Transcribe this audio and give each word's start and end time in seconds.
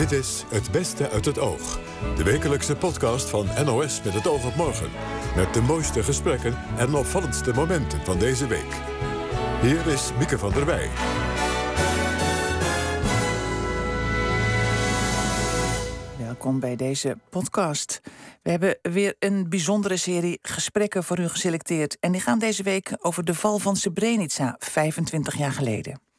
Dit 0.00 0.12
is 0.12 0.44
Het 0.48 0.70
Beste 0.70 1.10
uit 1.10 1.24
het 1.24 1.38
Oog. 1.38 1.80
De 2.16 2.22
wekelijkse 2.22 2.76
podcast 2.76 3.28
van 3.28 3.46
NOS 3.64 4.02
met 4.02 4.14
het 4.14 4.26
oog 4.26 4.46
op 4.46 4.54
morgen. 4.54 4.90
Met 5.36 5.54
de 5.54 5.60
mooiste 5.62 6.02
gesprekken 6.02 6.54
en 6.78 6.94
opvallendste 6.94 7.52
momenten 7.52 8.04
van 8.04 8.18
deze 8.18 8.46
week. 8.46 8.72
Hier 9.62 9.86
is 9.86 10.10
Mieke 10.18 10.38
van 10.38 10.52
der 10.52 10.66
Wij. 10.66 10.88
Welkom 16.18 16.60
bij 16.60 16.76
deze 16.76 17.18
podcast. 17.30 18.00
We 18.42 18.50
hebben 18.50 18.78
weer 18.82 19.14
een 19.18 19.48
bijzondere 19.48 19.96
serie 19.96 20.38
gesprekken 20.42 21.04
voor 21.04 21.18
u 21.18 21.28
geselecteerd. 21.28 21.96
En 21.98 22.12
die 22.12 22.20
gaan 22.20 22.38
deze 22.38 22.62
week 22.62 22.96
over 23.00 23.24
de 23.24 23.34
val 23.34 23.58
van 23.58 23.76
Srebrenica, 23.76 24.56
25 24.58 25.38
jaar 25.38 25.52
geleden. 25.52 26.09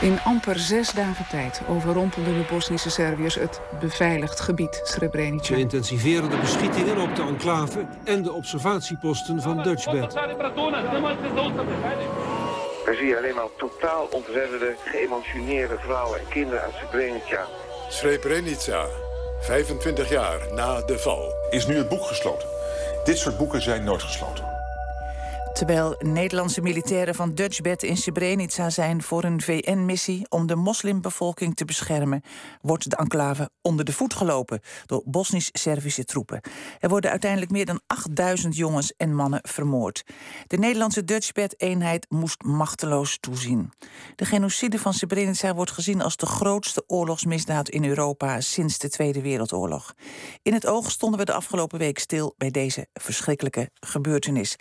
In 0.00 0.20
amper 0.24 0.58
zes 0.58 0.92
dagen 0.92 1.26
tijd 1.30 1.60
overrompelden 1.68 2.34
de 2.34 2.44
Bosnische 2.50 2.90
Serviërs 2.90 3.34
het 3.34 3.60
beveiligd 3.80 4.40
gebied 4.40 4.80
Srebrenica. 4.84 5.44
Ze 5.44 5.56
intensiveren 5.56 6.30
de 6.30 6.36
beschietingen 6.36 6.98
op 6.98 7.16
de 7.16 7.22
enclave 7.22 7.86
en 8.04 8.22
de 8.22 8.32
observatieposten 8.32 9.42
van 9.42 9.62
Dutchbed. 9.62 10.12
Daar 12.84 12.94
zie 12.94 13.06
je 13.06 13.16
alleen 13.16 13.34
maar 13.34 13.48
totaal 13.56 14.08
ontredderde, 14.10 14.74
geëmotioneerde 14.84 15.76
vrouwen 15.78 16.18
en 16.18 16.28
kinderen 16.28 16.62
uit 16.62 16.74
Srebrenica. 16.74 17.46
Srebrenica, 17.88 18.86
25 19.40 20.08
jaar 20.08 20.38
na 20.54 20.80
de 20.80 20.98
val. 20.98 21.32
Is 21.50 21.66
nu 21.66 21.76
het 21.76 21.88
boek 21.88 22.04
gesloten? 22.04 22.48
Dit 23.04 23.18
soort 23.18 23.36
boeken 23.36 23.62
zijn 23.62 23.84
nooit 23.84 24.02
gesloten. 24.02 24.53
Terwijl 25.54 25.94
Nederlandse 25.98 26.60
militairen 26.60 27.14
van 27.14 27.34
Dutchbed 27.34 27.82
in 27.82 27.96
Srebrenica 27.96 28.70
zijn 28.70 29.02
voor 29.02 29.24
een 29.24 29.40
VN-missie 29.40 30.26
om 30.28 30.46
de 30.46 30.56
moslimbevolking 30.56 31.56
te 31.56 31.64
beschermen, 31.64 32.22
wordt 32.60 32.90
de 32.90 32.96
enclave 32.96 33.50
onder 33.62 33.84
de 33.84 33.92
voet 33.92 34.14
gelopen 34.14 34.60
door 34.86 35.02
Bosnisch-Servische 35.04 36.04
troepen. 36.04 36.40
Er 36.78 36.88
worden 36.88 37.10
uiteindelijk 37.10 37.50
meer 37.50 37.66
dan 37.66 37.80
8000 37.86 38.56
jongens 38.56 38.92
en 38.96 39.14
mannen 39.14 39.40
vermoord. 39.42 40.02
De 40.46 40.56
Nederlandse 40.56 41.04
Dutchbed-eenheid 41.04 42.06
moest 42.08 42.42
machteloos 42.42 43.18
toezien. 43.20 43.72
De 44.16 44.24
genocide 44.24 44.78
van 44.78 44.94
Srebrenica 44.94 45.54
wordt 45.54 45.70
gezien 45.70 46.02
als 46.02 46.16
de 46.16 46.26
grootste 46.26 46.84
oorlogsmisdaad 46.86 47.68
in 47.68 47.84
Europa 47.84 48.40
sinds 48.40 48.78
de 48.78 48.88
Tweede 48.88 49.22
Wereldoorlog. 49.22 49.94
In 50.42 50.52
het 50.52 50.66
oog 50.66 50.90
stonden 50.90 51.18
we 51.18 51.24
de 51.24 51.32
afgelopen 51.32 51.78
week 51.78 51.98
stil 51.98 52.34
bij 52.36 52.50
deze 52.50 52.86
verschrikkelijke 52.92 53.70
gebeurtenis. 53.80 54.56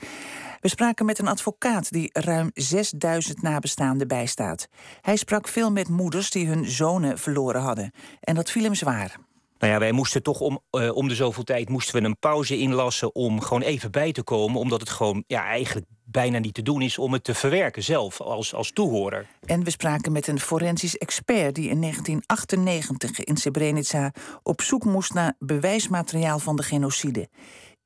We 0.63 0.69
spraken 0.69 1.05
met 1.05 1.19
een 1.19 1.27
advocaat 1.27 1.91
die 1.91 2.09
ruim 2.13 2.51
6000 2.53 3.41
nabestaanden 3.41 4.07
bijstaat. 4.07 4.67
Hij 5.01 5.15
sprak 5.15 5.47
veel 5.47 5.71
met 5.71 5.89
moeders 5.89 6.29
die 6.29 6.47
hun 6.47 6.65
zonen 6.65 7.17
verloren 7.17 7.61
hadden. 7.61 7.91
En 8.19 8.35
dat 8.35 8.51
viel 8.51 8.63
hem 8.63 8.75
zwaar. 8.75 9.17
Nou 9.57 9.73
ja, 9.73 9.79
wij 9.79 9.91
moesten 9.91 10.23
toch 10.23 10.39
om, 10.39 10.59
uh, 10.71 10.95
om 10.95 11.07
de 11.07 11.15
zoveel 11.15 11.43
tijd 11.43 11.69
moesten 11.69 12.01
we 12.01 12.07
een 12.07 12.19
pauze 12.19 12.57
inlassen 12.57 13.15
om 13.15 13.41
gewoon 13.41 13.61
even 13.61 13.91
bij 13.91 14.11
te 14.11 14.23
komen. 14.23 14.59
Omdat 14.59 14.79
het 14.79 14.89
gewoon 14.89 15.23
ja, 15.27 15.45
eigenlijk 15.45 15.85
bijna 16.03 16.39
niet 16.39 16.53
te 16.53 16.61
doen 16.61 16.81
is 16.81 16.97
om 16.97 17.13
het 17.13 17.23
te 17.23 17.33
verwerken 17.33 17.83
zelf 17.83 18.21
als, 18.21 18.53
als 18.53 18.71
toehoorder. 18.71 19.27
En 19.45 19.63
we 19.63 19.69
spraken 19.69 20.11
met 20.11 20.27
een 20.27 20.39
forensisch 20.39 20.97
expert 20.97 21.55
die 21.55 21.69
in 21.69 21.81
1998 21.81 23.19
in 23.19 23.37
Srebrenica 23.37 24.11
op 24.43 24.61
zoek 24.61 24.85
moest 24.85 25.13
naar 25.13 25.33
bewijsmateriaal 25.39 26.39
van 26.39 26.55
de 26.55 26.63
genocide. 26.63 27.29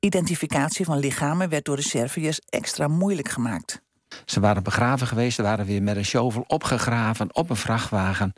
Identificatie 0.00 0.84
van 0.84 0.98
lichamen 0.98 1.48
werd 1.48 1.64
door 1.64 1.76
de 1.76 1.82
Serviërs 1.82 2.40
extra 2.48 2.88
moeilijk 2.88 3.28
gemaakt. 3.28 3.82
Ze 4.24 4.40
waren 4.40 4.62
begraven 4.62 5.06
geweest, 5.06 5.36
ze 5.36 5.42
waren 5.42 5.66
weer 5.66 5.82
met 5.82 5.96
een 5.96 6.04
shovel 6.04 6.44
opgegraven 6.46 7.34
op 7.34 7.50
een 7.50 7.56
vrachtwagen, 7.56 8.32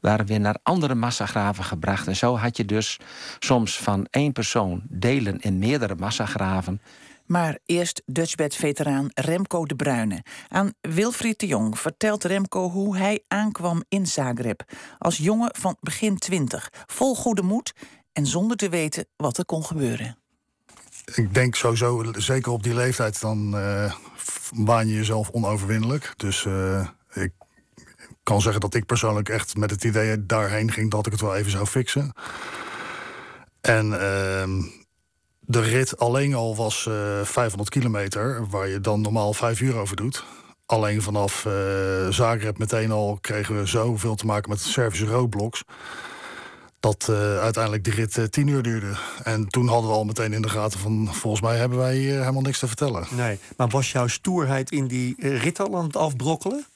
waren 0.00 0.26
weer 0.26 0.40
naar 0.40 0.58
andere 0.62 0.94
massagraven 0.94 1.64
gebracht. 1.64 2.06
En 2.06 2.16
zo 2.16 2.36
had 2.36 2.56
je 2.56 2.64
dus 2.64 2.98
soms 3.38 3.78
van 3.78 4.06
één 4.10 4.32
persoon 4.32 4.82
delen 4.88 5.40
in 5.40 5.58
meerdere 5.58 5.94
massagraven. 5.94 6.80
Maar 7.26 7.58
eerst 7.66 8.02
Dutchbed-veteraan 8.06 9.08
Remco 9.14 9.64
de 9.64 9.76
Bruyne. 9.76 10.24
Aan 10.48 10.72
Wilfried 10.80 11.38
de 11.38 11.46
Jong 11.46 11.78
vertelt 11.78 12.24
Remco 12.24 12.70
hoe 12.70 12.96
hij 12.96 13.24
aankwam 13.28 13.82
in 13.88 14.06
Zagreb. 14.06 14.62
Als 14.98 15.16
jongen 15.16 15.50
van 15.58 15.76
begin 15.80 16.18
twintig, 16.18 16.70
vol 16.86 17.14
goede 17.14 17.42
moed 17.42 17.72
en 18.12 18.26
zonder 18.26 18.56
te 18.56 18.68
weten 18.68 19.06
wat 19.16 19.38
er 19.38 19.44
kon 19.44 19.64
gebeuren 19.64 20.19
ik 21.14 21.34
denk 21.34 21.54
sowieso, 21.54 22.04
zeker 22.12 22.52
op 22.52 22.62
die 22.62 22.74
leeftijd, 22.74 23.20
dan 23.20 23.54
uh, 23.54 23.94
baan 24.54 24.88
je 24.88 24.94
jezelf 24.94 25.30
onoverwinnelijk. 25.30 26.12
Dus 26.16 26.44
uh, 26.44 26.86
ik 27.12 27.32
kan 28.22 28.40
zeggen 28.40 28.60
dat 28.60 28.74
ik 28.74 28.86
persoonlijk 28.86 29.28
echt 29.28 29.56
met 29.56 29.70
het 29.70 29.84
idee 29.84 30.26
daarheen 30.26 30.72
ging 30.72 30.90
dat 30.90 31.06
ik 31.06 31.12
het 31.12 31.20
wel 31.20 31.36
even 31.36 31.50
zou 31.50 31.66
fixen. 31.66 32.12
En 33.60 33.86
uh, 33.86 34.64
de 35.40 35.60
rit 35.60 35.98
alleen 35.98 36.34
al 36.34 36.56
was 36.56 36.88
500 37.22 37.70
kilometer, 37.70 38.46
waar 38.48 38.68
je 38.68 38.80
dan 38.80 39.00
normaal 39.00 39.32
vijf 39.32 39.60
uur 39.60 39.76
over 39.76 39.96
doet. 39.96 40.24
Alleen 40.66 41.02
vanaf 41.02 41.46
Zagreb 42.10 42.58
meteen 42.58 42.90
al 42.90 43.18
kregen 43.20 43.56
we 43.56 43.66
zoveel 43.66 44.14
te 44.14 44.26
maken 44.26 44.50
met 44.50 44.60
Servische 44.60 45.06
roadblocks 45.06 45.64
dat 46.80 47.06
uh, 47.10 47.38
uiteindelijk 47.38 47.84
de 47.84 47.90
rit 47.90 48.16
uh, 48.16 48.24
tien 48.24 48.46
uur 48.46 48.62
duurde. 48.62 48.92
En 49.22 49.48
toen 49.48 49.68
hadden 49.68 49.90
we 49.90 49.96
al 49.96 50.04
meteen 50.04 50.32
in 50.32 50.42
de 50.42 50.48
gaten 50.48 50.80
van... 50.80 51.08
volgens 51.14 51.42
mij 51.42 51.56
hebben 51.56 51.78
wij 51.78 51.98
uh, 51.98 52.18
helemaal 52.18 52.42
niks 52.42 52.58
te 52.58 52.66
vertellen. 52.66 53.06
Nee, 53.10 53.38
maar 53.56 53.68
was 53.68 53.92
jouw 53.92 54.06
stoerheid 54.06 54.70
in 54.70 54.86
die 54.86 55.14
rit 55.18 55.60
al 55.60 55.76
aan 55.76 55.84
het 55.84 55.96
afbrokkelen? 55.96 56.66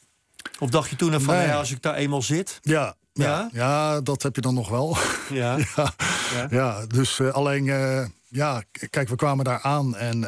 Of 0.59 0.70
dacht 0.70 0.91
je 0.91 0.97
toen 0.97 1.20
van, 1.20 1.34
nee. 1.34 1.47
ja, 1.47 1.56
als 1.56 1.70
ik 1.70 1.82
daar 1.82 1.94
eenmaal 1.94 2.22
zit... 2.22 2.59
Ja, 2.62 2.94
ja, 3.12 3.25
ja? 3.25 3.48
ja 3.53 4.00
dat 4.00 4.22
heb 4.22 4.34
je 4.34 4.41
dan 4.41 4.54
nog 4.54 4.69
wel. 4.69 4.97
Ja, 5.31 5.56
ja, 5.76 5.94
ja. 6.34 6.47
ja, 6.50 6.87
dus 6.87 7.20
alleen... 7.20 7.64
ja, 8.28 8.62
kijk, 8.91 9.09
we 9.09 9.16
kwamen 9.16 9.44
daar 9.44 9.60
aan 9.62 9.97
en... 9.97 10.20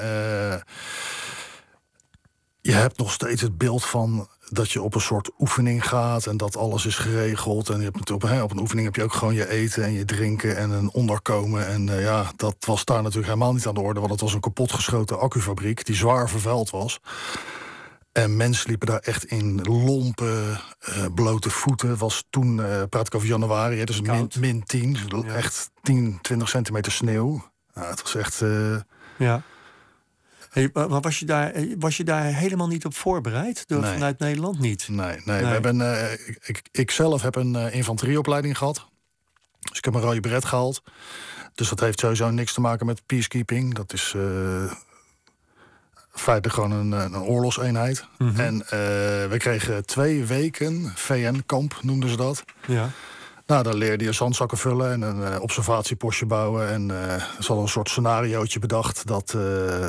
je 2.67 2.73
hebt 2.73 2.99
nog 2.99 3.13
steeds 3.13 3.43
het 3.43 3.59
beeld 3.59 3.85
van 3.85 4.29
dat 4.49 4.71
je 4.71 4.83
op 4.83 4.95
een 4.95 5.01
soort 5.01 5.31
oefening 5.39 5.89
gaat 5.89 6.27
en 6.27 6.37
dat 6.37 6.57
alles 6.57 6.87
is 6.87 6.97
geregeld. 6.97 7.69
En 7.69 7.79
je 7.79 7.85
hebt 7.85 8.11
op, 8.11 8.23
hè, 8.23 8.43
op 8.43 8.51
een 8.51 8.59
oefening 8.59 8.87
heb 8.87 8.97
je 8.97 9.03
ook 9.03 9.13
gewoon 9.13 9.35
je 9.35 9.49
eten 9.49 9.85
en 9.85 9.93
je 9.93 10.05
drinken 10.05 10.57
en 10.57 10.71
een 10.71 10.91
onderkomen. 10.93 11.67
En 11.67 11.87
uh, 11.87 12.03
ja, 12.03 12.33
dat 12.37 12.57
was 12.61 12.85
daar 12.85 13.03
natuurlijk 13.03 13.27
helemaal 13.27 13.53
niet 13.53 13.67
aan 13.67 13.75
de 13.75 13.81
orde, 13.81 14.01
want 14.01 14.13
het 14.13 14.21
was 14.21 14.35
een 14.35 14.41
kapotgeschoten 14.41 15.19
accufabriek 15.19 15.85
die 15.85 15.95
zwaar 15.95 16.29
vervuild 16.29 16.71
was. 16.71 17.01
En 18.13 18.37
mensen 18.37 18.69
liepen 18.69 18.87
daar 18.87 19.01
echt 19.01 19.25
in 19.25 19.63
lompe, 19.63 20.61
uh, 20.89 21.05
blote 21.15 21.51
voeten. 21.51 21.97
Was 21.97 22.25
toen, 22.31 22.59
uh, 22.59 22.83
praat 22.89 23.07
ik 23.07 23.15
over 23.15 23.29
januari, 23.29 23.85
dus 23.85 24.01
min, 24.01 24.31
min 24.39 24.63
10. 24.65 24.97
Ja. 25.09 25.35
Echt 25.35 25.71
10, 25.83 26.19
20 26.23 26.49
centimeter 26.49 26.93
sneeuw. 26.93 27.51
Nou, 27.75 27.87
het 27.87 28.03
was 28.03 28.15
echt... 28.15 28.43
ja. 29.19 29.43
Hey, 30.57 30.71
maar 30.73 31.01
was 31.01 31.19
je, 31.19 31.27
daar, 31.27 31.53
was 31.79 31.97
je 31.97 32.05
daar 32.05 32.25
helemaal 32.25 32.67
niet 32.67 32.85
op 32.85 32.95
voorbereid? 32.95 33.65
Door, 33.69 33.81
nee. 33.81 33.93
Vanuit 33.93 34.19
Nederland 34.19 34.59
niet? 34.59 34.89
Nee, 34.89 35.07
nee. 35.07 35.21
nee. 35.25 35.41
We 35.41 35.47
hebben, 35.47 35.81
uh, 35.81 36.13
ik, 36.45 36.63
ik 36.71 36.91
zelf 36.91 37.23
heb 37.23 37.35
een 37.35 37.55
uh, 37.55 37.75
infanterieopleiding 37.75 38.59
gehad. 38.59 38.87
Dus 39.61 39.79
ik 39.79 39.85
heb 39.85 39.95
een 39.95 40.01
rode 40.01 40.21
beret 40.21 40.45
gehaald. 40.45 40.83
Dus 41.55 41.69
dat 41.69 41.81
heeft 41.81 42.01
sowieso 42.01 42.31
niks 42.31 42.53
te 42.53 42.61
maken 42.61 42.87
met 42.87 43.07
peacekeeping. 43.07 43.75
Dat 43.75 43.93
is 43.93 44.13
uh, 44.17 44.73
feitelijk 46.11 46.55
gewoon 46.55 46.73
een, 46.73 46.93
een 46.93 47.23
oorlogseenheid. 47.23 48.07
Mm 48.19 48.29
-hmm. 48.29 48.41
En 48.41 48.59
we 49.31 49.35
kregen 49.39 49.87
twee 49.87 50.25
weken 50.25 50.93
VN-kamp, 50.95 51.79
noemden 51.83 52.11
ze 52.11 52.17
dat. 52.17 52.45
Ja. 52.67 52.91
Nou, 53.47 53.63
dan 53.63 53.77
leerde 53.77 54.05
je 54.05 54.13
zandzakken 54.13 54.59
vullen 54.59 54.93
en 54.93 55.03
een 55.03 55.33
uh, 55.33 55.41
observatiepostje 55.41 56.27
bouwen. 56.27 56.69
En 56.69 56.89
uh, 56.89 57.13
er 57.13 57.37
zat 57.39 57.59
een 57.59 57.69
soort 57.69 57.89
scenariootje 57.89 58.59
bedacht 58.59 59.07
dat 59.07 59.33
uh, 59.37 59.43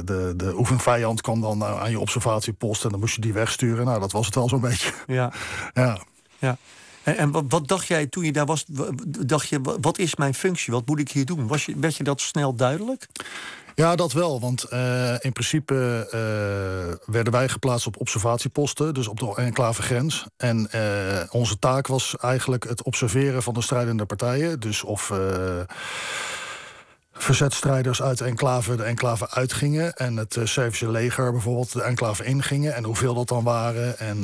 de, 0.06 0.34
de 0.36 0.54
oefenvijand 0.58 1.22
kwam 1.22 1.42
dan 1.42 1.64
aan 1.64 1.92
je 1.92 2.00
observatiepost 2.00 2.84
en 2.84 2.90
dan 2.90 3.00
moest 3.00 3.16
je 3.16 3.22
die 3.22 3.34
wegsturen. 3.34 3.86
Nou, 3.86 4.00
dat 4.00 4.12
was 4.12 4.26
het 4.26 4.36
wel 4.36 4.50
zo'n 4.50 4.62
beetje. 4.62 4.94
Ja. 5.08 5.32
ja. 5.74 6.00
ja. 6.40 6.58
En, 7.04 7.18
en 7.18 7.32
wat, 7.32 7.44
wat, 7.48 7.68
dacht 7.68 7.88
jij 7.88 8.08
toen 8.08 8.24
je 8.24 8.32
daar 8.32 8.46
was? 8.46 8.66
Dacht 9.08 9.50
je, 9.50 9.62
wat 9.82 9.98
is 9.98 10.16
mijn 10.16 10.34
functie? 10.34 10.74
Wat 10.74 10.88
moet 10.88 11.00
ik 11.00 11.12
hier 11.12 11.26
doen? 11.26 11.48
Was 11.48 11.66
je, 11.66 11.76
werd 11.80 11.96
je 11.96 12.04
dat 12.04 12.22
snel 12.22 12.56
duidelijk? 12.56 13.08
Ja, 13.80 13.96
dat 13.96 14.14
wel. 14.14 14.40
Want 14.40 14.66
uh, 14.74 15.14
in 15.20 15.32
principe 15.32 15.74
uh, 16.06 17.14
werden 17.14 17.34
wij 17.34 17.50
geplaatst 17.50 17.88
op 17.88 18.00
observatieposten, 18.00 18.94
dus 18.94 19.08
op 19.08 19.20
de 19.20 19.34
enclave 19.36 19.82
grens. 19.82 20.26
En 20.38 20.70
uh, 20.76 21.24
onze 21.30 21.60
taak 21.60 21.88
was 21.88 22.16
eigenlijk 22.18 22.64
het 22.64 22.84
observeren 22.84 23.44
van 23.44 23.54
de 23.54 23.62
strijdende 23.62 24.06
partijen. 24.06 24.60
Dus 24.60 24.84
of 24.84 25.12
verzetstrijders 27.12 28.02
uit 28.02 28.18
de 28.18 28.26
enclave 28.26 28.76
de 28.76 28.84
enclave 28.84 29.30
uitgingen 29.30 29.94
en 29.94 30.18
het 30.18 30.36
uh, 30.36 30.46
Servische 30.46 30.92
leger 30.92 31.32
bijvoorbeeld 31.32 31.74
de 31.74 31.84
enclave 31.84 32.24
ingingen 32.24 32.76
en 32.76 32.84
hoeveel 32.84 33.14
dat 33.14 33.28
dan 33.28 33.44
waren. 33.44 34.00
En 34.00 34.22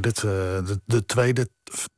dit, 0.00 0.20
de, 0.20 0.80
de, 0.84 1.06
tweede 1.06 1.48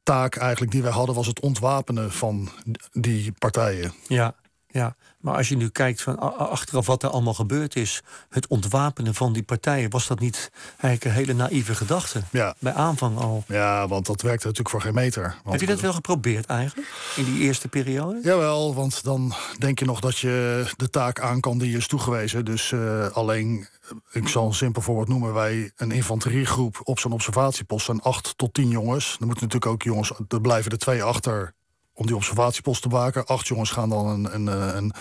taak 0.02 0.36
eigenlijk 0.36 0.72
die 0.72 0.82
wij 0.82 0.92
hadden 0.92 1.14
was 1.14 1.26
het 1.26 1.40
ontwapenen 1.40 2.12
van 2.12 2.48
die 2.92 3.32
partijen. 3.32 3.92
Ja. 4.08 4.34
Ja, 4.72 4.96
maar 5.22 5.36
als 5.36 5.48
je 5.48 5.56
nu 5.56 5.68
kijkt 5.68 6.02
van 6.02 6.18
achteraf 6.38 6.86
wat 6.86 7.02
er 7.02 7.08
allemaal 7.08 7.34
gebeurd 7.34 7.76
is, 7.76 8.02
het 8.28 8.46
ontwapenen 8.46 9.14
van 9.14 9.32
die 9.32 9.42
partijen, 9.42 9.90
was 9.90 10.06
dat 10.06 10.20
niet 10.20 10.50
eigenlijk 10.70 11.04
een 11.04 11.24
hele 11.24 11.32
naïeve 11.32 11.74
gedachte? 11.74 12.22
Ja. 12.30 12.54
Bij 12.58 12.72
aanvang 12.72 13.18
al. 13.18 13.44
Ja, 13.46 13.88
want 13.88 14.06
dat 14.06 14.22
werkte 14.22 14.46
natuurlijk 14.46 14.74
voor 14.74 14.80
geen 14.80 14.94
meter. 14.94 15.22
Want, 15.22 15.50
Heb 15.50 15.60
je 15.60 15.74
dat 15.74 15.80
wel 15.80 15.92
geprobeerd 15.92 16.46
eigenlijk? 16.46 16.88
In 17.16 17.24
die 17.24 17.38
eerste 17.38 17.68
periode? 17.68 18.20
Jawel, 18.22 18.74
want 18.74 19.04
dan 19.04 19.34
denk 19.58 19.78
je 19.78 19.84
nog 19.84 20.00
dat 20.00 20.18
je 20.18 20.64
de 20.76 20.90
taak 20.90 21.20
aan 21.20 21.40
kan 21.40 21.58
die 21.58 21.70
je 21.70 21.76
is 21.76 21.86
toegewezen. 21.86 22.44
Dus 22.44 22.72
eh, 22.72 23.06
alleen, 23.08 23.68
ik 24.12 24.28
zal 24.28 24.46
een 24.46 24.54
simpel 24.54 24.82
voorbeeld 24.82 25.08
noemen. 25.08 25.34
Wij, 25.34 25.72
een 25.76 25.90
infanteriegroep 25.90 26.80
op 26.84 26.98
zo'n 26.98 27.12
observatiepost 27.12 27.84
zijn 27.84 28.02
acht 28.02 28.34
tot 28.36 28.54
tien 28.54 28.68
jongens. 28.68 29.16
Er 29.20 29.26
moeten 29.26 29.44
natuurlijk 29.44 29.72
ook 29.72 29.82
jongens, 29.82 30.12
er 30.28 30.40
blijven 30.40 30.70
er 30.70 30.78
twee 30.78 31.02
achter 31.02 31.54
om 32.02 32.06
die 32.08 32.16
observatiepost 32.16 32.82
te 32.82 32.88
waken. 32.88 33.26
Acht 33.26 33.46
jongens 33.48 33.70
gaan 33.70 33.88
dan 33.88 34.06
een, 34.06 34.34
een, 34.34 34.48
eh, 34.48 34.74
een 34.74 34.92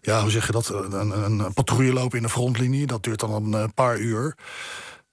ja, 0.00 0.20
hoe 0.22 0.30
zeg 0.30 0.46
je 0.46 0.52
dat, 0.52 0.68
een, 0.68 1.24
een, 1.24 1.52
patrouille 1.54 1.92
lopen 1.92 2.16
in 2.16 2.22
de 2.22 2.28
frontlinie. 2.30 2.86
Dat 2.86 3.02
duurt 3.02 3.20
dan 3.20 3.32
een 3.32 3.54
eh, 3.62 3.68
paar 3.74 3.98
uur. 3.98 4.36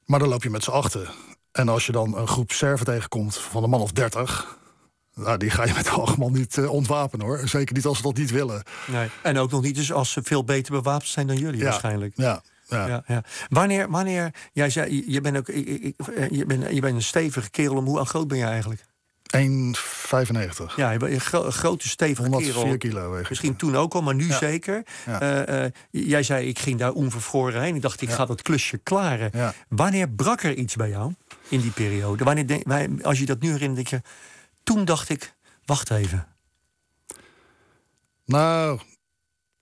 Maar 0.06 0.20
dan 0.20 0.28
loop 0.28 0.44
je 0.44 0.50
met 0.50 0.64
z'n 0.64 0.72
achten. 0.72 1.08
En 1.52 1.70
als 1.70 1.86
je 1.86 1.92
dan 1.92 2.18
een 2.18 2.28
groep 2.28 2.52
serve 2.52 2.84
tegenkomt 2.84 3.38
van 3.38 3.64
een 3.64 3.70
man 3.70 3.82
of 3.82 3.92
dertig... 3.92 4.58
Nou, 5.14 5.38
die 5.38 5.50
ga 5.50 5.66
je 5.66 5.74
met 5.74 5.90
allemaal 6.00 6.30
niet 6.30 6.58
eh, 6.58 6.72
ontwapenen 6.72 7.26
hoor. 7.26 7.42
Zeker 7.48 7.76
niet 7.76 7.86
als 7.86 7.98
ze 7.98 8.04
dat 8.04 8.18
niet 8.18 8.32
willen. 8.32 8.64
Nee. 8.88 9.10
En 9.24 9.38
ook 9.38 9.52
nog 9.52 9.62
niet 9.62 9.76
dus 9.76 9.92
als 9.92 10.12
ze 10.12 10.24
veel 10.24 10.44
beter 10.44 10.72
bewapend 10.72 11.10
zijn 11.10 11.28
dan 11.28 11.38
jullie 11.38 11.60
Ja. 11.60 11.64
waarschijnlijk. 11.66 12.14
Ja, 12.16 12.42
ja. 12.68 12.88
Ja, 12.88 13.04
ja. 13.08 13.24
Wanneer, 13.50 13.90
wanneer, 13.90 14.34
jij 14.54 14.70
zei, 14.70 15.12
je 15.12 15.22
bent 15.22 15.38
ook, 15.38 15.48
ik- 15.50 15.96
je 16.32 16.46
bent, 16.46 16.74
je 16.74 16.82
bent 16.82 16.96
een 16.96 17.02
stevige 17.02 17.50
kerel. 17.50 17.76
Om 17.76 17.86
hoe 17.86 18.06
groot 18.06 18.28
ben 18.28 18.38
je 18.38 18.44
eigenlijk? 18.44 18.86
1,95. 19.38 20.76
Ja, 20.76 20.94
een, 20.94 21.20
gro- 21.20 21.46
een 21.46 21.52
grote 21.52 21.88
stevige 21.88 22.22
104 22.30 22.54
kerel. 22.54 22.78
kilo. 22.78 23.22
Misschien 23.30 23.56
toen 23.56 23.76
ook 23.76 23.94
al, 23.94 24.02
maar 24.02 24.16
nu 24.16 24.28
Ja. 24.28 24.38
zeker. 24.38 24.84
Ja. 25.06 25.20
Eh, 25.22 25.66
eh, 25.66 25.72
jij 25.90 26.24
zei, 26.24 26.48
ik 26.48 26.60
ging 26.60 26.80
daar 26.80 26.92
onvervroren 26.92 27.62
heen. 27.62 27.76
Ik 27.76 27.82
dacht, 27.82 28.02
ik 28.02 28.10
ga 28.10 28.26
dat 28.26 28.42
klusje 28.42 28.78
klaren. 28.78 29.54
Wanneer 29.70 30.10
brak 30.10 30.44
er 30.44 30.54
iets 30.56 30.76
bij 30.76 30.90
jou 30.90 31.14
in 31.50 31.60
die 31.62 31.72
periode? 31.72 32.24
Wanneer 32.24 32.48
denk, 32.48 33.04
als 33.04 33.20
je 33.20 33.26
dat 33.26 33.40
nu 33.42 33.52
herinnert, 33.52 33.76
denk 33.90 34.04
je... 34.04 34.10
Toen 34.64 34.86
dacht 34.86 35.10
ik, 35.10 35.34
wacht 35.66 35.92
even. 35.92 36.28
Nou, 38.26 38.80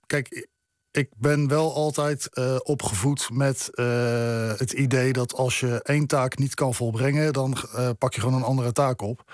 kijk, 0.06 0.48
ik 0.96 1.08
ben 1.16 1.48
wel 1.48 1.74
altijd 1.74 2.28
eh, 2.32 2.56
opgevoed 2.62 3.28
met 3.32 3.68
eh, 3.72 3.86
het 4.56 4.72
idee 4.72 5.12
dat 5.12 5.34
als 5.34 5.60
je 5.60 5.80
één 5.82 6.06
taak 6.06 6.38
niet 6.38 6.54
kan 6.54 6.74
volbrengen, 6.74 7.32
dan 7.32 7.56
eh, 7.74 7.88
pak 7.98 8.14
je 8.14 8.20
gewoon 8.20 8.34
een 8.36 8.42
andere 8.42 8.72
taak 8.72 9.02
op. 9.02 9.32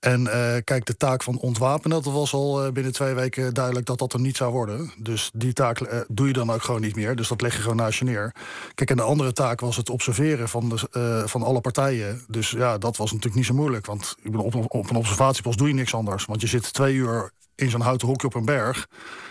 En 0.00 0.24
kijk, 0.64 0.86
de 0.86 0.96
taak 0.96 1.22
van 1.22 1.38
ontwapenen, 1.38 2.02
dat 2.02 2.12
was 2.12 2.32
al 2.32 2.72
binnen 2.72 2.92
twee 2.92 3.14
weken 3.14 3.54
duidelijk 3.54 3.86
dat 3.86 3.98
dat 3.98 4.12
er 4.12 4.20
niet 4.20 4.36
zou 4.36 4.52
worden. 4.52 4.92
Dus 4.98 5.30
die 5.34 5.52
taak 5.52 6.04
doe 6.08 6.26
je 6.26 6.32
dan 6.32 6.50
ook 6.52 6.62
gewoon 6.62 6.80
niet 6.80 6.96
meer. 6.96 7.16
Dus 7.16 7.28
dat 7.28 7.40
leg 7.40 7.54
je 7.54 7.60
gewoon 7.60 7.76
naast 7.76 7.98
je 7.98 8.04
neer. 8.04 8.34
Kijk, 8.74 8.90
en 8.90 8.96
de 8.96 9.02
andere 9.02 9.32
taak 9.32 9.60
was 9.60 9.76
het 9.76 9.90
observeren 9.90 10.48
van, 10.48 10.68
de, 10.68 11.22
van 11.26 11.42
alle 11.42 11.60
partijen. 11.60 12.24
Dus 12.28 12.50
ja, 12.50 12.78
dat 12.78 12.96
was 12.96 13.08
natuurlijk 13.10 13.36
niet 13.36 13.46
zo 13.46 13.54
moeilijk. 13.54 13.86
Want 13.86 14.16
op, 14.36 14.74
op 14.74 14.90
een 14.90 14.96
observatiepost 14.96 15.58
doe 15.58 15.68
je 15.68 15.74
niks 15.74 15.94
anders. 15.94 16.24
Want 16.24 16.40
je 16.40 16.46
zit 16.46 16.72
twee 16.72 16.94
uur 16.94 17.32
in 17.60 17.70
zo'n 17.70 17.80
houten 17.80 18.08
hokje 18.08 18.26
op 18.26 18.34
een 18.34 18.44
berg 18.44 18.88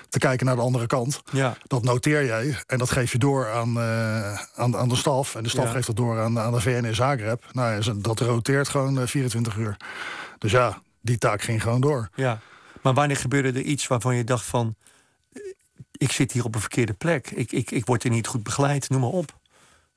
te 0.09 0.19
kijken 0.19 0.45
naar 0.45 0.55
de 0.55 0.61
andere 0.61 0.87
kant. 0.87 1.21
Ja. 1.31 1.57
Dat 1.67 1.83
noteer 1.83 2.25
jij 2.25 2.57
en 2.67 2.77
dat 2.77 2.91
geef 2.91 3.11
je 3.11 3.17
door 3.17 3.49
aan, 3.51 3.77
eh, 3.79 4.39
aan, 4.55 4.77
aan 4.77 4.89
de 4.89 4.95
staf. 4.95 5.35
En 5.35 5.43
de 5.43 5.49
staf 5.49 5.65
Ja. 5.65 5.71
geeft 5.71 5.87
dat 5.87 5.95
door 5.95 6.19
aan, 6.19 6.39
aan 6.39 6.53
de 6.53 6.61
VN 6.61 6.85
in 6.85 6.95
Zagreb. 6.95 7.45
Nou, 7.51 7.81
ja, 7.83 7.93
dat 7.95 8.19
roteert 8.19 8.67
gewoon 8.69 8.99
eh, 8.99 9.07
24 9.07 9.55
uur. 9.55 9.77
Dus 10.37 10.51
ja, 10.51 10.81
die 11.01 11.17
taak 11.17 11.41
ging 11.41 11.61
gewoon 11.61 11.81
door. 11.81 12.09
Ja. 12.15 12.39
Maar 12.81 12.93
wanneer 12.93 13.17
gebeurde 13.17 13.47
er 13.59 13.61
iets 13.65 13.87
waarvan 13.87 14.15
je 14.15 14.23
dacht 14.23 14.45
van... 14.45 14.75
eh, 15.31 15.41
ik 15.91 16.11
zit 16.11 16.31
hier 16.31 16.43
op 16.43 16.55
een 16.55 16.61
verkeerde 16.61 16.93
plek. 16.93 17.31
Ik, 17.31 17.51
ik, 17.51 17.71
ik 17.71 17.85
word 17.85 18.03
er 18.03 18.09
niet 18.09 18.27
goed 18.27 18.43
begeleid, 18.43 18.89
noem 18.89 19.01
maar 19.01 19.09
op. 19.09 19.37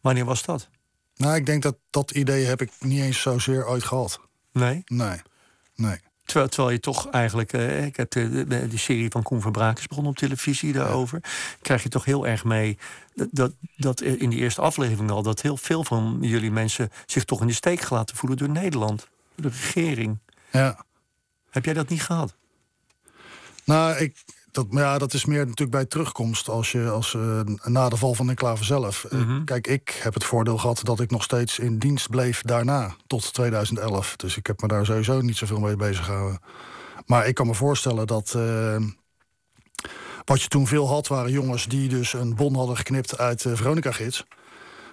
Wanneer 0.01 0.25
was 0.25 0.43
dat? 0.43 0.69
Nou, 1.17 1.35
ik 1.37 1.47
denk 1.47 1.63
dat 1.63 1.77
dat 1.91 2.11
idee 2.11 2.45
heb 2.45 2.61
ik 2.63 2.71
niet 2.79 3.01
eens 3.03 3.21
zozeer 3.21 3.67
ooit 3.67 3.85
gehad. 3.85 4.21
Nee? 4.53 4.83
Nee, 4.87 5.21
nee. 5.75 6.01
Terwijl, 6.25 6.49
terwijl 6.49 6.71
je 6.71 6.81
toch 6.81 7.11
eigenlijk, 7.11 7.53
eh, 7.53 7.85
ik 7.85 7.97
heb 7.97 8.11
de, 8.11 8.47
de, 8.47 8.69
de 8.69 8.79
serie 8.79 9.11
van 9.11 9.23
Koen 9.23 9.41
Verbraak 9.41 9.79
is 9.79 9.87
begonnen 9.87 10.13
op 10.13 10.19
televisie 10.19 10.73
daarover. 10.73 11.21
Krijg 11.63 11.83
je 11.83 11.89
toch 11.89 12.05
heel 12.05 12.27
erg 12.27 12.45
mee 12.45 12.79
dat, 13.15 13.29
dat, 13.31 13.53
dat 13.77 14.01
in 14.01 14.31
die 14.31 14.39
eerste 14.39 14.61
aflevering 14.61 15.11
al, 15.11 15.23
dat 15.23 15.43
heel 15.43 15.57
veel 15.57 15.85
van 15.85 16.19
jullie 16.21 16.51
mensen 16.51 16.91
zich 17.07 17.25
toch 17.25 17.41
in 17.41 17.47
de 17.47 17.53
steek 17.53 17.81
gelaten 17.81 18.17
voelen 18.17 18.39
door 18.39 18.49
Nederland, 18.49 19.09
door 19.35 19.51
de 19.51 19.57
regering. 19.57 20.19
Ja. 20.51 20.85
Heb 21.51 21.65
jij 21.65 21.75
dat 21.75 21.89
niet 21.89 22.03
gehad? 22.03 22.35
Nou, 23.65 23.97
ik, 23.97 24.25
dat, 24.53 24.73
maar 24.73 24.83
ja, 24.83 24.99
dat 24.99 25.15
is 25.15 25.25
meer 25.25 25.39
natuurlijk 25.45 25.71
bij 25.71 25.85
terugkomst 25.87 26.49
als 26.49 26.73
je 26.73 26.89
als, 26.91 27.15
eh, 27.15 27.41
na 27.65 27.89
de 27.89 27.97
val 27.97 28.15
van 28.15 28.29
Enclave 28.29 28.65
zelf. 28.65 29.05
Eh, 29.05 29.19
Mhm. 29.19 29.45
Kijk, 29.45 29.67
ik 29.67 29.99
heb 30.03 30.15
het 30.15 30.25
voordeel 30.25 30.59
gehad 30.59 30.81
dat 30.85 31.01
ik 31.01 31.11
nog 31.11 31.23
steeds 31.23 31.59
in 31.59 31.79
dienst 31.79 32.11
bleef 32.11 32.43
daarna, 32.43 32.95
tot 33.07 33.33
2011. 33.35 34.17
Dus 34.17 34.37
ik 34.37 34.47
heb 34.47 34.61
me 34.63 34.69
daar 34.69 34.85
sowieso 34.87 35.21
niet 35.21 35.37
zoveel 35.37 35.61
mee 35.61 35.77
bezig 35.77 36.05
gehouden. 36.05 36.41
Maar 37.07 37.27
ik 37.27 37.35
kan 37.35 37.47
me 37.47 37.55
voorstellen 37.55 38.07
dat. 38.07 38.35
eh, 38.35 38.77
wat 40.25 40.43
je 40.43 40.49
toen 40.49 40.67
veel 40.67 40.89
had, 40.89 41.07
waren 41.09 41.31
jongens 41.31 41.67
die 41.67 41.89
dus 41.89 42.13
een 42.13 42.35
bon 42.35 42.55
hadden 42.57 42.77
geknipt 42.77 43.19
uit 43.19 43.43
de 43.43 43.57
Veronica-gids. 43.57 44.25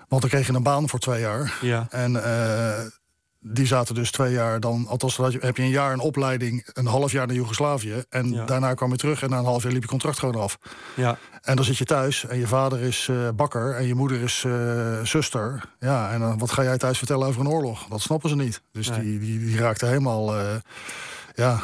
Want 0.07 0.21
dan 0.21 0.29
kreeg 0.31 0.47
je 0.47 0.53
een 0.53 0.63
baan 0.63 0.89
voor 0.89 0.99
twee 0.99 1.19
jaar. 1.19 1.57
Ja. 1.61 1.87
En 1.89 2.15
die 3.41 3.65
zaten 3.65 3.95
dus 3.95 4.11
twee 4.11 4.31
jaar 4.31 4.59
dan, 4.59 4.87
althans 4.87 5.17
heb 5.17 5.57
je 5.57 5.63
een 5.63 5.69
jaar 5.69 5.93
een 5.93 5.99
opleiding, 5.99 6.67
een 6.73 6.85
half 6.85 7.11
jaar 7.11 7.27
naar 7.27 7.35
Joegoslavië. 7.35 8.03
En 8.09 8.31
Ja. 8.31 8.45
daarna 8.45 8.73
kwam 8.73 8.91
je 8.91 8.97
terug 8.97 9.21
en 9.21 9.29
na 9.29 9.37
een 9.37 9.45
half 9.45 9.63
jaar 9.63 9.71
liep 9.71 9.81
je 9.81 9.87
contract 9.87 10.19
gewoon 10.19 10.35
af. 10.41 10.57
Ja. 10.95 11.17
En 11.41 11.55
dan 11.55 11.65
zit 11.65 11.77
je 11.77 11.85
thuis 11.85 12.25
en 12.25 12.37
je 12.39 12.47
vader 12.47 12.79
is 12.79 13.07
eh, 13.09 13.29
bakker 13.35 13.75
en 13.75 13.87
je 13.87 13.95
moeder 13.95 14.21
is 14.21 14.43
eh, 14.45 15.01
zuster. 15.03 15.61
Ja, 15.79 16.11
en 16.11 16.19
dan 16.19 16.37
wat 16.37 16.51
ga 16.51 16.63
jij 16.63 16.77
thuis 16.77 16.97
vertellen 16.97 17.27
over 17.27 17.41
een 17.41 17.47
oorlog? 17.49 17.87
Dat 17.87 18.01
snappen 18.01 18.29
ze 18.29 18.35
niet. 18.35 18.61
Dus 18.71 18.89
Nee. 18.89 18.99
die, 19.01 19.19
die, 19.19 19.39
die 19.39 19.57
raakten 19.57 19.87
helemaal 19.87 20.35
eh, 20.37 20.55
ja, 21.35 21.61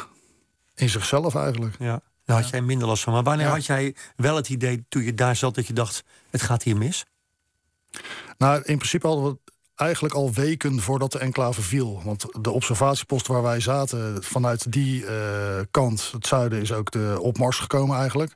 in 0.74 0.88
zichzelf 0.88 1.34
eigenlijk. 1.34 1.74
Ja. 1.78 2.00
Daar 2.24 2.40
had 2.40 2.48
jij 2.48 2.60
minder 2.62 2.88
last 2.88 3.02
van. 3.02 3.12
Maar 3.12 3.22
wanneer 3.22 3.46
Ja. 3.46 3.52
had 3.52 3.66
jij 3.66 3.94
wel 4.16 4.36
het 4.36 4.48
idee 4.48 4.84
toen 4.88 5.02
je 5.02 5.14
daar 5.14 5.36
zat 5.36 5.54
dat 5.54 5.66
je 5.66 5.72
dacht, 5.72 6.04
het 6.30 6.42
gaat 6.42 6.62
hier 6.62 6.76
mis? 6.76 7.04
Nou, 8.38 8.56
in 8.64 8.76
principe 8.76 9.06
hadden 9.06 9.24
we 9.24 9.38
eigenlijk 9.76 10.14
al 10.14 10.32
weken 10.32 10.80
voordat 10.80 11.12
de 11.12 11.18
enclave 11.18 11.62
viel. 11.62 12.00
Want 12.04 12.26
de 12.40 12.50
observatiepost 12.50 13.26
waar 13.26 13.42
wij 13.42 13.60
zaten, 13.60 14.22
vanuit 14.22 14.72
die 14.72 15.06
eh, 15.06 15.14
kant, 15.70 16.10
het 16.12 16.26
zuiden, 16.26 16.60
is 16.60 16.72
ook 16.72 16.90
de 16.90 17.16
opmars 17.20 17.58
gekomen 17.58 17.98
eigenlijk. 17.98 18.34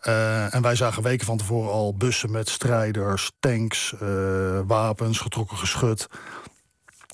Eh, 0.00 0.54
en 0.54 0.62
wij 0.62 0.74
zagen 0.74 1.02
weken 1.02 1.26
van 1.26 1.36
tevoren 1.36 1.72
al 1.72 1.94
bussen 1.94 2.30
met 2.30 2.48
strijders, 2.48 3.32
tanks, 3.40 3.94
eh, 4.00 4.60
wapens, 4.66 5.18
getrokken 5.18 5.56
geschut. 5.56 6.08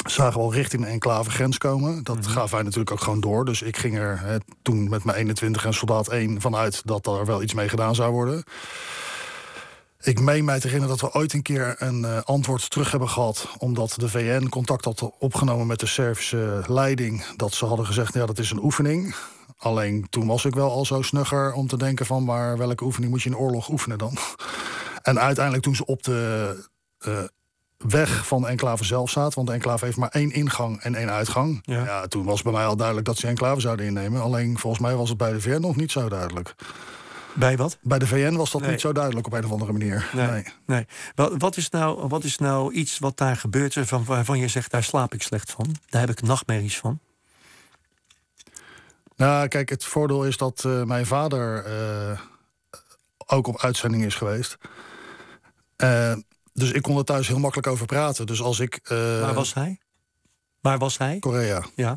Zagen 0.06 0.38
we 0.38 0.44
al 0.44 0.54
richting 0.54 0.82
de 0.82 0.88
enclave 0.88 1.30
grens 1.30 1.58
komen. 1.58 2.02
Dat 2.02 2.26
gaven 2.26 2.54
wij 2.54 2.62
natuurlijk 2.62 2.90
ook 2.90 3.00
gewoon 3.00 3.20
door. 3.20 3.44
Dus 3.44 3.62
ik 3.62 3.76
ging 3.76 3.98
er 3.98 4.40
toen 4.62 4.88
met 4.88 5.04
mijn 5.04 5.16
21 5.16 5.64
en 5.64 5.74
soldaat 5.74 6.08
1 6.08 6.40
vanuit 6.40 6.82
dat 6.84 7.06
er 7.06 7.26
wel 7.26 7.42
iets 7.42 7.54
mee 7.54 7.68
gedaan 7.68 7.94
zou 7.94 8.12
worden. 8.12 8.44
Ik 10.02 10.20
meen 10.20 10.44
mij 10.44 10.60
te 10.60 10.66
herinneren 10.66 10.98
dat 10.98 11.12
we 11.12 11.18
ooit 11.18 11.32
een 11.32 11.42
keer 11.42 11.74
een 11.78 12.04
eh, 12.04 12.22
antwoord 12.24 12.70
terug 12.70 12.90
hebben 12.90 13.08
gehad. 13.08 13.48
Omdat 13.58 13.94
de 13.98 14.08
VN 14.08 14.48
contact 14.48 14.84
had 14.84 15.10
opgenomen 15.18 15.66
met 15.66 15.80
de 15.80 15.86
Servische 15.86 16.62
leiding. 16.66 17.24
Dat 17.36 17.54
ze 17.54 17.66
hadden 17.66 17.86
gezegd, 17.86 18.14
ja, 18.14 18.26
dat 18.26 18.38
is 18.38 18.50
een 18.50 18.62
oefening. 18.62 19.14
Alleen 19.58 20.06
toen 20.10 20.26
was 20.26 20.44
ik 20.44 20.54
wel 20.54 20.70
al 20.70 20.84
zo 20.84 21.02
snugger 21.02 21.52
om 21.52 21.66
te 21.66 21.76
denken 21.76 22.06
van... 22.06 22.24
maar 22.24 22.58
welke 22.58 22.84
oefening 22.84 23.12
moet 23.12 23.22
je 23.22 23.28
in 23.28 23.36
oorlog 23.36 23.68
oefenen 23.68 23.98
dan? 23.98 24.16
En 25.02 25.20
uiteindelijk 25.20 25.64
toen 25.64 25.76
ze 25.76 25.86
op 25.86 26.02
de 26.02 26.68
eh, 26.98 27.18
weg 27.76 28.26
van 28.26 28.42
de 28.42 28.48
enclave 28.48 28.84
zelf 28.84 29.10
zaten... 29.10 29.34
want 29.34 29.46
de 29.46 29.54
enclave 29.54 29.84
heeft 29.84 29.96
maar 29.96 30.08
één 30.08 30.32
ingang 30.32 30.80
en 30.80 30.94
één 30.94 31.10
uitgang. 31.10 31.58
Ja. 31.62 31.84
Ja. 31.84 32.06
toen 32.06 32.24
was 32.24 32.42
bij 32.42 32.52
mij 32.52 32.66
al 32.66 32.76
duidelijk 32.76 33.06
dat 33.06 33.18
ze 33.18 33.26
enclave 33.26 33.60
zouden 33.60 33.86
innemen. 33.86 34.22
Alleen 34.22 34.58
volgens 34.58 34.82
mij 34.82 34.94
was 34.94 35.08
het 35.08 35.18
bij 35.18 35.32
de 35.32 35.40
VN 35.40 35.60
nog 35.60 35.76
niet 35.76 35.92
zo 35.92 36.08
duidelijk. 36.08 36.54
Bij 37.34 37.56
wat? 37.56 37.78
Bij 37.82 37.98
de 37.98 38.06
VN 38.06 38.34
was 38.34 38.50
dat 38.50 38.60
Nee. 38.60 38.70
niet 38.70 38.80
zo 38.80 38.92
duidelijk 38.92 39.26
op 39.26 39.32
een 39.32 39.44
of 39.44 39.50
andere 39.52 39.72
manier. 39.72 40.10
Nee. 40.12 40.26
nee. 40.30 40.44
nee. 40.66 40.86
Wat, 41.14 41.32
wat, 41.38 41.56
is 41.56 41.68
nou, 41.70 42.08
wat 42.08 42.24
is 42.24 42.38
nou 42.38 42.72
iets 42.72 42.98
wat 42.98 43.16
daar 43.16 43.36
gebeurt 43.36 43.74
van, 43.78 44.04
waarvan 44.04 44.38
je 44.38 44.48
zegt, 44.48 44.70
daar 44.70 44.82
slaap 44.84 45.14
ik 45.14 45.22
slecht 45.22 45.50
van? 45.50 45.76
Daar 45.88 46.00
heb 46.00 46.10
ik 46.10 46.22
nachtmerries 46.22 46.78
van. 46.78 47.00
Nou, 49.16 49.48
kijk, 49.48 49.68
het 49.68 49.84
voordeel 49.84 50.24
is 50.26 50.36
dat 50.36 50.64
eh, 50.64 50.82
mijn 50.82 51.06
vader 51.06 51.64
eh, 51.64 52.20
ook 53.26 53.46
op 53.46 53.60
uitzending 53.60 54.04
is 54.04 54.14
geweest. 54.14 54.56
Eh, 55.76 56.14
dus 56.52 56.70
ik 56.72 56.82
kon 56.82 56.96
er 56.98 57.04
thuis 57.04 57.28
heel 57.28 57.38
makkelijk 57.38 57.66
over 57.68 57.86
praten. 57.86 58.26
Dus 58.26 58.42
als 58.42 58.60
ik. 58.60 58.80
eh, 58.84 59.20
Waar 59.20 59.34
was 59.34 59.54
hij? 59.54 59.80
Waar 60.60 60.78
was 60.78 60.98
hij? 60.98 61.18
Korea. 61.18 61.64
Ja. 61.76 61.96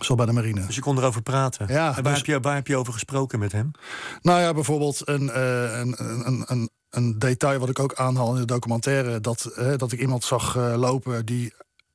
Zo 0.00 0.14
bij 0.14 0.26
de 0.26 0.32
marine. 0.32 0.66
Dus 0.66 0.74
je 0.74 0.80
kon 0.80 0.98
erover 0.98 1.22
praten. 1.22 1.66
Ja, 1.68 1.88
en 1.88 1.94
waar, 1.94 2.02
dus- 2.02 2.16
heb 2.16 2.26
je, 2.26 2.40
waar 2.40 2.54
heb 2.54 2.66
je 2.66 2.76
over 2.76 2.92
gesproken 2.92 3.38
met 3.38 3.52
hem? 3.52 3.70
Nou 4.22 4.40
ja, 4.40 4.54
bijvoorbeeld 4.54 5.08
een, 5.08 5.30
eh, 5.30 5.78
een, 5.78 5.94
een, 5.98 6.44
een, 6.46 6.70
een 6.90 7.18
detail 7.18 7.58
wat 7.58 7.68
ik 7.68 7.78
ook 7.78 7.94
aanhaal 7.94 8.34
in 8.34 8.40
de 8.40 8.46
documentaire. 8.46 9.20
Dat, 9.20 9.44
eh, 9.44 9.72
dat 9.76 9.92
ik 9.92 10.00
iemand 10.00 10.24
zag 10.24 10.56
eh, 10.56 10.74
lopen 10.76 11.26
die 11.26 11.52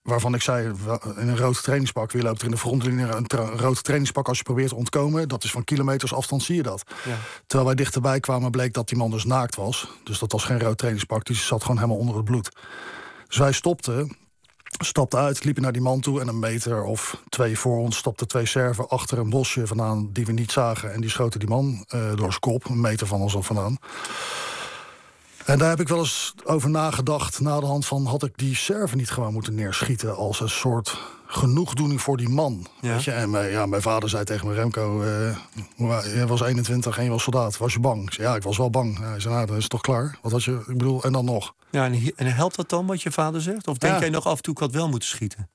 waarvan 0.07 0.33
ik 0.33 0.41
zei, 0.41 0.73
in 1.15 1.27
een 1.27 1.37
rood 1.37 1.63
trainingspak, 1.63 2.11
wie 2.11 2.21
loopt 2.21 2.39
er 2.39 2.45
in 2.45 2.51
de 2.51 2.57
frontlinie 2.57 3.05
een 3.05 3.27
tra 3.27 3.43
rood 3.43 3.83
trainingspak 3.83 4.27
als 4.27 4.37
je 4.37 4.43
probeert 4.43 4.69
te 4.69 4.75
ontkomen, 4.75 5.27
dat 5.27 5.43
is 5.43 5.51
van 5.51 5.63
kilometers 5.63 6.13
afstand 6.13 6.43
zie 6.43 6.55
je 6.55 6.63
dat. 6.63 6.83
Ja. 7.05 7.17
Terwijl 7.45 7.65
wij 7.67 7.75
dichterbij 7.75 8.19
kwamen, 8.19 8.51
bleek 8.51 8.73
dat 8.73 8.87
die 8.87 8.97
man 8.97 9.11
dus 9.11 9.25
naakt 9.25 9.55
was. 9.55 9.91
Dus 10.03 10.19
dat 10.19 10.31
was 10.31 10.43
geen 10.43 10.59
rood 10.59 10.77
trainingspak, 10.77 11.25
die 11.25 11.35
zat 11.35 11.61
gewoon 11.61 11.77
helemaal 11.77 11.97
onder 11.97 12.15
het 12.15 12.25
bloed. 12.25 12.49
Dus 13.27 13.37
wij 13.37 13.51
stopten, 13.51 14.17
stapten 14.83 15.19
uit, 15.19 15.43
liepen 15.43 15.63
naar 15.63 15.71
die 15.71 15.81
man 15.81 15.99
toe 15.99 16.21
en 16.21 16.27
een 16.27 16.39
meter 16.39 16.83
of 16.83 17.21
twee 17.29 17.59
voor 17.59 17.77
ons 17.77 17.97
stapten 17.97 18.27
twee 18.27 18.45
serven 18.45 18.89
achter 18.89 19.17
een 19.17 19.29
bosje 19.29 19.67
vandaan 19.67 20.09
die 20.11 20.25
we 20.25 20.31
niet 20.31 20.51
zagen 20.51 20.93
en 20.93 21.01
die 21.01 21.09
schoten 21.09 21.39
die 21.39 21.49
man 21.49 21.85
uh, 21.95 22.09
door 22.15 22.29
zijn 22.29 22.39
kop, 22.39 22.65
een 22.65 22.81
meter 22.81 23.07
van 23.07 23.21
ons 23.21 23.35
af 23.35 23.45
vandaan. 23.45 23.77
En 25.47 25.57
daar 25.57 25.69
heb 25.69 25.79
ik 25.79 25.87
wel 25.87 25.97
eens 25.99 26.33
over 26.43 26.69
nagedacht, 26.69 27.39
na 27.39 27.59
de 27.59 27.65
hand 27.65 27.85
van... 27.85 28.05
had 28.05 28.23
ik 28.23 28.37
die 28.37 28.55
serven 28.55 28.97
niet 28.97 29.09
gewoon 29.09 29.33
moeten 29.33 29.55
neerschieten... 29.55 30.15
als 30.15 30.39
een 30.39 30.49
soort 30.49 30.97
genoegdoening 31.27 32.01
voor 32.01 32.17
die 32.17 32.29
man. 32.29 32.67
Ja. 32.81 32.93
Weet 32.93 33.03
je? 33.03 33.11
En 33.11 33.29
mijn, 33.29 33.51
ja, 33.51 33.65
mijn 33.65 33.81
vader 33.81 34.09
zei 34.09 34.23
tegen 34.23 34.47
me, 34.47 34.53
Remco... 34.53 35.03
Uh, 35.03 35.37
je 36.15 36.25
was 36.27 36.41
21 36.41 36.97
en 36.97 37.03
je 37.03 37.09
was 37.09 37.23
soldaat, 37.23 37.57
was 37.57 37.73
je 37.73 37.79
bang? 37.79 38.03
Ik 38.07 38.13
zei, 38.13 38.27
ja, 38.27 38.35
ik 38.35 38.43
was 38.43 38.57
wel 38.57 38.69
bang. 38.69 38.97
Hij 38.99 39.19
zei, 39.19 39.33
nou, 39.33 39.45
dat 39.45 39.57
is 39.57 39.67
toch 39.67 39.81
klaar? 39.81 40.17
Wat 40.21 40.31
had 40.31 40.43
je, 40.43 40.51
ik 40.51 40.77
bedoel, 40.77 41.03
en 41.03 41.11
dan 41.11 41.25
nog? 41.25 41.53
Ja, 41.69 41.85
en, 41.85 42.11
en 42.15 42.27
helpt 42.35 42.55
dat 42.55 42.69
dan 42.69 42.85
wat 42.85 43.01
je 43.01 43.11
vader 43.11 43.41
zegt? 43.41 43.67
Of 43.67 43.77
denk 43.77 43.93
Ja. 43.93 43.99
jij 43.99 44.09
nog 44.09 44.25
af 44.25 44.37
en 44.37 44.43
toe, 44.43 44.53
ik 44.53 44.59
had 44.59 44.71
wel 44.71 44.89
moeten 44.89 45.09
schieten? 45.09 45.49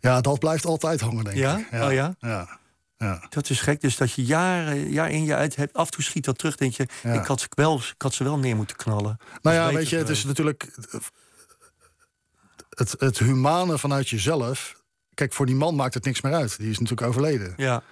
Ja, 0.00 0.20
dat 0.20 0.38
blijft 0.38 0.66
altijd 0.66 1.00
hangen, 1.00 1.24
denk 1.24 1.36
Ja? 1.36 1.56
ik. 1.58 1.82
Oh 1.82 1.92
ja? 1.92 2.14
Ja. 2.18 2.58
Ja. 2.98 3.26
Dat 3.28 3.50
is 3.50 3.60
gek. 3.60 3.80
Dus 3.80 3.96
dat 3.96 4.12
je 4.12 4.24
jaren, 4.24 4.90
jaar 4.90 5.10
in, 5.10 5.24
jaar 5.24 5.38
uit 5.38 5.56
hebt. 5.56 5.72
Af 5.72 5.86
en 5.86 5.92
toe 5.92 6.04
schiet 6.04 6.24
dat 6.24 6.38
terug. 6.38 6.56
Denk 6.56 6.74
je, 6.74 6.86
Ja. 7.02 7.12
ik, 7.12 7.26
had 7.26 7.40
ze 7.40 7.46
wel, 7.50 7.76
ik 7.76 8.02
had 8.02 8.14
ze 8.14 8.24
wel 8.24 8.38
neer 8.38 8.56
moeten 8.56 8.76
knallen. 8.76 9.18
Nou 9.42 9.56
ja, 9.56 9.72
weet 9.72 9.88
je, 9.88 9.96
het 9.96 10.08
is 10.08 10.24
natuurlijk... 10.24 10.68
Het, 12.70 12.94
het 12.98 13.18
humane 13.18 13.78
vanuit 13.78 14.08
jezelf... 14.08 14.74
Kijk, 15.14 15.32
voor 15.32 15.46
die 15.46 15.54
man 15.54 15.74
maakt 15.74 15.94
het 15.94 16.04
niks 16.04 16.20
meer 16.20 16.34
uit. 16.34 16.58
Die 16.58 16.70
is 16.70 16.78
natuurlijk 16.78 17.08
overleden. 17.08 17.54
Ja. 17.56 17.82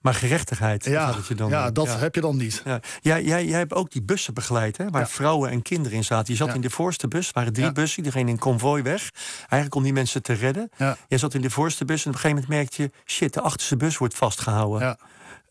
Maar 0.00 0.14
gerechtigheid 0.14 0.84
Ja, 0.84 1.14
het 1.14 1.26
je 1.26 1.34
dan 1.34 1.50
ja 1.50 1.70
dat 1.70 1.98
heb 1.98 2.14
je 2.14 2.20
dan 2.20 2.36
niet. 2.36 2.62
Ja. 2.64 2.80
Jij, 3.00 3.24
jij, 3.24 3.44
jij 3.46 3.58
hebt 3.58 3.72
ook 3.74 3.90
die 3.90 4.02
bussen 4.02 4.34
begeleid, 4.34 4.76
hè, 4.76 4.90
waar 4.90 5.08
vrouwen 5.08 5.50
en 5.50 5.62
kinderen 5.62 5.96
in 5.96 6.04
zaten. 6.04 6.32
Je 6.32 6.38
zat 6.38 6.54
in 6.54 6.60
de 6.60 6.70
voorste 6.70 7.08
bus, 7.08 7.26
er 7.26 7.32
waren 7.34 7.52
drie 7.52 7.72
bussen, 7.72 8.12
gingen 8.12 8.28
in 8.28 8.38
konvooi 8.38 8.82
weg. 8.82 9.10
Eigenlijk 9.38 9.74
om 9.74 9.82
die 9.82 9.92
mensen 9.92 10.22
te 10.22 10.32
redden. 10.32 10.70
Ja. 10.76 10.96
Jij 11.08 11.18
zat 11.18 11.34
in 11.34 11.40
de 11.40 11.50
voorste 11.50 11.84
bus 11.84 12.04
en 12.04 12.08
op 12.10 12.14
een 12.14 12.20
gegeven 12.20 12.42
moment 12.42 12.58
merkte 12.60 12.82
je... 12.82 12.90
shit, 13.12 13.34
de 13.34 13.40
achterste 13.40 13.76
bus 13.76 13.98
wordt 13.98 14.14
vastgehouden. 14.14 14.80
Ja. 14.80 14.98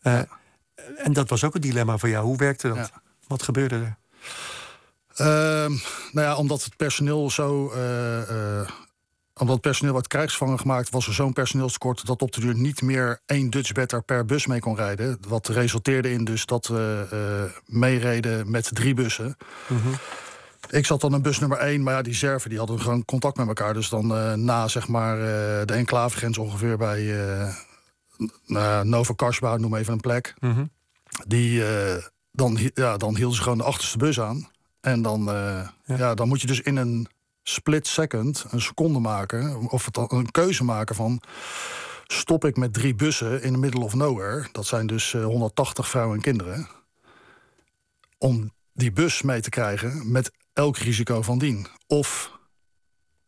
Eh, 0.02 0.20
En 1.04 1.12
dat 1.12 1.28
was 1.28 1.44
ook 1.44 1.54
een 1.54 1.60
dilemma 1.60 1.98
voor 1.98 2.08
jou. 2.08 2.24
Hoe 2.24 2.36
werkte 2.36 2.68
dat? 2.74 2.90
Wat 3.26 3.42
gebeurde 3.42 3.74
er? 3.74 3.96
Ehm, 5.14 5.70
nou 6.12 6.26
ja, 6.26 6.36
omdat 6.36 6.64
het 6.64 6.76
personeel 6.76 7.30
zo. 7.30 7.70
eh, 7.72 8.60
eh, 8.60 8.68
omdat 9.38 9.60
personeel 9.60 9.92
werd 9.92 10.06
krijgsvangen 10.06 10.58
gemaakt, 10.58 10.90
was 10.90 11.06
er 11.06 11.14
zo'n 11.14 11.32
personeelstekort 11.32 12.06
dat 12.06 12.22
op 12.22 12.32
de 12.32 12.40
duur 12.40 12.54
niet 12.54 12.82
meer 12.82 13.20
één 13.26 13.50
Dutch 13.50 13.72
better 13.72 14.02
per 14.02 14.24
bus 14.24 14.46
mee 14.46 14.60
kon 14.60 14.76
rijden. 14.76 15.18
Wat 15.28 15.48
resulteerde 15.48 16.12
in 16.12 16.24
dus 16.24 16.46
dat 16.46 16.66
we 16.66 17.06
eh, 17.10 17.74
meereden 17.74 18.50
met 18.50 18.70
drie 18.74 18.94
bussen. 18.94 19.36
Ik 20.70 20.86
zat 20.86 21.00
dan 21.00 21.14
in 21.14 21.22
bus 21.22 21.38
nummer 21.38 21.58
één, 21.58 21.82
maar 21.82 21.94
ja, 21.94 22.02
die 22.02 22.14
Serven 22.14 22.50
die 22.50 22.58
hadden 22.58 22.80
gewoon 22.80 23.04
contact 23.04 23.36
met 23.36 23.46
elkaar. 23.46 23.74
Dus 23.74 23.88
dan 23.88 24.16
eh, 24.16 24.32
na 24.32 24.68
zeg 24.68 24.88
maar 24.88 25.18
eh, 25.18 25.66
de 25.66 25.72
enclavegrens 25.72 26.38
ongeveer 26.38 26.76
bij 26.76 27.02
uh, 28.46 28.80
Nova 28.82 29.14
Karsba, 29.14 29.56
noem 29.56 29.74
even 29.74 29.92
een 29.92 30.00
plek. 30.00 30.34
Mhm. 30.40 30.64
Die, 31.26 31.62
dan, 32.32 32.58
ja, 32.74 32.96
dan 32.96 33.16
hielden 33.16 33.36
ze 33.36 33.42
gewoon 33.42 33.58
de 33.58 33.64
achterste 33.64 33.98
bus 33.98 34.20
aan. 34.20 34.48
En 34.80 35.02
dan, 35.02 35.24
ja. 35.84 36.14
dan 36.14 36.28
moet 36.28 36.40
je 36.40 36.46
dus 36.46 36.60
in 36.60 36.76
een 36.76 37.08
split 37.48 37.86
second 37.86 38.44
een 38.50 38.60
seconde 38.60 38.98
maken, 38.98 39.68
of 39.70 39.84
het 39.84 40.12
een 40.12 40.30
keuze 40.30 40.64
maken 40.64 40.94
van 40.94 41.22
stop 42.06 42.44
ik 42.44 42.56
met 42.56 42.72
drie 42.72 42.94
bussen 42.94 43.42
in 43.42 43.52
the 43.52 43.58
middle 43.58 43.80
of 43.80 43.94
nowhere. 43.94 44.48
Dat 44.52 44.66
zijn 44.66 44.86
dus 44.86 45.14
eh, 45.14 45.24
180 45.24 45.88
vrouwen 45.88 46.16
en 46.16 46.22
kinderen. 46.22 46.68
Om 48.18 48.52
die 48.72 48.92
bus 48.92 49.22
mee 49.22 49.40
te 49.40 49.50
krijgen 49.50 50.12
met 50.12 50.30
elk 50.52 50.76
risico 50.76 51.22
van 51.22 51.38
dien. 51.38 51.66
Of 51.86 52.38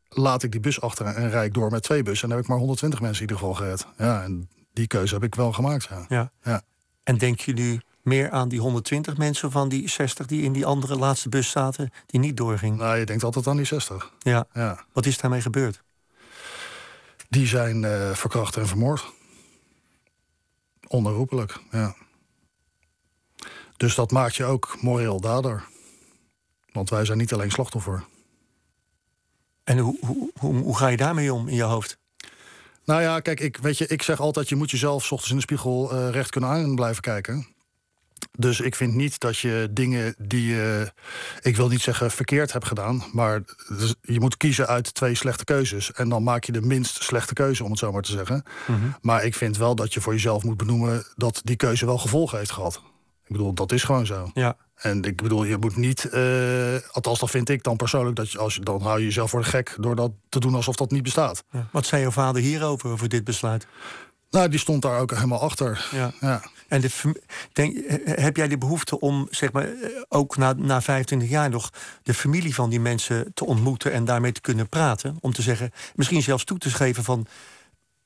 laat 0.09 0.43
ik 0.43 0.53
die 0.53 0.61
bus 0.61 0.81
achter 0.81 1.07
en 1.07 1.31
rijd 1.31 1.47
ik 1.47 1.55
door 1.55 1.71
met 1.71 1.83
twee 1.83 2.03
bussen. 2.03 2.23
En 2.23 2.29
dan 2.29 2.37
heb 2.37 2.47
ik 2.47 2.51
maar 2.51 2.61
120 2.61 3.01
mensen 3.01 3.23
in 3.23 3.29
ieder 3.31 3.47
geval 3.47 3.65
gered. 3.65 3.87
Ja, 3.99 4.23
en 4.23 4.49
die 4.73 4.87
keuze 4.87 5.15
heb 5.15 5.23
ik 5.23 5.35
wel 5.35 5.53
gemaakt. 5.53 5.89
Ja. 5.91 6.05
Ja. 6.09 6.33
Ja. 6.43 6.63
En 7.03 7.19
denk 7.19 7.41
je 7.41 7.53
nu 7.53 7.81
meer 8.03 8.31
aan 8.31 8.49
die 8.49 8.61
120 8.61 9.17
mensen 9.17 9.51
van 9.51 9.69
die 9.69 9.89
60 9.89 10.27
die 10.27 10.43
in 10.43 10.53
die 10.53 10.67
andere 10.67 10.97
laatste 10.97 11.29
bus 11.29 11.51
zaten, 11.51 11.91
die 12.07 12.21
niet 12.21 12.37
doorging? 12.37 12.77
Nou, 12.77 12.99
je 12.99 13.07
denkt 13.07 13.25
altijd 13.25 13.47
aan 13.47 13.57
die 13.57 13.65
60. 13.65 14.13
Ja. 14.19 14.47
Ja. 14.53 14.85
Wat 14.93 15.07
is 15.07 15.19
daarmee 15.19 15.41
gebeurd? 15.41 15.83
Die 17.29 17.47
zijn 17.47 17.85
eh, 17.85 18.11
verkracht 18.11 18.57
en 18.57 18.67
vermoord. 18.67 19.05
Onherroepelijk, 20.87 21.61
ja. 21.71 21.95
Dus 23.77 23.95
dat 23.95 24.11
maakt 24.11 24.37
je 24.37 24.45
ook 24.45 24.77
moreel 24.81 25.21
dader. 25.21 25.65
Want 26.73 26.91
wij 26.91 27.05
zijn 27.05 27.19
niet 27.19 27.33
alleen 27.33 27.51
slachtoffer. 27.51 28.05
En 29.65 29.79
hoe, 29.79 29.97
hoe, 30.01 30.31
hoe, 30.39 30.57
hoe 30.57 30.77
ga 30.77 30.89
je 30.89 30.97
daarmee 30.97 31.33
om 31.33 31.49
in 31.49 31.55
je 31.55 31.63
hoofd? 31.63 31.99
Nou 32.85 33.03
ja, 33.03 33.21
kijk, 33.21 33.41
ik, 33.41 33.57
weet 33.57 33.79
je, 33.79 33.87
ik 33.87 34.03
zeg 34.03 34.21
altijd... 34.21 34.49
je 34.49 34.57
moet 34.57 34.71
jezelf 34.71 35.05
's 35.05 35.11
ochtends 35.11 35.31
in 35.31 35.37
de 35.37 35.43
spiegel 35.43 35.93
eh, 35.93 36.11
recht 36.11 36.31
kunnen 36.31 36.51
aan 36.51 36.75
blijven 36.75 37.03
kijken. 37.03 37.47
Dus 38.41 38.61
ik 38.61 38.75
vind 38.75 38.95
niet 38.95 39.21
dat 39.21 39.39
je 39.39 39.69
dingen 39.71 40.15
die 40.19 40.47
je... 40.47 40.93
ik 41.41 41.57
wil 41.57 41.69
niet 41.69 41.81
zeggen 41.81 42.11
verkeerd 42.11 42.53
hebt 42.53 42.67
gedaan... 42.67 43.05
maar 43.13 43.43
dus 43.69 43.95
je 44.01 44.21
moet 44.21 44.37
kiezen 44.37 44.67
uit 44.67 44.95
twee 44.95 45.15
slechte 45.15 45.45
keuzes. 45.45 45.93
En 45.93 46.09
dan 46.09 46.23
maak 46.23 46.45
je 46.45 46.53
de 46.53 46.61
minst 46.61 47.03
slechte 47.03 47.35
keuze, 47.35 47.65
om 47.65 47.71
het 47.71 47.79
zo 47.79 47.93
maar 47.93 48.03
te 48.03 48.13
zeggen. 48.13 48.43
Maar 49.01 49.25
ik 49.25 49.35
vind 49.35 49.57
wel 49.57 49.75
dat 49.75 49.95
je 49.95 50.01
voor 50.01 50.13
jezelf 50.13 50.45
moet 50.45 50.57
benoemen... 50.57 51.05
dat 51.17 51.41
die 51.45 51.57
keuze 51.57 51.87
wel 51.87 51.99
gevolgen 51.99 52.39
heeft 52.39 52.51
gehad. 52.51 52.83
Ik 53.25 53.37
bedoel, 53.37 53.53
dat 53.53 53.73
is 53.73 53.83
gewoon 53.83 54.07
zo. 54.07 54.31
Ja. 54.35 54.57
En 54.75 55.03
ik 55.03 55.17
bedoel, 55.17 55.45
je 55.45 55.57
moet 55.57 55.77
niet, 55.77 56.05
eh, 56.05 56.75
althans 56.91 57.19
dat 57.19 57.31
vind 57.31 57.49
ik 57.49 57.63
dan 57.63 57.77
persoonlijk, 57.77 58.17
dat 58.17 58.33
je, 58.33 58.39
als 58.39 58.55
je, 58.55 58.61
dan 58.61 58.83
hou 58.83 58.99
je 58.99 59.05
jezelf 59.05 59.31
voor 59.31 59.41
de 59.41 59.47
gek 59.47 59.77
door 59.81 59.97
dat 59.97 60.11
te 60.29 60.41
doen 60.41 60.55
alsof 60.55 60.77
dat 60.77 60.91
niet 60.91 61.03
bestaat. 61.03 61.45
Ja. 61.51 61.69
Wat 61.73 61.87
zei 61.87 62.03
jouw 62.03 62.11
vader 62.11 62.43
hierover, 62.43 62.91
over 62.91 63.09
dit 63.09 63.25
besluit? 63.25 63.67
Nou, 64.31 64.49
die 64.49 64.59
stond 64.59 64.83
daar 64.83 65.01
ook 65.01 65.11
helemaal 65.11 65.41
achter. 65.41 65.89
Ja. 65.93 66.13
Ja. 66.21 66.43
En 66.71 66.81
de, 66.81 66.91
denk, 67.53 67.77
heb 68.05 68.37
jij 68.37 68.49
de 68.49 68.59
behoefte 68.59 69.01
om, 69.01 69.27
zeg 69.31 69.53
maar, 69.53 69.65
eh, 69.65 69.73
ook 70.09 70.37
na, 70.37 70.53
na 70.53 70.83
25 70.83 71.29
jaar 71.29 71.51
nog 71.51 71.73
de 72.03 72.15
familie 72.15 72.55
van 72.55 72.71
die 72.71 72.81
mensen 72.81 73.31
te 73.35 73.45
ontmoeten 73.45 73.93
en 73.93 74.05
daarmee 74.05 74.33
te 74.33 74.41
kunnen 74.41 74.69
praten? 74.69 75.17
Om 75.21 75.33
te 75.33 75.43
zeggen, 75.43 75.71
misschien 75.95 76.23
zelfs 76.23 76.45
toe 76.45 76.59
te 76.59 76.71
geven 76.71 77.05
van. 77.05 77.27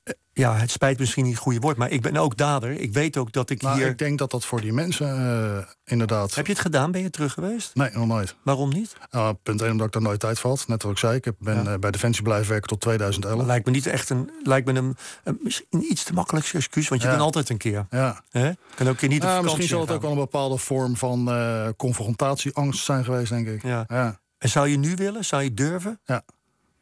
Eh, 0.05 0.15
Ja, 0.33 0.57
het 0.57 0.71
spijt 0.71 0.99
misschien 0.99 1.25
niet 1.25 1.33
het 1.33 1.43
goede 1.43 1.59
woord, 1.61 1.77
maar 1.77 1.91
ik 1.91 2.03
ben 2.03 2.17
ook 2.17 2.37
dader. 2.37 2.71
Ik 2.71 2.93
weet 2.93 3.17
ook 3.17 3.33
dat 3.33 3.51
ik 3.51 3.63
Maar 3.63 3.77
hier. 3.77 3.87
ik 3.87 3.99
denk 3.99 4.19
dat 4.19 4.31
dat 4.31 4.45
voor 4.45 4.61
die 4.61 4.73
mensen 4.73 5.09
eh, 5.09 5.65
inderdaad... 5.85 6.35
Heb 6.35 6.47
je 6.47 6.53
het 6.53 6.61
gedaan? 6.61 6.91
Ben 6.91 7.01
je 7.03 7.11
terug 7.11 7.33
geweest? 7.33 7.75
Nee, 7.75 7.91
nog 7.93 8.07
nooit. 8.07 8.35
Waarom 8.43 8.69
niet? 8.73 8.97
Nou, 9.11 9.35
punt 9.43 9.61
1 9.63 9.71
omdat 9.71 9.87
ik 9.87 9.93
daar 9.93 10.03
nooit 10.03 10.21
tijd 10.21 10.39
voor 10.39 10.51
had. 10.51 10.65
Net 10.69 10.83
wat 10.83 10.93
ik 10.93 10.99
zei, 10.99 11.17
ik 11.17 11.33
ben 11.39 11.65
Ja. 11.65 11.73
eh, 11.73 11.79
bij 11.79 11.91
Defensie 11.91 12.23
blijven 12.23 12.49
werken 12.51 12.69
tot 12.69 12.81
2011. 12.81 13.47
Lijkt 13.47 13.67
me 13.67 13.73
niet 13.73 13.87
echt 13.87 14.11
een. 14.11 14.31
Lijkt 14.43 14.67
me 14.67 14.73
een, 14.79 14.97
een, 15.25 15.39
misschien 15.43 15.67
iets 15.91 16.05
te 16.05 16.13
makkelijk 16.13 16.47
excuus, 16.53 16.89
want 16.89 17.01
je 17.01 17.07
Ja. 17.07 17.13
bent 17.13 17.25
altijd 17.25 17.49
een 17.49 17.57
keer. 17.59 17.87
Ja. 17.91 18.23
Hè? 18.31 18.51
Kan 18.75 18.89
ook 18.89 18.97
keer 18.97 19.09
niet 19.09 19.23
Ja, 19.23 19.43
misschien 19.43 19.69
zal 19.69 19.81
het 19.81 19.91
ook 19.91 20.03
wel 20.03 20.11
een 20.11 20.17
bepaalde 20.17 20.57
vorm 20.59 20.97
van 20.97 21.31
confrontatieangst 21.77 22.85
zijn 22.85 23.05
geweest, 23.05 23.31
denk 23.31 23.47
ik. 23.49 23.63
Ja. 23.63 23.85
Ja, 23.89 24.21
En 24.39 24.49
zou 24.49 24.69
je 24.69 24.77
nu 24.77 24.95
willen? 24.95 25.25
Zou 25.25 25.43
je 25.43 25.55
durven? 25.55 26.01
ja. 26.05 26.23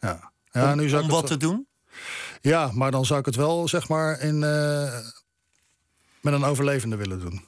ja 0.00 0.30
om 0.72 0.76
nu 0.76 0.88
zou 0.88 1.00
om 1.02 1.08
ik 1.08 1.14
wat 1.14 1.28
het, 1.28 1.30
te 1.40 1.46
doen? 1.46 1.66
Ja, 2.42 2.70
maar 2.74 2.90
dan 2.90 3.04
zou 3.04 3.20
ik 3.20 3.26
het 3.26 3.36
wel, 3.36 3.68
zeg 3.68 3.88
maar, 3.88 4.20
in, 4.20 4.42
eh, 4.42 4.98
met 6.20 6.32
een 6.34 6.44
overlevende 6.44 6.96
willen 6.96 7.20
doen. 7.20 7.44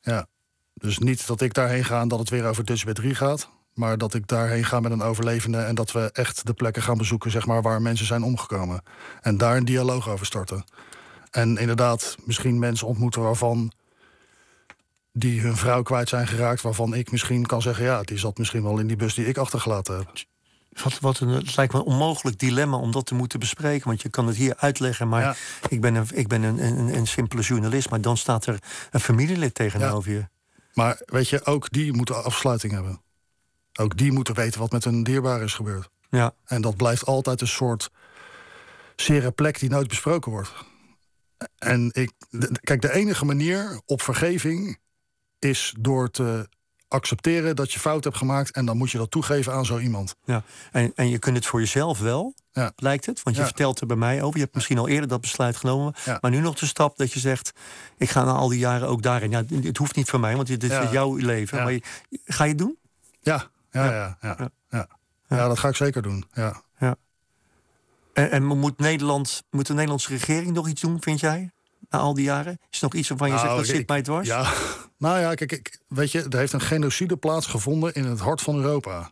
Ja. 0.00 0.26
Dus 0.74 0.98
niet 0.98 1.26
dat 1.26 1.40
ik 1.40 1.54
daarheen 1.54 1.84
ga 1.84 2.00
en 2.00 2.08
dat 2.08 2.18
het 2.18 2.30
weer 2.30 2.46
over 2.46 2.64
Dutch 2.64 2.84
bij 2.84 2.94
3 2.94 3.14
gaat. 3.14 3.48
Maar 3.74 3.98
dat 3.98 4.14
ik 4.14 4.26
daarheen 4.26 4.64
ga 4.64 4.80
met 4.80 4.92
een 4.92 5.02
overlevende 5.02 5.58
en 5.58 5.74
dat 5.74 5.92
we 5.92 6.10
echt 6.12 6.46
de 6.46 6.52
plekken 6.52 6.82
gaan 6.82 6.98
bezoeken, 6.98 7.30
zeg 7.30 7.46
maar, 7.46 7.62
waar 7.62 7.82
mensen 7.82 8.06
zijn 8.06 8.22
omgekomen. 8.22 8.82
En 9.20 9.36
daar 9.36 9.56
een 9.56 9.64
dialoog 9.64 10.08
over 10.08 10.26
starten. 10.26 10.64
En 11.30 11.56
inderdaad, 11.56 12.16
misschien 12.24 12.58
mensen 12.58 12.86
ontmoeten 12.86 13.22
waarvan 13.22 13.72
die 15.12 15.40
hun 15.40 15.56
vrouw 15.56 15.82
kwijt 15.82 16.08
zijn 16.08 16.26
geraakt, 16.26 16.62
waarvan 16.62 16.94
ik 16.94 17.10
misschien 17.10 17.46
kan 17.46 17.62
zeggen, 17.62 17.84
ja, 17.84 18.02
die 18.02 18.18
zat 18.18 18.38
misschien 18.38 18.62
wel 18.62 18.78
in 18.78 18.86
die 18.86 18.96
bus 18.96 19.14
die 19.14 19.26
ik 19.26 19.38
achtergelaten 19.38 19.96
heb. 19.96 20.10
Wat, 20.82 20.98
wat 21.00 21.20
een, 21.20 21.28
het 21.28 21.56
lijkt 21.56 21.72
me 21.72 21.78
een 21.78 21.84
onmogelijk 21.84 22.38
dilemma 22.38 22.76
om 22.76 22.92
dat 22.92 23.06
te 23.06 23.14
moeten 23.14 23.38
bespreken. 23.38 23.88
Want 23.88 24.02
je 24.02 24.08
kan 24.08 24.26
het 24.26 24.36
hier 24.36 24.56
uitleggen, 24.56 25.08
maar 25.08 25.22
Ja. 25.22 25.34
ik 25.68 25.80
ben, 25.80 25.94
een, 25.94 26.06
ik 26.12 26.28
ben 26.28 26.42
een, 26.42 26.64
een, 26.64 26.94
een 26.94 27.06
simpele 27.06 27.42
journalist. 27.42 27.90
Maar 27.90 28.00
dan 28.00 28.16
staat 28.16 28.46
er 28.46 28.58
een 28.90 29.00
familielid 29.00 29.54
tegenover 29.54 30.12
je. 30.12 30.28
Maar 30.74 31.02
weet 31.04 31.28
je, 31.28 31.44
ook 31.44 31.70
die 31.70 31.92
moeten 31.92 32.24
afsluiting 32.24 32.72
hebben. 32.72 33.00
Ook 33.80 33.96
die 33.96 34.12
moeten 34.12 34.34
weten 34.34 34.60
wat 34.60 34.72
met 34.72 34.84
hun 34.84 35.02
dierbaar 35.02 35.42
is 35.42 35.54
gebeurd. 35.54 35.88
Ja. 36.10 36.34
En 36.44 36.62
dat 36.62 36.76
blijft 36.76 37.04
altijd 37.06 37.40
een 37.40 37.48
soort 37.48 37.90
zere 38.96 39.30
plek 39.30 39.58
die 39.58 39.70
nooit 39.70 39.88
besproken 39.88 40.32
wordt. 40.32 40.52
En 41.58 41.90
ik, 41.92 42.12
kijk, 42.60 42.80
de 42.80 42.92
enige 42.92 43.24
manier 43.24 43.80
op 43.86 44.02
vergeving 44.02 44.78
is 45.38 45.74
door 45.78 46.10
te 46.10 46.48
accepteren 46.88 47.56
dat 47.56 47.72
je 47.72 47.78
fout 47.78 48.04
hebt 48.04 48.16
gemaakt 48.16 48.50
en 48.50 48.64
dan 48.66 48.76
moet 48.76 48.90
je 48.90 48.98
dat 48.98 49.10
toegeven 49.10 49.52
aan 49.52 49.66
zo 49.66 49.78
iemand. 49.78 50.14
Ja, 50.24 50.42
en, 50.72 50.92
en 50.94 51.08
je 51.08 51.18
kunt 51.18 51.36
het 51.36 51.46
voor 51.46 51.60
jezelf 51.60 51.98
wel, 51.98 52.34
Ja. 52.52 52.72
lijkt 52.76 53.06
het. 53.06 53.22
Want 53.22 53.36
je 53.36 53.42
Ja. 53.42 53.48
vertelt 53.48 53.80
er 53.80 53.86
bij 53.86 53.96
mij 53.96 54.22
over. 54.22 54.34
Je 54.36 54.42
hebt 54.42 54.54
misschien 54.54 54.78
al 54.78 54.88
eerder 54.88 55.08
dat 55.08 55.20
besluit 55.20 55.56
genomen. 55.56 55.94
Ja. 56.04 56.18
Maar 56.20 56.30
nu 56.30 56.38
nog 56.40 56.54
de 56.54 56.66
stap 56.66 56.96
dat 56.96 57.12
je 57.12 57.20
zegt: 57.20 57.52
ik 57.96 58.10
ga 58.10 58.24
na 58.24 58.32
al 58.32 58.48
die 58.48 58.58
jaren 58.58 58.88
ook 58.88 59.02
daarin. 59.02 59.30
Ja, 59.30 59.42
het 59.62 59.76
hoeft 59.76 59.96
niet 59.96 60.10
voor 60.10 60.20
mij, 60.20 60.34
want 60.36 60.46
dit 60.46 60.62
is 60.62 60.70
Ja. 60.70 60.90
jouw 60.92 61.16
leven. 61.16 61.58
Ja. 61.58 61.64
Maar 61.64 61.72
je- 61.72 61.82
ga 62.24 62.44
je 62.44 62.50
het 62.50 62.58
doen? 62.58 62.78
Ja, 63.20 63.50
ja, 63.70 63.84
Ja. 63.84 63.92
ja, 63.92 64.16
ja. 64.20 64.34
Ja. 64.38 64.50
ja. 64.70 64.88
ja. 65.28 65.48
dat 65.48 65.58
ga 65.58 65.68
ik 65.68 65.76
zeker 65.76 66.02
doen. 66.02 66.24
Ja. 66.32 66.62
En, 68.12 68.30
en 68.30 68.44
moet, 68.44 68.78
Nederland, 68.78 69.42
moet 69.50 69.66
de 69.66 69.72
Nederlandse 69.72 70.08
regering 70.08 70.52
nog 70.52 70.68
iets 70.68 70.80
doen, 70.80 71.02
vind 71.02 71.20
jij? 71.20 71.50
Na 71.90 71.98
al 71.98 72.14
die 72.14 72.24
jaren? 72.24 72.58
Is 72.70 72.78
er 72.78 72.84
nog 72.84 72.94
iets 72.94 73.08
waarvan 73.08 73.28
je 73.28 73.34
Nou, 73.34 73.46
zegt 73.46 73.58
dat 73.58 73.68
ik- 73.68 73.74
zit 73.76 73.88
mij 73.88 74.02
dwars? 74.02 74.28
Ja, 74.28 74.52
nou 74.98 75.18
ja, 75.20 75.34
kijk, 75.34 75.52
ik, 75.52 75.78
weet 75.88 76.12
je, 76.12 76.26
er 76.30 76.38
heeft 76.38 76.52
een 76.52 76.60
genocide 76.60 77.16
plaatsgevonden 77.16 77.94
in 77.94 78.04
het 78.04 78.20
hart 78.20 78.40
van 78.40 78.56
Europa. 78.56 79.10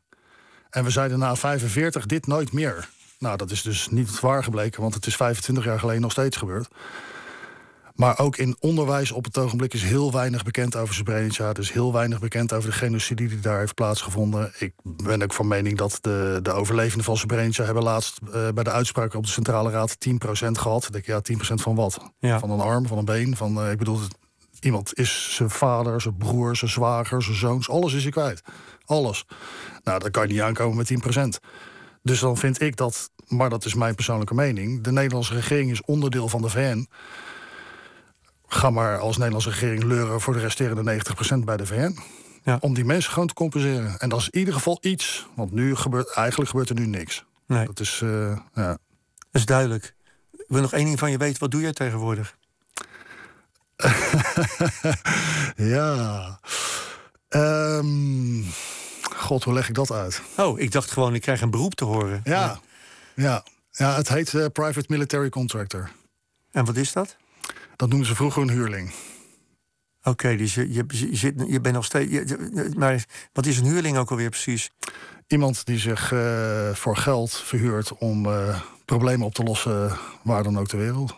En 0.71 0.85
we 0.85 0.91
zeiden 0.91 1.19
na 1.19 1.37
45 1.37 2.07
dit 2.07 2.27
nooit 2.27 2.53
meer. 2.53 2.89
Nou, 3.19 3.37
dat 3.37 3.51
is 3.51 3.63
dus 3.63 3.89
niet 3.89 4.21
waar 4.21 4.45
gebleken, 4.45 4.81
want 4.83 4.95
het 4.95 5.07
is 5.07 5.17
25 5.17 5.65
jaar 5.65 5.79
geleden 5.79 6.03
nog 6.03 6.11
steeds 6.13 6.37
gebeurd. 6.37 6.69
Maar 7.97 8.19
ook 8.19 8.37
in 8.37 8.57
onderwijs 8.61 9.13
op 9.13 9.25
het 9.25 9.39
ogenblik 9.39 9.75
is 9.75 9.83
heel 9.83 10.13
weinig 10.13 10.43
bekend 10.43 10.77
over 10.77 10.95
Srebrenica. 10.95 11.49
Er 11.49 11.59
is 11.59 11.71
heel 11.71 11.93
weinig 11.93 12.21
bekend 12.21 12.53
over 12.53 12.71
de 12.71 12.77
genocide 12.77 13.27
die 13.27 13.41
daar 13.41 13.59
heeft 13.59 13.75
plaatsgevonden. 13.75 14.53
Ik 14.59 14.73
ben 14.83 15.23
ook 15.23 15.33
van 15.33 15.49
mening 15.49 15.79
dat 15.79 15.99
de, 16.01 16.39
de 16.43 16.53
overlevenden 16.53 17.05
van 17.05 17.17
Srebrenica... 17.17 17.65
hebben 17.65 17.83
laatst 17.83 18.19
eh, 18.33 18.49
bij 18.55 18.65
de 18.65 18.71
uitspraak 18.71 19.15
op 19.15 19.23
de 19.23 19.31
Centrale 19.31 19.71
Raad 19.71 19.97
10% 20.09 20.17
gehad. 20.53 20.85
Ik 20.85 20.93
denk, 20.93 21.07
ja, 21.07 21.21
10% 21.33 21.55
van 21.55 21.75
wat? 21.75 22.13
Ja. 22.19 22.39
Van 22.39 22.51
een 22.51 22.61
arm, 22.61 22.87
van 22.87 22.99
een 22.99 23.05
been? 23.05 23.37
Van, 23.37 23.61
eh, 23.61 23.71
ik 23.71 23.79
bedoel, 23.79 24.01
iemand 24.61 24.99
is 24.99 25.35
zijn 25.35 25.51
vader, 25.51 26.01
zijn 26.01 26.17
broer, 26.17 26.57
zijn 26.57 26.71
zwager, 26.71 27.23
zijn 27.23 27.37
zoons. 27.37 27.69
Alles 27.69 27.93
is 27.93 28.03
hij 28.03 28.13
kwijt. 28.13 28.43
Alles. 28.85 29.25
Nou, 29.85 29.99
dan 29.99 30.11
kan 30.11 30.27
je 30.27 30.33
niet 30.33 30.43
aankomen 30.43 30.77
met 30.77 30.87
10%. 30.87 31.39
Dus 32.03 32.21
dan 32.21 32.37
vind 32.37 32.61
ik 32.61 32.77
dat, 32.77 33.11
maar 33.27 33.51
dat 33.51 33.65
is 33.65 33.75
mijn 33.75 33.95
persoonlijke 33.95 34.35
mening... 34.35 34.83
de 34.83 34.93
Nederlandse 34.93 35.35
regering 35.35 35.71
is 35.71 35.83
onderdeel 35.85 36.29
van 36.29 36.43
de 36.43 36.49
VN... 36.49 36.89
Ga 38.47 38.71
maar 38.71 38.99
als 38.99 39.17
Nederlandse 39.17 39.51
regering 39.51 39.83
leuren 39.83 40.21
voor 40.21 40.33
de 40.33 40.41
resterende 40.41 41.03
90% 41.41 41.45
bij 41.45 41.57
de 41.57 41.67
VN. 41.67 41.99
Ja. 42.43 42.59
Om 42.61 42.75
die 42.75 42.85
mensen 42.85 43.13
gewoon 43.13 43.29
te 43.29 43.35
compenseren. 43.35 43.99
En 43.99 44.09
dat 44.09 44.21
is 44.21 44.29
in 44.29 44.39
ieder 44.39 44.55
geval 44.55 44.79
iets. 44.81 45.27
Want 45.35 45.53
nu 45.53 45.77
gebeurt, 45.77 46.11
eigenlijk 46.11 46.51
gebeurt 46.51 46.69
er 46.69 46.75
nu 46.75 46.87
niks. 46.87 47.25
Nee, 47.47 47.67
Dat 47.67 47.81
is, 47.81 48.01
eh, 48.03 48.39
ja. 48.55 48.69
dat 48.69 48.79
is 49.31 49.45
duidelijk. 49.45 49.95
Ik 50.33 50.45
wil 50.49 50.61
nog 50.61 50.73
één 50.73 50.85
ding 50.85 50.99
van 50.99 51.11
je 51.11 51.19
weten. 51.19 51.41
Wat 51.41 51.51
doe 51.51 51.61
jij 51.61 51.73
tegenwoordig? 51.73 52.37
ja. 55.57 56.41
Ehm, 57.29 58.43
God, 59.17 59.45
hoe 59.45 59.55
leg 59.55 59.69
ik 59.69 59.75
dat 59.75 59.91
uit? 59.91 60.23
Oh, 60.37 60.61
ik 60.61 60.73
dacht 60.73 60.91
gewoon, 60.91 61.15
ik 61.15 61.21
krijg 61.21 61.41
een 61.41 61.51
beroep 61.51 61.75
te 61.75 61.85
horen. 61.85 62.21
Ja, 62.25 62.61
ja. 63.15 63.43
ja 63.71 63.95
het 63.95 64.09
heet 64.09 64.35
eh, 64.35 64.47
Private 64.53 64.87
Military 64.89 65.29
Contractor. 65.29 65.91
En 66.51 66.65
wat 66.65 66.77
is 66.77 66.93
dat? 66.93 67.17
Dat 67.77 67.89
noemden 67.89 68.07
ze 68.09 68.15
vroeger 68.15 68.43
een 68.43 68.51
huurling. 68.51 68.93
Oké, 70.03 70.37
dus 70.37 70.55
je, 70.55 70.73
je, 70.73 70.85
je, 70.89 71.17
zit, 71.17 71.45
je 71.49 71.61
bent 71.61 71.75
nog 71.75 71.85
steeds. 71.85 72.11
je- 72.13 72.71
maar 72.77 73.05
wat 73.33 73.47
is 73.47 73.59
een 73.59 73.65
huurling 73.65 73.97
ook 73.97 74.11
alweer 74.11 74.31
precies? 74.31 74.71
Iemand 75.27 75.67
die 75.67 75.79
zich 75.79 76.13
eh, 76.13 76.71
voor 76.75 76.97
geld 76.97 77.33
verhuurt 77.37 77.99
om 77.99 78.27
eh, 78.27 78.61
problemen 78.85 79.27
op 79.27 79.35
te 79.35 79.43
lossen 79.43 79.99
waar 80.23 80.43
dan 80.43 80.59
ook 80.59 80.67
ter 80.69 80.79
wereld. 80.79 81.15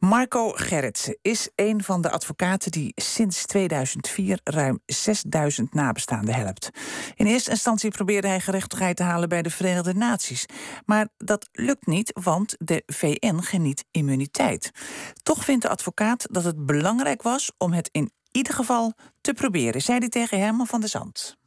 Marco 0.00 0.50
Gerritsen 0.50 1.18
is 1.22 1.48
een 1.54 1.82
van 1.82 2.00
de 2.00 2.10
advocaten 2.10 2.70
die 2.70 2.92
sinds 2.94 3.46
2004 3.46 4.40
ruim 4.44 4.80
6000 4.86 5.74
nabestaanden 5.74 6.34
helpt. 6.34 6.70
In 7.14 7.26
eerste 7.26 7.50
instantie 7.50 7.90
probeerde 7.90 8.28
hij 8.28 8.40
gerechtigheid 8.40 8.96
te 8.96 9.02
halen 9.02 9.28
bij 9.28 9.42
de 9.42 9.50
Verenigde 9.50 9.94
Naties. 9.94 10.46
Maar 10.84 11.08
dat 11.16 11.48
lukt 11.52 11.86
niet, 11.86 12.18
want 12.22 12.54
de 12.58 12.82
VN 12.86 13.40
geniet 13.40 13.84
immuniteit. 13.90 14.70
Toch 15.22 15.44
vindt 15.44 15.62
de 15.62 15.68
advocaat 15.68 16.26
dat 16.30 16.44
het 16.44 16.66
belangrijk 16.66 17.22
was 17.22 17.52
om 17.58 17.72
het 17.72 17.88
in 17.92 18.10
ieder 18.32 18.54
geval 18.54 18.92
te 19.20 19.32
proberen, 19.32 19.82
zei 19.82 19.98
hij 19.98 20.08
tegen 20.08 20.40
Herman 20.40 20.66
van 20.66 20.80
der 20.80 20.88
Zand. 20.88 21.39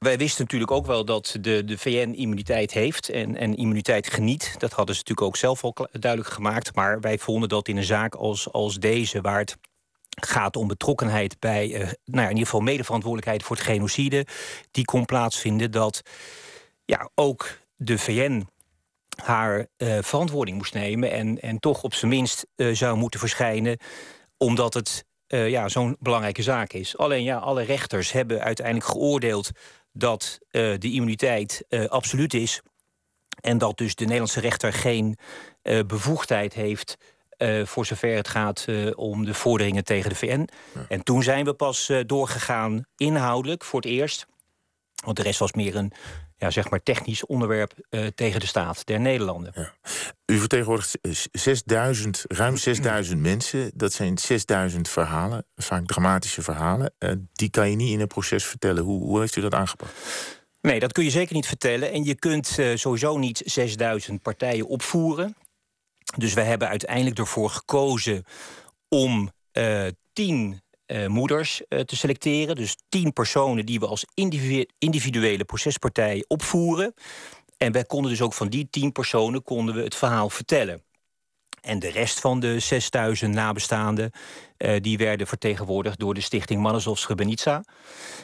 Wij 0.00 0.18
wisten 0.18 0.42
natuurlijk 0.42 0.70
ook 0.70 0.86
wel 0.86 1.04
dat 1.04 1.36
de, 1.40 1.64
de 1.64 1.78
VN 1.78 2.12
immuniteit 2.16 2.72
heeft 2.72 3.08
en, 3.08 3.36
en 3.36 3.56
immuniteit 3.56 4.10
geniet. 4.10 4.54
Dat 4.58 4.72
hadden 4.72 4.94
ze 4.94 5.00
natuurlijk 5.00 5.26
ook 5.26 5.36
zelf 5.36 5.64
al 5.64 5.88
duidelijk 5.92 6.32
gemaakt. 6.32 6.74
Maar 6.74 7.00
wij 7.00 7.18
vonden 7.18 7.48
dat 7.48 7.68
in 7.68 7.76
een 7.76 7.84
zaak 7.84 8.14
als, 8.14 8.52
als 8.52 8.78
deze, 8.78 9.20
waar 9.20 9.38
het 9.38 9.56
gaat 10.10 10.56
om 10.56 10.68
betrokkenheid 10.68 11.38
bij, 11.38 11.74
eh, 11.74 11.80
nou 11.80 11.92
ja, 12.04 12.22
in 12.22 12.28
ieder 12.28 12.44
geval 12.44 12.60
medeverantwoordelijkheid 12.60 13.42
voor 13.42 13.56
het 13.56 13.64
genocide, 13.64 14.26
die 14.70 14.84
kon 14.84 15.04
plaatsvinden 15.04 15.70
dat 15.70 16.02
ja, 16.84 17.10
ook 17.14 17.58
de 17.76 17.98
VN 17.98 18.46
haar 19.24 19.66
eh, 19.76 19.98
verantwoording 20.00 20.56
moest 20.56 20.74
nemen 20.74 21.10
en, 21.10 21.40
en 21.40 21.58
toch 21.58 21.82
op 21.82 21.94
zijn 21.94 22.10
minst 22.10 22.46
eh, 22.56 22.74
zou 22.74 22.96
moeten 22.96 23.20
verschijnen, 23.20 23.78
omdat 24.36 24.74
het 24.74 25.08
ja, 25.32 25.68
zo'n 25.68 25.96
belangrijke 25.98 26.42
zaak 26.42 26.72
is. 26.72 26.96
Alleen 26.96 27.22
ja, 27.22 27.36
alle 27.36 27.62
rechters 27.62 28.12
hebben 28.12 28.42
uiteindelijk 28.42 28.86
geoordeeld 28.86 29.50
dat 29.92 30.38
eh, 30.50 30.62
de 30.78 30.92
immuniteit 30.92 31.64
eh, 31.68 31.84
absoluut 31.84 32.34
is. 32.34 32.60
En 33.40 33.58
dat 33.58 33.78
dus 33.78 33.94
de 33.94 34.04
Nederlandse 34.04 34.40
rechter 34.40 34.72
geen 34.72 35.16
eh, 35.62 35.80
bevoegdheid 35.86 36.54
heeft. 36.54 36.96
voor 37.64 37.86
zover 37.86 38.16
het 38.16 38.28
gaat 38.28 38.66
om 38.94 39.24
de 39.24 39.34
vorderingen 39.34 39.84
tegen 39.84 40.10
de 40.10 40.16
VN. 40.16 40.48
En 40.88 41.02
toen 41.02 41.22
zijn 41.22 41.44
we 41.44 41.54
pas 41.54 41.92
doorgegaan 42.06 42.84
inhoudelijk 42.96 43.64
voor 43.64 43.80
het 43.80 43.90
eerst. 43.90 44.26
Want 45.04 45.16
de 45.16 45.22
rest 45.22 45.38
was 45.38 45.52
meer 45.52 45.76
een 45.76 45.92
ja, 46.36 46.50
zeg 46.50 46.70
maar 46.70 46.82
technisch 46.82 47.26
onderwerp 47.26 47.72
tegen 48.14 48.40
de 48.40 48.46
staat 48.46 48.86
der 48.86 49.00
Nederlanden. 49.00 49.72
U 50.30 50.38
vertegenwoordigt 50.38 50.98
6000, 51.32 52.24
ruim 52.28 52.56
6000 52.56 53.20
mensen. 53.20 53.70
Dat 53.74 53.92
zijn 53.92 54.18
6000 54.18 54.88
verhalen, 54.88 55.46
vaak 55.56 55.86
dramatische 55.86 56.42
verhalen. 56.42 56.94
Eh, 56.98 57.12
die 57.32 57.50
kan 57.50 57.70
je 57.70 57.76
niet 57.76 57.92
in 57.92 58.00
een 58.00 58.06
proces 58.06 58.44
vertellen. 58.44 58.82
Hoe, 58.82 59.02
hoe 59.02 59.20
heeft 59.20 59.36
u 59.36 59.40
dat 59.40 59.54
aangepakt? 59.54 59.92
Nee, 60.60 60.80
dat 60.80 60.92
kun 60.92 61.04
je 61.04 61.10
zeker 61.10 61.34
niet 61.34 61.46
vertellen. 61.46 61.92
En 61.92 62.04
je 62.04 62.14
kunt 62.14 62.58
eh, 62.58 62.76
sowieso 62.76 63.18
niet 63.18 63.42
6000 63.44 64.22
partijen 64.22 64.66
opvoeren. 64.66 65.36
Dus 66.16 66.34
we 66.34 66.40
hebben 66.40 66.68
uiteindelijk 66.68 67.18
ervoor 67.18 67.50
gekozen 67.50 68.24
om 68.88 69.30
eh, 69.52 69.86
tien 70.12 70.62
eh, 70.86 71.06
moeders 71.06 71.62
te 71.68 71.96
selecteren. 71.96 72.56
Dus 72.56 72.76
tien 72.88 73.12
personen 73.12 73.66
die 73.66 73.80
we 73.80 73.86
als 73.86 74.06
individu- 74.14 74.66
individuele 74.78 75.44
procespartij 75.44 76.24
opvoeren. 76.28 76.94
En 77.62 77.72
wij 77.72 77.84
konden 77.84 78.10
dus 78.10 78.22
ook 78.22 78.32
van 78.32 78.48
die 78.48 78.68
tien 78.70 78.92
personen 78.92 79.42
konden 79.42 79.74
we 79.74 79.82
het 79.82 79.94
verhaal 79.94 80.30
vertellen. 80.30 80.82
En 81.60 81.78
de 81.78 81.90
rest 81.90 82.20
van 82.20 82.40
de 82.40 82.58
6000 82.58 83.34
nabestaanden... 83.34 84.10
eh, 84.56 84.80
die 84.80 84.98
werden 84.98 85.26
vertegenwoordigd 85.26 85.98
door 85.98 86.14
de 86.14 86.20
stichting 86.20 86.60
Manazov 86.62 86.98
Srebrenica. 86.98 87.64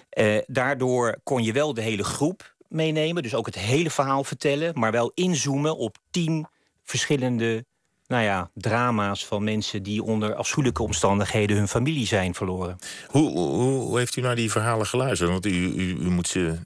Eh, 0.09 0.39
daardoor 0.47 1.19
kon 1.23 1.43
je 1.43 1.53
wel 1.53 1.75
de 1.75 1.81
hele 1.81 2.05
groep 2.05 2.55
meenemen. 2.69 3.23
Dus 3.23 3.35
ook 3.35 3.47
het 3.47 3.59
hele 3.59 3.91
verhaal 3.91 4.25
vertellen. 4.25 4.79
Maar 4.79 4.93
wel 4.93 5.13
inzoomen 5.15 5.77
op 5.77 5.97
tien 6.11 6.47
verschillende 6.83 7.65
nou 8.07 8.23
ja, 8.23 8.51
drama's 8.55 9.27
van 9.27 9.45
mensen... 9.45 9.83
die 9.83 10.03
onder 10.03 10.35
afschuwelijke 10.35 10.83
omstandigheden 10.83 11.57
hun 11.57 11.69
familie 11.69 12.07
zijn 12.07 12.35
verloren. 12.35 12.79
Hoe, 13.07 13.31
hoe, 13.31 13.81
hoe 13.81 13.99
heeft 13.99 14.17
u 14.17 14.21
naar 14.21 14.37
die 14.37 14.51
verhalen 14.51 14.87
geluisterd? 14.87 15.31
Want 15.31 15.47
u, 15.47 15.51
u, 15.51 15.97
u 16.01 16.11
moet 16.11 16.29
ze, 16.29 16.59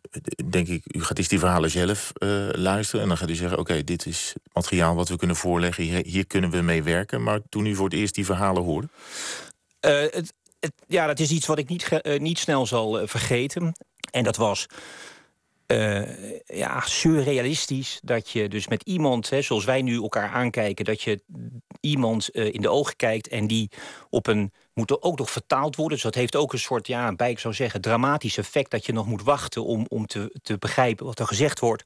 denk 0.45 0.69
ik, 0.69 0.83
u 0.87 1.03
gaat 1.03 1.19
eens 1.19 1.29
die 1.29 1.39
verhalen 1.39 1.71
zelf 1.71 2.13
eh, 2.15 2.49
luisteren. 2.53 3.03
En 3.03 3.09
dan 3.09 3.17
gaat 3.17 3.31
u 3.31 3.35
zeggen: 3.35 3.59
Oké, 3.59 3.85
dit 3.85 4.07
is 4.07 4.35
materiaal 4.53 4.95
wat 4.95 5.09
we 5.09 5.17
kunnen 5.17 5.37
voorleggen. 5.37 5.85
Hier, 5.85 6.05
hier 6.07 6.27
kunnen 6.27 6.51
we 6.51 6.61
mee 6.61 6.83
werken. 6.83 7.23
Maar 7.23 7.41
toen 7.49 7.67
u 7.67 7.75
voor 7.75 7.85
het 7.85 7.95
eerst 7.95 8.15
die 8.15 8.25
verhalen 8.25 8.63
hoorde. 8.63 8.89
Eh, 9.81 10.01
het, 10.01 10.33
het, 10.61 10.73
ja, 10.87 11.07
dat 11.07 11.19
is 11.19 11.31
iets 11.31 11.47
wat 11.47 11.59
ik 11.59 11.69
niet, 11.69 11.89
eh, 11.89 12.21
niet 12.21 12.39
snel 12.39 12.67
zal 12.67 13.07
vergeten. 13.07 13.73
En 14.11 14.25
dat 14.25 14.37
was 14.37 14.67
eh, 15.71 16.57
ja, 16.59 16.81
surrealistisch 16.81 18.01
dat 18.03 18.31
je 18.31 18.49
dus 18.49 18.69
met 18.69 18.83
iemand, 18.83 19.31
hè, 19.31 19.43
zoals 19.43 19.65
wij 19.65 19.83
nu 19.83 20.03
elkaar 20.03 20.29
aankijken, 20.29 20.85
dat 20.85 21.03
je 21.03 21.23
iemand 21.81 22.29
eh, 22.29 22.55
in 22.55 22.61
de 22.61 22.69
ogen 22.69 22.97
kijkt 22.97 23.29
en 23.29 23.47
die 23.47 23.71
op 24.09 24.27
een 24.27 24.53
moet 24.75 24.91
er 24.91 25.03
ook 25.03 25.19
nog 25.19 25.31
vertaald 25.31 25.77
worden. 25.77 25.95
Dus 25.95 26.05
dat 26.05 26.15
heeft 26.15 26.37
ook 26.37 26.53
een 26.53 26.59
soort, 26.59 26.87
ja, 26.87 27.15
bij 27.15 27.31
ik 27.31 27.39
zou 27.39 27.55
zeggen, 27.55 27.81
dramatisch 27.81 28.39
effect 28.39 28.71
dat 28.71 28.87
je 28.87 28.93
nog 28.93 29.07
moet 29.07 29.23
wachten 29.23 29.65
om, 29.65 29.87
om 29.89 30.07
te, 30.07 30.39
te 30.43 30.59
begrijpen 30.59 31.07
wat 31.07 31.19
er 31.19 31.27
gezegd 31.27 31.61
wordt. 31.61 31.83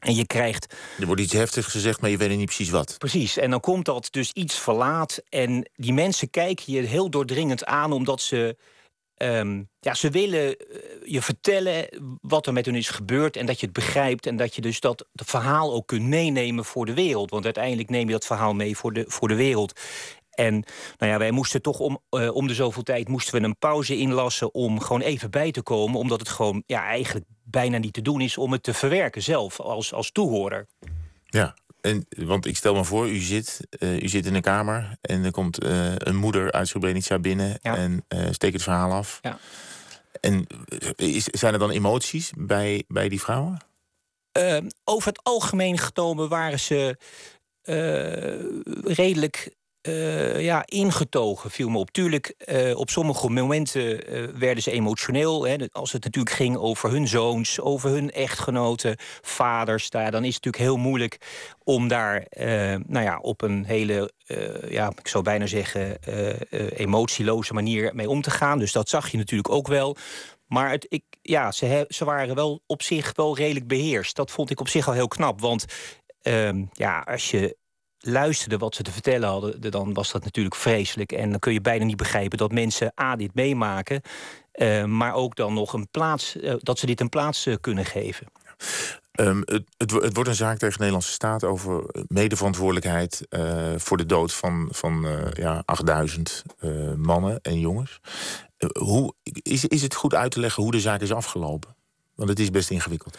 En 0.00 0.14
je 0.14 0.26
krijgt 0.26 0.74
Er 0.98 1.06
wordt 1.06 1.20
iets 1.20 1.32
heftigs 1.32 1.66
gezegd, 1.66 2.00
maar 2.00 2.10
je 2.10 2.16
weet 2.16 2.36
niet 2.36 2.44
precies 2.44 2.70
wat. 2.70 2.94
Precies, 2.98 3.36
en 3.36 3.50
dan 3.50 3.60
komt 3.60 3.84
dat 3.84 4.08
dus 4.10 4.32
iets 4.32 4.58
verlaat. 4.58 5.22
En 5.28 5.70
die 5.74 5.92
mensen 5.92 6.30
kijken 6.30 6.72
je 6.72 6.80
heel 6.80 7.10
doordringend 7.10 7.64
aan, 7.64 7.92
omdat 7.92 8.20
ze. 8.20 8.56
Ehm, 9.20 9.62
ja, 9.80 9.94
ze 9.94 10.10
willen 10.10 10.56
eh, 10.56 10.76
je 11.04 11.22
vertellen 11.22 11.88
wat 12.20 12.46
er 12.46 12.52
met 12.52 12.66
hun 12.66 12.74
is 12.74 12.88
gebeurd 12.88 13.36
en 13.36 13.46
dat 13.46 13.60
je 13.60 13.66
het 13.66 13.74
begrijpt 13.74 14.26
en 14.26 14.36
dat 14.36 14.54
je 14.54 14.60
dus 14.60 14.80
dat 14.80 15.06
verhaal 15.12 15.72
ook 15.72 15.86
kunt 15.86 16.02
meenemen 16.02 16.64
voor 16.64 16.86
de 16.86 16.94
wereld. 16.94 17.30
Want 17.30 17.44
uiteindelijk 17.44 17.90
neem 17.90 18.06
je 18.06 18.12
dat 18.12 18.26
verhaal 18.26 18.54
mee 18.54 18.76
voor 18.76 18.92
de, 18.92 19.04
voor 19.08 19.28
de 19.28 19.34
wereld. 19.34 19.80
En 20.30 20.64
nou 20.98 21.12
ja, 21.12 21.18
wij 21.18 21.30
moesten 21.30 21.62
toch 21.62 21.78
om, 21.78 21.98
uh, 22.10 22.34
om 22.34 22.46
de 22.46 22.54
zoveel 22.54 22.82
tijd 22.82 23.08
moesten 23.08 23.40
we 23.40 23.46
een 23.46 23.58
pauze 23.58 23.96
inlassen 23.96 24.54
om 24.54 24.80
gewoon 24.80 25.00
even 25.00 25.30
bij 25.30 25.50
te 25.50 25.62
komen. 25.62 25.98
Omdat 25.98 26.20
het 26.20 26.28
gewoon 26.28 26.62
ja, 26.66 26.84
eigenlijk 26.84 27.26
bijna 27.44 27.78
niet 27.78 27.92
te 27.92 28.02
doen 28.02 28.20
is 28.20 28.38
om 28.38 28.52
het 28.52 28.62
te 28.62 28.74
verwerken 28.74 29.22
zelf 29.22 29.60
als, 29.60 29.92
als 29.92 30.10
toehoorder. 30.10 30.66
Ja, 31.24 31.54
en, 31.80 32.06
want 32.08 32.46
ik 32.46 32.56
stel 32.56 32.74
me 32.74 32.84
voor, 32.84 33.08
u 33.08 33.18
zit, 33.18 33.60
uh, 33.78 34.02
u 34.02 34.08
zit 34.08 34.26
in 34.26 34.34
een 34.34 34.42
kamer 34.42 34.96
en 35.00 35.24
er 35.24 35.30
komt 35.30 35.64
uh, 35.64 35.92
een 35.96 36.16
moeder 36.16 36.52
uit 36.52 36.68
Srebrenica 36.68 37.18
binnen 37.18 37.58
ja. 37.62 37.76
en 37.76 38.04
uh, 38.08 38.26
steekt 38.30 38.52
het 38.52 38.62
verhaal 38.62 38.92
af. 38.92 39.18
Ja. 39.22 39.38
En 40.20 40.46
is, 40.96 41.24
zijn 41.24 41.52
er 41.52 41.58
dan 41.58 41.70
emoties 41.70 42.32
bij, 42.36 42.84
bij 42.88 43.08
die 43.08 43.20
vrouwen? 43.20 43.58
Ehm, 44.32 44.68
over 44.84 45.08
het 45.08 45.22
algemeen 45.22 45.78
genomen 45.78 46.28
waren 46.28 46.60
ze 46.60 46.96
redelijk 48.84 49.54
uh, 49.82 50.40
ja, 50.40 50.62
ingetogen, 50.64 51.50
viel 51.50 51.68
me 51.68 51.78
op. 51.78 51.90
Tuurlijk, 51.90 52.34
uh, 52.46 52.78
op 52.78 52.90
sommige 52.90 53.30
momenten 53.30 54.14
uh, 54.14 54.28
werden 54.34 54.62
ze 54.62 54.70
emotioneel. 54.70 55.46
Hè, 55.46 55.56
als 55.72 55.92
het 55.92 56.04
natuurlijk 56.04 56.34
ging 56.34 56.56
over 56.56 56.90
hun 56.90 57.08
zoons, 57.08 57.60
over 57.60 57.90
hun 57.90 58.10
echtgenoten, 58.10 58.96
vaders. 59.20 59.90
Dan 59.90 60.04
is 60.04 60.10
het 60.12 60.22
natuurlijk 60.44 60.56
heel 60.56 60.76
moeilijk 60.76 61.18
om 61.64 61.88
daar 61.88 62.26
nou 62.86 63.04
ja, 63.04 63.18
op 63.18 63.42
een 63.42 63.64
hele, 63.64 64.12
ja, 64.68 64.92
ik 64.98 65.08
zou 65.08 65.24
bijna 65.24 65.46
zeggen, 65.46 65.98
emotieloze 66.76 67.54
manier 67.54 67.94
mee 67.94 68.08
om 68.08 68.22
te 68.22 68.30
gaan. 68.30 68.58
Dus 68.58 68.72
dat 68.72 68.88
zag 68.88 69.10
je 69.10 69.16
natuurlijk 69.16 69.50
ook 69.50 69.68
wel. 69.68 69.96
Maar 70.46 70.70
het, 70.70 70.86
ik, 70.88 71.04
ja, 71.22 71.52
ze, 71.52 71.84
ze 71.88 72.04
waren 72.04 72.34
wel 72.34 72.62
op 72.66 72.82
zich 72.82 73.12
wel 73.14 73.36
redelijk 73.36 73.66
beheerst. 73.66 74.16
Dat 74.16 74.30
vond 74.30 74.50
ik 74.50 74.60
op 74.60 74.68
zich 74.68 74.86
al 74.88 74.92
heel 74.92 75.08
knap. 75.08 75.40
Want 75.40 75.64
ehm, 76.22 76.64
ja, 76.72 77.00
als 77.00 77.30
je 77.30 77.56
luisterde 78.00 78.58
wat 78.58 78.74
ze 78.74 78.82
te 78.82 78.92
vertellen 78.92 79.28
hadden, 79.28 79.70
dan 79.70 79.94
was 79.94 80.12
dat 80.12 80.24
natuurlijk 80.24 80.54
vreselijk. 80.54 81.12
En 81.12 81.30
dan 81.30 81.38
kun 81.38 81.52
je 81.52 81.60
bijna 81.60 81.84
niet 81.84 81.96
begrijpen 81.96 82.38
dat 82.38 82.52
mensen 82.52 82.92
A, 83.00 83.16
dit 83.16 83.34
meemaken, 83.34 84.00
uh, 84.54 84.84
maar 84.84 85.14
ook 85.14 85.36
dan 85.36 85.54
nog 85.54 85.72
een 85.72 85.88
plaats, 85.90 86.36
uh, 86.36 86.54
dat 86.58 86.78
ze 86.78 86.86
dit 86.86 87.00
een 87.00 87.08
plaats 87.08 87.46
uh, 87.46 87.54
kunnen 87.60 87.84
geven. 87.84 88.26
Um, 89.12 89.42
het, 89.44 89.64
het, 89.76 89.90
het, 89.90 90.14
wordt 90.14 90.28
een 90.28 90.34
zaak 90.34 90.58
tegen 90.58 90.72
de 90.72 90.78
Nederlandse 90.78 91.12
staat 91.12 91.44
over 91.44 91.84
medeverantwoordelijkheid 92.06 93.26
voor 93.76 93.96
de 93.96 94.06
dood 94.06 94.32
van, 94.32 94.68
van 94.70 95.06
ja, 95.32 95.62
8000 95.64 96.44
mannen 96.96 97.40
en 97.42 97.60
jongens. 97.60 98.00
hoe, 98.78 99.14
is, 99.42 99.64
is 99.64 99.82
het 99.82 99.94
goed 99.94 100.14
uit 100.14 100.30
te 100.30 100.40
leggen 100.40 100.62
hoe 100.62 100.72
de 100.72 100.80
zaak 100.80 101.00
is 101.00 101.12
afgelopen? 101.12 101.76
Want 102.14 102.28
het 102.28 102.38
is 102.38 102.50
best 102.50 102.70
ingewikkeld. 102.70 103.18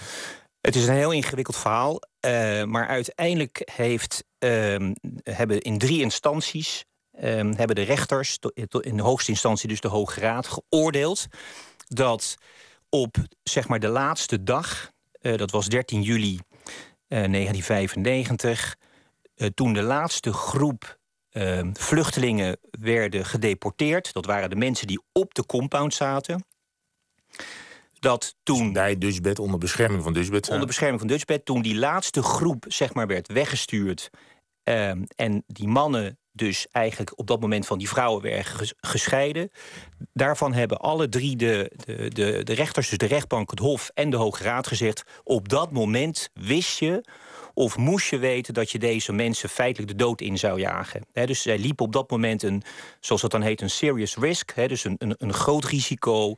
Het 0.61 0.75
is 0.75 0.87
een 0.87 0.93
heel 0.93 1.11
ingewikkeld 1.11 1.57
verhaal. 1.57 1.99
Uh, 2.25 2.63
maar 2.63 2.88
uiteindelijk 2.88 3.69
heeft, 3.73 4.23
uh, 4.39 4.91
hebben 5.23 5.62
in 5.62 5.77
drie 5.77 6.01
instanties 6.01 6.86
uh, 7.15 7.21
hebben 7.55 7.75
de 7.75 7.81
rechters, 7.81 8.38
in 8.79 8.97
de 8.97 9.03
hoogste 9.03 9.31
instantie, 9.31 9.69
dus 9.69 9.81
de 9.81 9.88
Hoge 9.88 10.19
Raad, 10.19 10.47
geoordeeld 10.47 11.27
dat 11.88 12.38
op 12.89 13.15
zeg 13.43 13.67
maar 13.67 13.79
de 13.79 13.88
laatste 13.88 14.43
dag, 14.43 14.91
eh, 15.12 15.38
dat 15.38 15.51
was 15.51 15.67
13 15.67 16.01
juli 16.01 16.39
1995, 17.07 18.77
eh, 19.36 19.47
toen 19.47 19.73
de 19.73 19.81
laatste 19.81 20.34
groep 20.34 20.99
ehm, 21.31 21.73
vluchtelingen 21.73 22.57
werden 22.79 23.25
gedeporteerd, 23.25 24.13
dat 24.13 24.25
waren 24.25 24.49
de 24.49 24.55
mensen 24.55 24.88
die 24.88 25.01
op 25.12 25.34
de 25.34 25.45
compound 25.45 25.93
zaten 25.93 26.45
dat 28.01 28.35
toen... 28.43 28.73
Bij 28.73 28.97
Dutchbed, 28.97 29.39
onder 29.39 29.59
bescherming 29.59 30.03
van 30.03 30.13
Dutchbed. 30.13 30.49
Onder 30.49 30.67
bescherming 30.67 30.99
van 30.99 31.07
Dutchbed, 31.07 31.45
toen 31.45 31.61
die 31.61 31.75
laatste 31.75 32.23
groep 32.23 32.65
zeg 32.67 32.93
maar 32.93 33.07
werd 33.07 33.31
weggestuurd... 33.31 34.09
Um, 34.63 35.03
en 35.15 35.43
die 35.47 35.67
mannen 35.67 36.19
dus 36.31 36.67
eigenlijk 36.71 37.19
op 37.19 37.27
dat 37.27 37.39
moment 37.41 37.65
van 37.65 37.77
die 37.77 37.89
vrouwen 37.89 38.21
werden 38.21 38.45
gescheiden. 38.77 39.51
Daarvan 40.13 40.53
hebben 40.53 40.79
alle 40.79 41.09
drie 41.09 41.35
de, 41.35 41.71
de, 41.85 42.07
de, 42.07 42.43
de 42.43 42.53
rechters, 42.53 42.89
dus 42.89 42.97
de 42.97 43.05
rechtbank, 43.05 43.49
het 43.49 43.59
Hof 43.59 43.91
en 43.93 44.09
de 44.09 44.17
Hoge 44.17 44.43
Raad 44.43 44.67
gezegd... 44.67 45.03
op 45.23 45.49
dat 45.49 45.71
moment 45.71 46.29
wist 46.33 46.79
je 46.79 47.05
of 47.53 47.77
moest 47.77 48.09
je 48.09 48.17
weten 48.17 48.53
dat 48.53 48.71
je 48.71 48.79
deze 48.79 49.13
mensen 49.13 49.49
feitelijk 49.49 49.91
de 49.91 50.03
dood 50.03 50.21
in 50.21 50.37
zou 50.37 50.59
jagen. 50.59 51.05
dus 51.13 51.41
zij 51.41 51.57
liepen 51.57 51.85
op 51.85 51.93
dat 51.93 52.09
moment 52.09 52.43
een, 52.43 52.63
zoals 52.99 53.21
dat 53.21 53.31
dan 53.31 53.41
heet, 53.41 53.61
een 53.61 53.69
serious 53.69 54.15
risk. 54.15 54.55
dus 54.55 54.83
een, 54.83 54.95
een, 54.97 55.15
een 55.17 55.33
groot 55.33 55.65
risico 55.65 56.35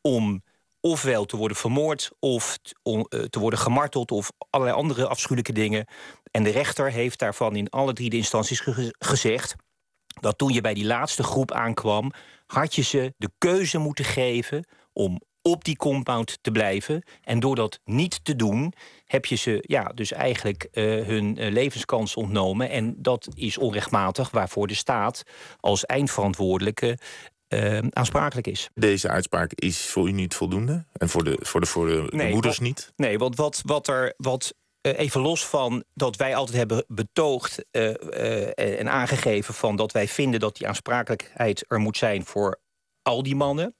om 0.00 0.42
ofwel 0.86 1.24
te 1.24 1.36
worden 1.36 1.56
vermoord 1.56 2.10
of 2.18 2.58
eh, 2.82 3.00
te 3.02 3.38
worden 3.38 3.58
gemarteld 3.58 4.10
of 4.10 4.32
allerlei 4.50 4.78
andere 4.78 5.06
afschuwelijke 5.06 5.52
dingen. 5.52 5.86
En 6.30 6.42
de 6.42 6.50
rechter 6.50 6.90
heeft 6.90 7.18
daarvan 7.18 7.56
in 7.56 7.70
alle 7.70 7.92
drie 7.92 8.10
de 8.10 8.16
instanties 8.16 8.62
gezegd 8.98 9.54
dat 10.20 10.38
toen 10.38 10.52
je 10.52 10.60
bij 10.60 10.74
die 10.74 10.84
laatste 10.86 11.22
groep 11.22 11.52
aankwam, 11.52 12.12
had 12.46 12.74
je 12.74 12.82
ze 12.82 13.14
de 13.16 13.30
keuze 13.38 13.78
moeten 13.78 14.04
geven 14.04 14.66
om 14.92 15.20
op 15.42 15.64
die 15.64 15.76
compound 15.76 16.38
te 16.40 16.50
blijven. 16.50 17.02
En 17.22 17.40
door 17.40 17.54
dat 17.54 17.80
niet 17.84 18.24
te 18.24 18.36
doen, 18.36 18.72
heb 19.04 19.24
je 19.24 19.34
ze 19.36 19.58
ja, 19.66 19.82
dus 19.82 20.12
eigenlijk 20.12 20.68
uh, 20.72 21.06
hun 21.06 21.42
uh, 21.42 21.52
levenskans 21.52 22.14
ontnomen. 22.14 22.70
En 22.70 22.94
dat 22.98 23.28
is 23.34 23.58
onrechtmatig, 23.58 24.30
waarvoor 24.30 24.66
de 24.66 24.74
staat 24.74 25.22
als 25.60 25.84
eindverantwoordelijke 25.84 26.98
uh, 27.48 27.78
aansprakelijk 27.90 28.46
is. 28.46 28.70
Deze 28.74 29.08
uitspraak 29.08 29.52
is 29.52 29.86
voor 29.86 30.08
u 30.08 30.12
niet 30.12 30.34
voldoende? 30.34 30.84
En 30.92 31.08
voor 31.08 31.24
de, 31.24 31.38
voor 31.40 31.60
de, 31.60 31.66
voor 31.66 31.86
de, 31.86 32.06
nee, 32.10 32.32
moeders 32.32 32.58
wat, 32.58 32.66
niet? 32.66 32.92
Nee, 32.96 33.18
want 33.18 33.36
wat, 33.36 33.62
wat 33.64 33.88
er. 33.88 34.14
Wat, 34.16 34.54
uh, 34.86 34.98
even 34.98 35.20
los 35.20 35.46
van 35.46 35.84
dat 35.94 36.16
wij 36.16 36.34
altijd 36.34 36.56
hebben 36.56 36.84
betoogd 36.88 37.64
uh, 37.72 38.78
en 38.78 38.90
aangegeven 38.90 39.54
van 39.54 39.76
dat 39.76 39.92
wij 39.92 40.08
vinden 40.08 40.40
dat 40.40 40.56
die 40.56 40.68
aansprakelijkheid 40.68 41.64
er 41.68 41.78
moet 41.78 41.96
zijn 41.96 42.24
voor 42.24 42.60
al 43.02 43.22
die 43.22 43.36
mannen. 43.36 43.74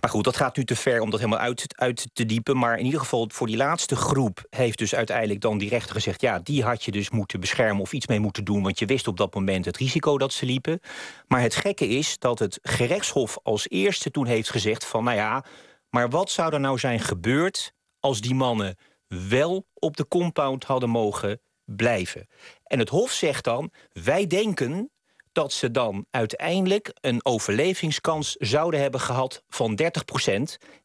Maar 0.00 0.10
goed, 0.10 0.24
dat 0.24 0.36
gaat 0.36 0.56
nu 0.56 0.64
te 0.64 0.76
ver 0.76 1.00
om 1.00 1.10
dat 1.10 1.20
helemaal 1.20 1.40
uit, 1.40 1.64
uit 1.76 2.08
te 2.12 2.26
diepen. 2.26 2.58
Maar 2.58 2.78
in 2.78 2.84
ieder 2.84 3.00
geval 3.00 3.28
voor 3.32 3.46
die 3.46 3.56
laatste 3.56 3.96
groep 3.96 4.46
heeft 4.50 4.78
dus 4.78 4.94
uiteindelijk 4.94 5.40
dan 5.40 5.58
die 5.58 5.68
rechter 5.68 5.94
gezegd... 5.94 6.20
ja, 6.20 6.38
die 6.38 6.62
had 6.62 6.84
je 6.84 6.90
dus 6.90 7.10
moeten 7.10 7.40
beschermen 7.40 7.82
of 7.82 7.92
iets 7.92 8.06
mee 8.06 8.20
moeten 8.20 8.44
doen... 8.44 8.62
want 8.62 8.78
je 8.78 8.86
wist 8.86 9.06
op 9.06 9.16
dat 9.16 9.34
moment 9.34 9.64
het 9.64 9.76
risico 9.76 10.18
dat 10.18 10.32
ze 10.32 10.46
liepen. 10.46 10.80
Maar 11.26 11.40
het 11.40 11.54
gekke 11.54 11.88
is 11.88 12.18
dat 12.18 12.38
het 12.38 12.58
gerechtshof 12.62 13.38
als 13.42 13.68
eerste 13.68 14.10
toen 14.10 14.26
heeft 14.26 14.50
gezegd 14.50 14.84
van... 14.84 15.04
nou 15.04 15.16
ja, 15.16 15.44
maar 15.90 16.10
wat 16.10 16.30
zou 16.30 16.52
er 16.54 16.60
nou 16.60 16.78
zijn 16.78 17.00
gebeurd 17.00 17.72
als 18.00 18.20
die 18.20 18.34
mannen 18.34 18.76
wel 19.08 19.66
op 19.74 19.96
de 19.96 20.08
compound 20.08 20.64
hadden 20.64 20.90
mogen 20.90 21.40
blijven? 21.64 22.26
En 22.64 22.78
het 22.78 22.88
hof 22.88 23.10
zegt 23.10 23.44
dan, 23.44 23.70
wij 23.92 24.26
denken 24.26 24.90
dat 25.32 25.52
ze 25.52 25.70
dan 25.70 26.06
uiteindelijk 26.10 26.92
een 27.00 27.20
overlevingskans 27.22 28.36
zouden 28.38 28.80
hebben 28.80 29.00
gehad 29.00 29.42
van 29.48 29.78
30% 29.82 30.42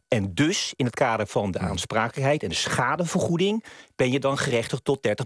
En 0.08 0.34
dus 0.34 0.74
in 0.76 0.86
het 0.86 0.96
kader 0.96 1.28
van 1.28 1.52
de 1.52 1.60
aansprakelijkheid 1.60 2.44
en 2.44 2.50
de 2.50 2.56
schadevergoeding 2.56 3.64
ben 3.96 4.12
je 4.12 4.20
dan 4.20 4.38
gerechtigd 4.38 4.84
tot 4.84 5.04
30 5.04 5.26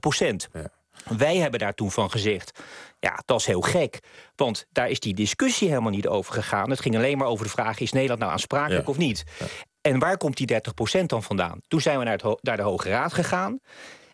ja. 0.54 0.72
Wij 1.18 1.38
hebben 1.38 1.60
daar 1.60 1.74
toen 1.74 1.92
van 1.92 2.12
gezegd, 2.12 2.60
ja, 3.00 3.22
dat 3.26 3.40
is 3.40 3.46
heel 3.46 3.62
gek. 3.62 4.00
Want 4.36 4.66
daar 4.72 4.90
is 4.90 5.00
die 5.00 5.14
discussie 5.14 5.68
helemaal 5.68 5.92
niet 5.92 6.08
over 6.08 6.34
gegaan. 6.34 6.70
Het 6.70 6.80
ging 6.82 6.96
alleen 6.96 7.18
maar 7.18 7.28
over 7.28 7.46
de 7.46 7.52
vraag, 7.52 7.80
is 7.80 7.92
Nederland 7.92 8.20
nou 8.20 8.32
aansprakelijk 8.32 8.90
of 8.90 8.98
niet? 8.98 9.24
En 9.82 10.00
waar 10.00 10.18
komt 10.18 10.38
die 10.38 10.62
30% 11.02 11.06
dan 11.06 11.24
vandaan? 11.24 11.62
Toen 11.68 11.82
zijn 11.82 11.98
we 11.98 12.04
naar, 12.04 12.20
het 12.22 12.44
naar 12.44 12.58
de 12.58 12.64
Hoge 12.64 12.90
Raad 12.90 13.14
gegaan. 13.14 13.60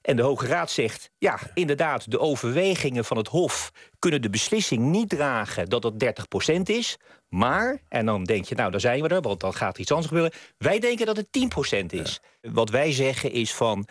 En 0.06 0.16
de 0.16 0.22
Hoge 0.22 0.48
Raad 0.48 0.72
zegt, 0.72 1.10
ja, 1.18 1.40
inderdaad, 1.54 2.12
de 2.12 2.20
overwegingen 2.20 3.06
van 3.06 3.18
het 3.18 3.28
Hof 3.28 3.72
kunnen 4.00 4.22
de 4.22 4.30
beslissing 4.30 4.84
niet 4.84 5.10
dragen 5.10 5.70
dat 5.70 5.84
het 5.84 6.26
30% 6.50 6.62
is. 6.64 6.98
Maar, 7.30 7.82
en 7.88 8.06
dan 8.06 8.24
denk 8.24 8.46
je, 8.46 8.56
nou, 8.56 8.72
daar 8.72 8.80
zijn 8.80 9.02
we 9.02 9.08
er, 9.08 9.22
want 9.22 9.40
dan 9.40 9.54
gaat 9.54 9.78
iets 9.78 9.92
anders 9.92 10.08
gebeuren. 10.08 10.34
Wij 10.58 10.80
denken 10.80 11.06
dat 11.06 11.18
het 11.18 11.28
10% 11.74 11.86
is. 11.86 12.20
Wat 12.42 12.70
wij 12.70 12.92
zeggen 12.92 13.32
is 13.32 13.54
van, 13.54 13.88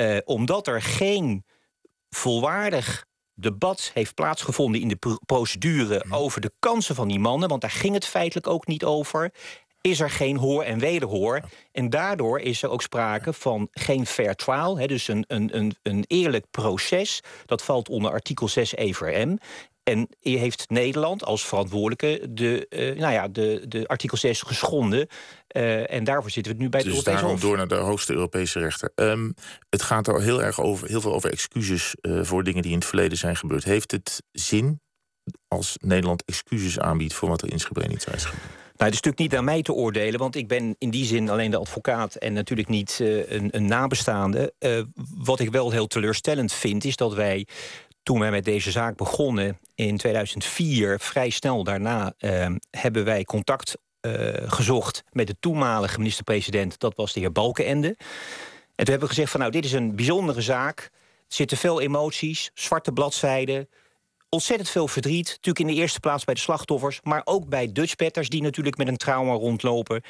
uh, 0.00 0.18
omdat 0.24 0.66
er 0.66 0.82
geen 0.82 1.44
volwaardig 2.08 3.06
debat 3.34 3.90
heeft 3.94 4.14
plaatsgevonden 4.14 4.80
in 4.80 4.88
de 4.88 5.18
procedure 5.26 6.04
over 6.10 6.40
de 6.40 6.52
kansen 6.58 6.94
van 6.94 7.08
die 7.08 7.18
mannen, 7.18 7.48
want 7.48 7.60
daar 7.60 7.70
ging 7.70 7.94
het 7.94 8.06
feitelijk 8.06 8.46
ook 8.46 8.66
niet 8.66 8.84
over 8.84 9.32
is 9.88 10.00
er 10.00 10.10
geen 10.10 10.36
hoor 10.36 10.62
en 10.62 10.78
wederhoor. 10.78 11.40
En 11.72 11.90
daardoor 11.90 12.40
is 12.40 12.62
er 12.62 12.70
ook 12.70 12.82
sprake 12.82 13.32
van 13.32 13.68
geen 13.70 14.06
fair 14.06 14.34
trial. 14.34 14.78
Hè, 14.78 14.86
dus 14.86 15.08
een, 15.08 15.24
een, 15.28 15.56
een, 15.56 15.76
een 15.82 16.04
eerlijk 16.06 16.44
proces. 16.50 17.20
Dat 17.46 17.62
valt 17.62 17.88
onder 17.88 18.10
artikel 18.10 18.48
6 18.48 18.76
EVRM. 18.76 19.38
En 19.82 20.08
heeft 20.20 20.70
Nederland 20.70 21.24
als 21.24 21.46
verantwoordelijke 21.46 22.26
de, 22.30 22.66
uh, 22.70 23.00
nou 23.00 23.12
ja, 23.12 23.28
de, 23.28 23.64
de 23.68 23.86
artikel 23.86 24.16
6 24.16 24.42
geschonden. 24.42 25.06
Uh, 25.56 25.92
en 25.92 26.04
daarvoor 26.04 26.30
zitten 26.30 26.56
we 26.56 26.62
nu 26.62 26.68
bij 26.68 26.82
dus 26.82 26.90
de 26.90 26.96
Europese 26.96 27.22
daarom 27.22 27.40
door 27.40 27.56
naar 27.56 27.68
de 27.68 27.74
hoogste 27.74 28.12
Europese 28.12 28.58
rechter. 28.58 28.92
Um, 28.94 29.34
het 29.68 29.82
gaat 29.82 30.06
er 30.06 30.22
heel 30.22 30.42
erg 30.42 30.60
over, 30.60 30.88
heel 30.88 31.00
veel 31.00 31.14
over 31.14 31.30
excuses 31.30 31.94
uh, 32.00 32.24
voor 32.24 32.44
dingen 32.44 32.62
die 32.62 32.70
in 32.70 32.78
het 32.78 32.86
verleden 32.86 33.18
zijn 33.18 33.36
gebeurd. 33.36 33.64
Heeft 33.64 33.90
het 33.90 34.22
zin 34.32 34.80
als 35.48 35.76
Nederland 35.80 36.24
excuses 36.24 36.78
aanbiedt 36.78 37.14
voor 37.14 37.28
wat 37.28 37.42
er 37.42 37.52
in 37.52 37.60
Srebrenica 37.60 38.12
is 38.12 38.24
gebeurd? 38.24 38.67
Nou, 38.78 38.90
het 38.90 38.98
is 39.00 39.06
natuurlijk 39.06 39.32
niet 39.32 39.40
aan 39.40 39.54
mij 39.54 39.62
te 39.62 39.72
oordelen, 39.72 40.18
want 40.18 40.36
ik 40.36 40.48
ben 40.48 40.76
in 40.78 40.90
die 40.90 41.04
zin 41.04 41.28
alleen 41.28 41.50
de 41.50 41.56
advocaat 41.56 42.14
en 42.14 42.32
natuurlijk 42.32 42.68
niet 42.68 42.98
uh, 43.02 43.30
een, 43.30 43.48
een, 43.56 43.66
nabestaande. 43.66 44.52
Uh, 44.58 44.82
wat 45.16 45.40
ik 45.40 45.50
wel 45.50 45.70
heel 45.70 45.86
teleurstellend 45.86 46.52
vind, 46.52 46.84
is 46.84 46.96
dat 46.96 47.14
wij 47.14 47.46
toen 48.02 48.18
wij 48.18 48.30
met 48.30 48.44
deze 48.44 48.70
zaak 48.70 48.96
begonnen 48.96 49.58
in 49.74 49.96
2004, 49.96 51.00
vrij 51.00 51.30
snel 51.30 51.64
daarna, 51.64 52.14
ehm, 52.18 52.56
hebben 52.70 53.04
wij 53.04 53.24
contact 53.24 53.76
uh, 54.00 54.12
gezocht 54.46 55.04
met 55.10 55.26
de 55.26 55.36
toenmalige 55.40 55.98
minister-president. 55.98 56.78
Dat 56.78 56.96
was 56.96 57.12
de 57.12 57.20
heer 57.20 57.32
Balkenende. 57.32 57.88
En 57.88 57.96
toen 58.84 58.90
hebben 58.90 59.08
we 59.08 59.14
gezegd 59.14 59.30
van 59.30 59.40
nou, 59.40 59.52
dit 59.52 59.64
is 59.64 59.72
een 59.72 59.96
bijzondere 59.96 60.40
zaak. 60.40 60.80
Er 60.80 60.90
zitten 61.26 61.56
veel 61.56 61.80
emoties, 61.80 62.50
zwarte 62.54 62.92
bladzijden, 62.92 63.68
ontzettend 64.28 64.68
veel 64.68 64.88
verdriet. 64.88 65.26
Natuurlijk 65.26 65.58
in 65.58 65.66
de 65.66 65.80
eerste 65.80 66.00
plaats 66.00 66.24
bij 66.24 66.34
de 66.34 66.40
slachtoffers, 66.40 67.00
maar 67.02 67.22
ook 67.24 67.48
bij 67.48 67.72
Dutchbatters 67.72 68.28
die 68.28 68.42
natuurlijk 68.42 68.76
met 68.76 68.88
een 68.88 68.96
trauma 68.96 69.32
rondlopen. 69.32 70.02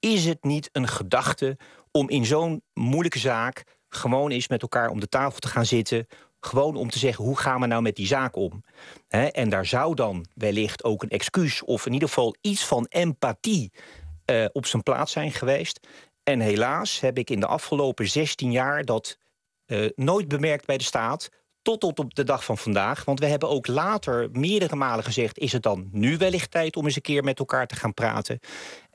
Is 0.00 0.24
het 0.24 0.44
niet 0.44 0.68
een 0.72 0.88
gedachte 0.88 1.56
om 1.90 2.08
in 2.08 2.24
zo'n 2.24 2.62
moeilijke 2.74 3.18
zaak 3.18 3.64
gewoon 3.88 4.30
eens 4.30 4.48
met 4.48 4.62
elkaar 4.62 4.90
om 4.90 5.00
de 5.00 5.08
tafel 5.08 5.38
te 5.38 5.48
gaan 5.48 5.66
zitten, 5.66 6.06
gewoon 6.40 6.76
om 6.76 6.90
te 6.90 6.98
zeggen, 6.98 7.24
hoe 7.24 7.38
gaan 7.38 7.60
we 7.60 7.66
nou 7.66 7.82
met 7.82 7.96
die 7.96 8.06
zaak 8.06 8.36
om? 8.36 8.64
en 9.08 9.48
daar 9.48 9.66
zou 9.66 9.94
dan 9.94 10.26
wellicht 10.34 10.84
ook 10.84 11.02
een 11.02 11.08
excuus... 11.08 11.62
of 11.62 11.86
in 11.86 11.92
ieder 11.92 12.08
geval 12.08 12.36
iets 12.40 12.64
van 12.64 12.86
empathie 12.88 13.72
uh, 14.30 14.44
op 14.52 14.66
zijn 14.66 14.82
plaats 14.82 15.12
zijn 15.12 15.32
geweest. 15.32 15.86
En 16.22 16.40
helaas 16.40 17.00
heb 17.00 17.18
ik 17.18 17.30
in 17.30 17.40
de 17.40 17.46
afgelopen 17.46 18.08
16 18.08 18.52
jaar... 18.52 18.84
dat 18.84 19.18
uh, 19.66 19.88
nooit 19.94 20.28
bemerkt 20.28 20.66
bij 20.66 20.76
de 20.76 20.84
staat 20.84 21.28
tot 21.74 21.98
op 21.98 22.14
de 22.14 22.24
dag 22.24 22.44
van 22.44 22.58
vandaag. 22.58 23.04
Want 23.04 23.20
we 23.20 23.26
hebben 23.26 23.48
ook 23.48 23.66
later 23.66 24.28
meerdere 24.32 24.76
malen 24.76 25.04
gezegd... 25.04 25.38
is 25.38 25.52
het 25.52 25.62
dan 25.62 25.88
nu 25.92 26.16
wellicht 26.16 26.50
tijd 26.50 26.76
om 26.76 26.84
eens 26.84 26.96
een 26.96 27.02
keer 27.02 27.24
met 27.24 27.38
elkaar 27.38 27.66
te 27.66 27.76
gaan 27.76 27.94
praten? 27.94 28.38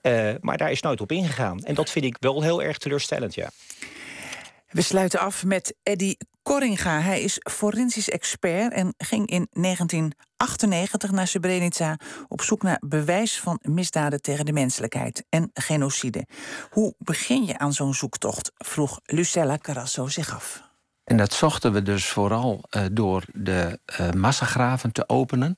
Uh, 0.01 0.31
maar 0.39 0.57
daar 0.57 0.71
is 0.71 0.81
nooit 0.81 1.01
op 1.01 1.11
ingegaan. 1.11 1.63
En 1.63 1.75
dat 1.75 1.89
vind 1.89 2.05
ik 2.05 2.17
wel 2.19 2.41
heel 2.41 2.63
erg 2.63 2.77
teleurstellend, 2.77 3.35
ja. 3.35 3.49
We 4.69 4.81
sluiten 4.81 5.19
af 5.19 5.43
met 5.45 5.75
Eddy 5.83 6.15
Korringa. 6.43 6.99
Hij 6.99 7.21
is 7.21 7.39
forensisch 7.51 8.09
expert 8.09 8.73
en 8.73 8.93
ging 8.97 9.29
in 9.29 9.47
1998 9.51 11.11
naar 11.11 11.27
Srebrenica 11.27 11.99
op 12.27 12.41
zoek 12.41 12.61
naar 12.61 12.81
bewijs 12.85 13.39
van 13.39 13.59
misdaden 13.61 14.21
tegen 14.21 14.45
de 14.45 14.53
menselijkheid 14.53 15.23
en 15.29 15.49
genocide. 15.53 16.27
Hoe 16.69 16.93
begin 16.97 17.45
je 17.45 17.57
aan 17.57 17.73
zo'n 17.73 17.93
zoektocht? 17.93 18.51
vroeg 18.57 18.99
Lucella 19.03 19.57
Carasso 19.57 20.07
zich 20.07 20.35
af. 20.35 20.70
En 21.03 21.17
dat 21.17 21.33
zochten 21.33 21.73
we 21.73 21.81
dus 21.81 22.05
vooral 22.05 22.63
uh, 22.69 22.83
door 22.91 23.23
de 23.33 23.79
uh, 23.99 24.11
massagraven 24.11 24.91
te 24.91 25.09
openen 25.09 25.55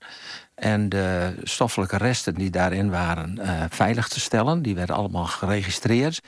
en 0.55 0.89
de 0.89 1.35
stoffelijke 1.43 1.97
resten 1.97 2.33
die 2.33 2.49
daarin 2.49 2.89
waren 2.89 3.39
uh, 3.39 3.63
veilig 3.69 4.07
te 4.07 4.19
stellen. 4.19 4.61
Die 4.61 4.75
werden 4.75 4.95
allemaal 4.95 5.25
geregistreerd. 5.25 6.19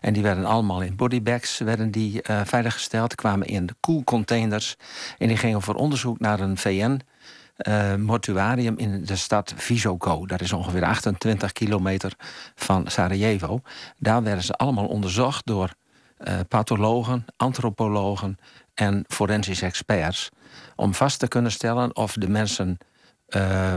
En 0.00 0.12
die 0.12 0.22
werden 0.22 0.44
allemaal 0.44 0.80
in 0.80 0.96
bodybags 0.96 1.58
werden 1.58 1.90
die, 1.90 2.20
veiliggesteld. 2.44 3.14
kwamen 3.14 3.46
in 3.46 3.68
koelcontainers. 3.80 4.76
En 5.18 5.28
die 5.28 5.36
gingen 5.36 5.62
voor 5.62 5.74
onderzoek 5.74 6.18
naar 6.18 6.40
een 6.40 6.56
VN. 6.56 7.00
Mortuarium 7.98 8.78
in 8.78 9.04
de 9.04 9.16
stad 9.16 9.52
Visoko. 9.56 10.26
Dat 10.26 10.40
is 10.40 10.52
ongeveer 10.52 10.84
28 10.84 11.52
kilometer 11.52 12.12
van 12.54 12.86
Sarajevo. 12.86 13.60
Daar 13.98 14.22
werden 14.22 14.44
ze 14.44 14.52
allemaal 14.52 14.86
onderzocht 14.86 15.46
door 15.46 15.70
pathologen, 16.48 17.24
antropologen 17.36 18.38
en 18.74 19.04
forensische 19.08 19.66
experts. 19.66 20.28
Om 20.76 20.94
vast 20.94 21.18
te 21.18 21.28
kunnen 21.28 21.52
stellen 21.52 21.96
of 21.96 22.12
de 22.12 22.28
mensen 22.28 22.78
uh, 23.28 23.74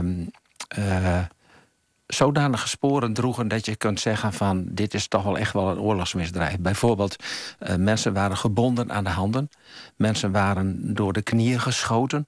zodanige 2.06 2.68
sporen 2.68 3.12
droegen 3.12 3.48
dat 3.48 3.66
je 3.66 3.76
kunt 3.76 4.00
zeggen 4.00 4.32
van 4.32 4.64
dit 4.68 4.94
is 4.94 5.08
toch 5.08 5.22
wel 5.22 5.38
echt 5.38 5.52
wel 5.52 5.68
een 5.68 5.78
oorlogsmisdrijf. 5.78 6.58
Bijvoorbeeld, 6.58 7.16
uh, 7.58 7.74
mensen 7.74 8.12
waren 8.12 8.36
gebonden 8.36 8.92
aan 8.92 9.04
de 9.04 9.10
handen, 9.10 9.50
mensen 9.96 10.32
waren 10.32 10.94
door 10.94 11.12
de 11.12 11.22
knieën 11.22 11.60
geschoten. 11.60 12.26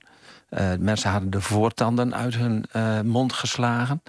Mensen 0.78 1.10
hadden 1.10 1.30
de 1.30 1.40
voortanden 1.40 2.14
uit 2.14 2.34
hun 2.34 2.64
mond 3.06 3.32
geslagen. 3.32 4.02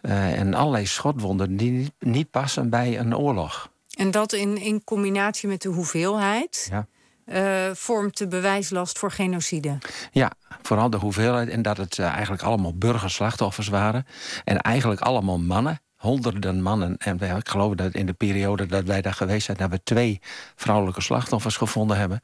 En 0.00 0.54
allerlei 0.54 0.86
schotwonden 0.86 1.56
die 1.56 1.92
niet, 1.98 2.30
passen 2.30 2.70
bij 2.70 2.98
een 2.98 3.16
oorlog. 3.16 3.70
En 4.00 4.10
dat 4.10 4.32
in, 4.32 4.56
in 4.56 4.84
combinatie 4.84 5.48
met 5.48 5.62
de 5.62 5.68
hoeveelheid. 5.68 6.68
Ja 6.70 6.86
uh, 7.32 7.70
vormt 7.72 8.18
de 8.18 8.26
bewijslast 8.26 8.98
voor 8.98 9.10
genocide. 9.10 9.78
Ja, 10.12 10.32
vooral 10.62 10.90
de 10.90 10.96
hoeveelheid 10.96 11.48
en 11.48 11.62
dat 11.62 11.76
het 11.76 11.98
uh, 11.98 12.06
eigenlijk 12.06 12.42
allemaal 12.42 12.74
burgerslachtoffers 12.74 13.68
waren. 13.68 14.06
En 14.44 14.60
eigenlijk 14.60 15.00
allemaal 15.00 15.38
mannen. 15.38 15.80
Honderden 15.96 16.62
mannen. 16.62 16.96
En 16.96 17.20
ik 17.20 17.48
geloof 17.48 17.74
dat 17.74 17.94
in 17.94 18.06
de 18.06 18.12
periode 18.12 18.66
dat 18.66 18.84
wij 18.84 19.02
daar 19.02 19.14
geweest 19.14 19.44
zijn, 19.44 19.56
dat 19.56 19.70
we 19.70 19.82
twee 19.82 20.20
vrouwelijke 20.56 21.00
slachtoffers 21.00 21.56
gevonden 21.56 21.96
hebben. 21.96 22.20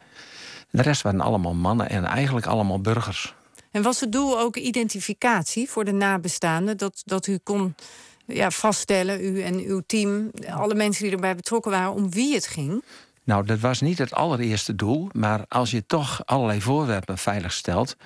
De 0.71 0.83
rest 0.83 1.03
waren 1.03 1.21
allemaal 1.21 1.55
mannen 1.55 1.89
en 1.89 2.05
eigenlijk 2.05 2.47
allemaal 2.47 2.81
burgers. 2.81 3.35
En 3.71 3.83
was 3.83 4.01
het 4.01 4.13
doel 4.13 4.41
ook 4.41 4.57
identificatie 4.57 5.71
voor 5.71 5.85
de 5.85 5.93
nabestaanden? 5.93 6.77
Dat, 6.77 7.03
dat 7.05 7.27
u 7.27 7.39
kon 7.43 7.75
ja, 8.27 8.51
vaststellen, 8.51 9.25
u 9.25 9.43
en 9.43 9.55
uw 9.55 9.83
team, 9.87 10.31
alle 10.51 10.75
mensen 10.75 11.05
die 11.05 11.13
erbij 11.13 11.37
betrokken 11.37 11.71
waren, 11.71 11.93
om 11.93 12.11
wie 12.11 12.35
het 12.35 12.47
ging? 12.47 12.83
Nou, 13.25 13.47
dat 13.47 13.61
was 13.61 13.81
niet 13.81 13.99
het 13.99 14.13
allereerste 14.13 14.75
doel, 14.75 15.09
maar 15.13 15.45
als 15.49 15.71
je 15.71 15.87
toch 15.87 16.27
allerlei 16.27 16.61
voorwerpen 16.61 17.19
veilig 17.19 17.53
stelt. 17.53 17.97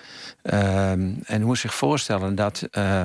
Uh, 0.42 0.90
en 0.90 1.24
je 1.26 1.44
moet 1.44 1.59
zich 1.59 1.74
voorstellen 1.74 2.35
dat. 2.35 2.68
Uh, 2.72 3.02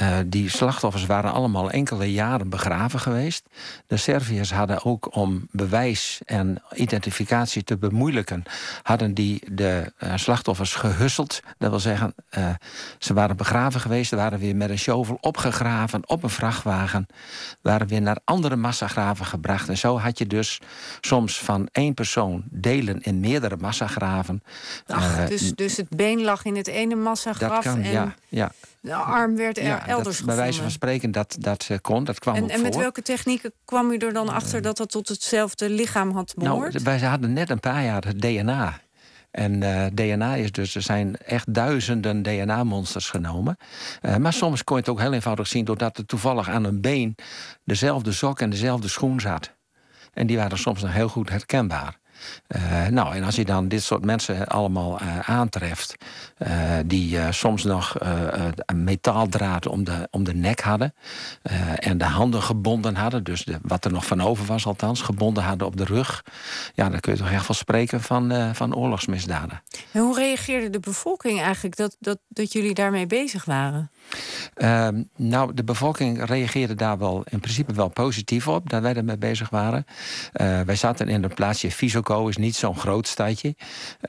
uh, 0.00 0.18
die 0.26 0.48
slachtoffers 0.48 1.06
waren 1.06 1.32
allemaal 1.32 1.70
enkele 1.70 2.12
jaren 2.12 2.48
begraven 2.48 3.00
geweest. 3.00 3.46
De 3.86 3.96
Serviërs 3.96 4.52
hadden 4.52 4.84
ook 4.84 5.16
om 5.16 5.48
bewijs 5.50 6.20
en 6.24 6.62
identificatie 6.74 7.64
te 7.64 7.76
bemoeilijken, 7.76 8.42
hadden 8.82 9.14
die 9.14 9.42
de 9.52 9.92
uh, 9.98 10.12
slachtoffers 10.16 10.74
gehusseld. 10.74 11.40
Dat 11.58 11.70
wil 11.70 11.80
zeggen, 11.80 12.14
uh, 12.38 12.48
ze 12.98 13.14
waren 13.14 13.36
begraven 13.36 13.80
geweest, 13.80 14.08
ze 14.08 14.16
waren 14.16 14.38
weer 14.38 14.56
met 14.56 14.70
een 14.70 14.78
shovel 14.78 15.18
opgegraven 15.20 16.08
op 16.08 16.22
een 16.22 16.30
vrachtwagen, 16.30 17.06
waren 17.60 17.86
weer 17.86 18.02
naar 18.02 18.18
andere 18.24 18.56
massagraven 18.56 19.26
gebracht. 19.26 19.68
En 19.68 19.78
zo 19.78 19.98
had 19.98 20.18
je 20.18 20.26
dus 20.26 20.60
soms 21.00 21.38
van 21.38 21.68
één 21.72 21.94
persoon 21.94 22.44
delen 22.50 23.02
in 23.02 23.20
meerdere 23.20 23.56
massagraven. 23.56 24.42
Ach, 24.86 25.28
dus, 25.28 25.54
dus 25.54 25.76
het 25.76 25.88
been 25.88 26.22
lag 26.22 26.44
in 26.44 26.56
het 26.56 26.66
ene 26.66 26.94
massagraf. 26.94 27.64
Dat 27.64 27.74
kan, 27.74 27.82
en... 27.82 27.90
ja. 27.90 28.14
ja. 28.28 28.52
De 28.82 28.94
arm 28.94 29.36
werd 29.36 29.58
er 29.58 29.64
ja, 29.64 29.86
elders 29.86 30.16
dat, 30.16 30.26
Bij 30.26 30.36
wijze 30.36 30.60
van 30.60 30.70
spreken, 30.70 31.10
dat, 31.10 31.36
dat 31.38 31.68
kon, 31.80 32.04
dat 32.04 32.18
kwam 32.18 32.34
en, 32.34 32.42
ook 32.42 32.50
En 32.50 32.62
met 32.62 32.72
voor. 32.72 32.82
welke 32.82 33.02
technieken 33.02 33.52
kwam 33.64 33.90
u 33.90 33.96
er 33.96 34.12
dan 34.12 34.28
achter 34.28 34.62
dat 34.62 34.76
dat 34.76 34.90
tot 34.90 35.08
hetzelfde 35.08 35.70
lichaam 35.70 36.10
had 36.10 36.34
behoord? 36.36 36.72
Nou, 36.72 36.84
wij 36.84 36.98
hadden 36.98 37.32
net 37.32 37.50
een 37.50 37.60
paar 37.60 37.84
jaar 37.84 38.04
het 38.04 38.20
DNA. 38.20 38.80
En 39.30 39.62
uh, 39.62 39.86
DNA 39.94 40.34
is 40.34 40.52
dus, 40.52 40.74
er 40.74 40.82
zijn 40.82 41.16
echt 41.16 41.54
duizenden 41.54 42.22
DNA-monsters 42.22 43.10
genomen. 43.10 43.56
Uh, 44.02 44.16
maar 44.16 44.32
soms 44.32 44.64
kon 44.64 44.76
je 44.76 44.82
het 44.82 44.90
ook 44.90 45.00
heel 45.00 45.12
eenvoudig 45.12 45.46
zien... 45.46 45.64
doordat 45.64 45.98
er 45.98 46.06
toevallig 46.06 46.48
aan 46.48 46.64
een 46.64 46.80
been 46.80 47.14
dezelfde 47.64 48.12
sok 48.12 48.40
en 48.40 48.50
dezelfde 48.50 48.88
schoen 48.88 49.20
zat. 49.20 49.54
En 50.12 50.26
die 50.26 50.36
waren 50.36 50.58
soms 50.58 50.82
nog 50.82 50.92
heel 50.92 51.08
goed 51.08 51.28
herkenbaar. 51.28 52.00
Uh, 52.48 52.86
nou, 52.86 53.14
en 53.14 53.24
als 53.24 53.36
je 53.36 53.44
dan 53.44 53.68
dit 53.68 53.82
soort 53.82 54.04
mensen 54.04 54.46
allemaal 54.46 55.02
uh, 55.02 55.18
aantreft, 55.18 55.96
uh, 56.38 56.48
die 56.86 57.18
soms 57.30 57.64
nog 57.64 57.96
een 58.66 58.84
metaaldraad 58.84 59.66
om 59.66 59.84
de, 59.84 60.08
om 60.10 60.24
de 60.24 60.34
nek 60.34 60.60
hadden 60.60 60.94
en 61.76 61.98
de 61.98 62.04
handen 62.04 62.42
gebonden 62.42 62.96
hadden, 62.96 63.24
dus 63.24 63.46
wat 63.62 63.84
er 63.84 63.92
nog 63.92 64.06
van 64.06 64.20
over 64.20 64.44
was 64.44 64.66
althans, 64.66 65.02
gebonden 65.02 65.42
hadden 65.42 65.66
op 65.66 65.76
de 65.76 65.84
rug, 65.84 66.24
ja, 66.74 66.88
dan 66.88 67.00
kun 67.00 67.12
je 67.12 67.18
toch 67.18 67.30
echt 67.30 67.48
wel 67.48 67.56
spreken 67.56 68.00
van, 68.00 68.54
van 68.54 68.74
oorlogsmisdaden. 68.74 69.62
En 69.92 70.00
hoe 70.00 70.16
reageerde 70.16 70.70
de 70.70 70.80
bevolking 70.80 71.40
eigenlijk 71.40 71.76
dat, 71.76 71.96
dat, 72.00 72.18
dat 72.28 72.52
jullie 72.52 72.74
daarmee 72.74 73.06
bezig 73.06 73.44
waren? 73.44 73.90
Ehm, 74.54 75.02
nou, 75.16 75.54
de 75.54 75.64
bevolking 75.64 76.24
reageerde 76.24 76.74
daar 76.74 76.98
wel 76.98 77.24
in 77.30 77.40
principe 77.40 77.72
wel 77.72 77.88
positief 77.88 78.48
op, 78.48 78.70
dat 78.70 78.82
wij 78.82 78.94
ermee 78.94 79.18
bezig 79.18 79.50
waren. 79.50 79.86
wij 80.66 80.76
zaten 80.76 81.08
in 81.08 81.22
een 81.22 81.34
plaatsje 81.34 81.70
Visoko, 81.70 82.28
is 82.28 82.36
niet 82.36 82.56
zo'n 82.56 82.76
groot 82.76 83.08
stadje. 83.08 83.54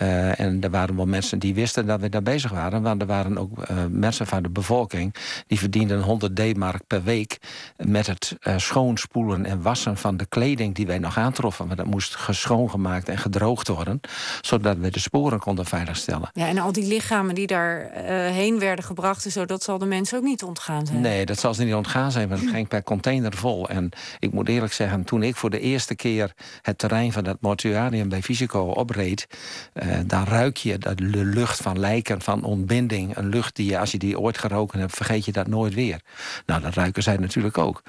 Uh, 0.02 0.40
en 0.40 0.62
er 0.62 0.70
waren 0.70 0.96
wel 0.96 1.06
mensen 1.06 1.40
die 1.40 1.54
wisten 1.54 1.86
dat 1.86 2.00
we 2.00 2.10
daar 2.10 2.24
bezig 2.24 2.52
waren. 2.52 2.82
Maar 2.82 2.98
er 2.98 3.06
waren 3.06 3.38
ook 3.38 3.58
uh, 3.60 3.78
mensen 3.90 4.28
van 4.28 4.44
de 4.44 4.50
bevolking 4.50 5.16
die 5.48 5.60
verdienden 5.60 6.02
100 6.02 6.36
D-mark 6.36 6.88
per 6.88 7.04
week 7.04 7.38
met 7.78 8.08
het 8.08 8.36
schoonspoelen 8.58 9.46
en 9.46 9.62
wassen 9.62 9.98
van 9.98 10.18
de 10.18 10.26
kleding 10.26 10.76
die 10.76 10.88
wij 10.88 11.00
nog 11.00 11.18
aantroffen. 11.18 11.68
Maar 11.68 11.76
dat 11.76 11.86
moest 11.86 12.16
geschoongemaakt 12.16 13.10
en 13.10 13.18
gedroogd 13.18 13.68
worden, 13.68 14.00
zodat 14.42 14.78
we 14.78 14.92
de 14.92 15.00
sporen 15.00 15.40
konden 15.40 15.66
veiligstellen. 15.66 16.30
Ja, 16.34 16.48
en 16.48 16.58
al 16.58 16.72
die 16.72 16.88
lichamen 16.88 17.36
die 17.36 17.48
daar 17.48 17.92
heen 18.32 18.60
werden 18.60 18.86
gebracht, 18.86 19.22
zo, 19.22 19.46
dat 19.46 19.64
zal 19.64 19.80
mensen 19.88 20.17
ook 20.17 20.24
niet 20.24 20.43
ontgaan 20.43 20.86
zijn. 20.86 21.02
Nee, 21.02 21.26
dat 21.26 21.39
zal 21.39 21.54
ze 21.54 21.63
niet 21.63 21.74
ontgaan 21.74 22.12
zijn, 22.12 22.30
want 22.30 22.41
het 22.41 22.50
ging 22.50 22.67
per 22.67 22.84
container 22.84 23.34
vol. 23.34 23.69
En 23.69 23.89
ik 24.19 24.32
moet 24.32 24.50
eerlijk 24.50 24.74
zeggen, 24.74 25.04
toen 25.04 25.24
ik 25.24 25.36
voor 25.36 25.50
de 25.50 25.60
eerste 25.60 25.96
keer 25.96 26.34
het 26.62 26.78
terrein 26.78 27.12
van 27.12 27.26
het 27.26 27.41
mortuarium 27.41 28.10
bij 28.10 28.22
Fysico 28.22 28.60
opreed, 28.60 29.28
eh, 29.74 29.88
dan 30.06 30.24
ruik 30.24 30.58
je 30.58 30.78
dat 30.78 30.98
de 30.98 31.26
lucht 31.26 31.62
van 31.62 31.80
lijken, 31.80 32.22
van 32.22 32.43
ontbinding. 32.43 33.17
Een 33.17 33.28
lucht 33.30 33.56
die 33.56 33.69
je, 33.69 33.80
als 33.80 33.91
je 33.91 33.98
die 33.98 34.19
ooit 34.19 34.38
geroken 34.38 34.80
hebt, 34.80 34.96
vergeet 34.96 35.26
je 35.26 35.32
dat 35.32 35.48
nooit 35.48 35.74
weer. 35.74 36.00
Nou, 36.46 36.62
dat 36.62 36.74
ruiken 36.74 37.04
zij 37.04 37.17
natuurlijk 37.17 37.58
ook. 37.58 37.84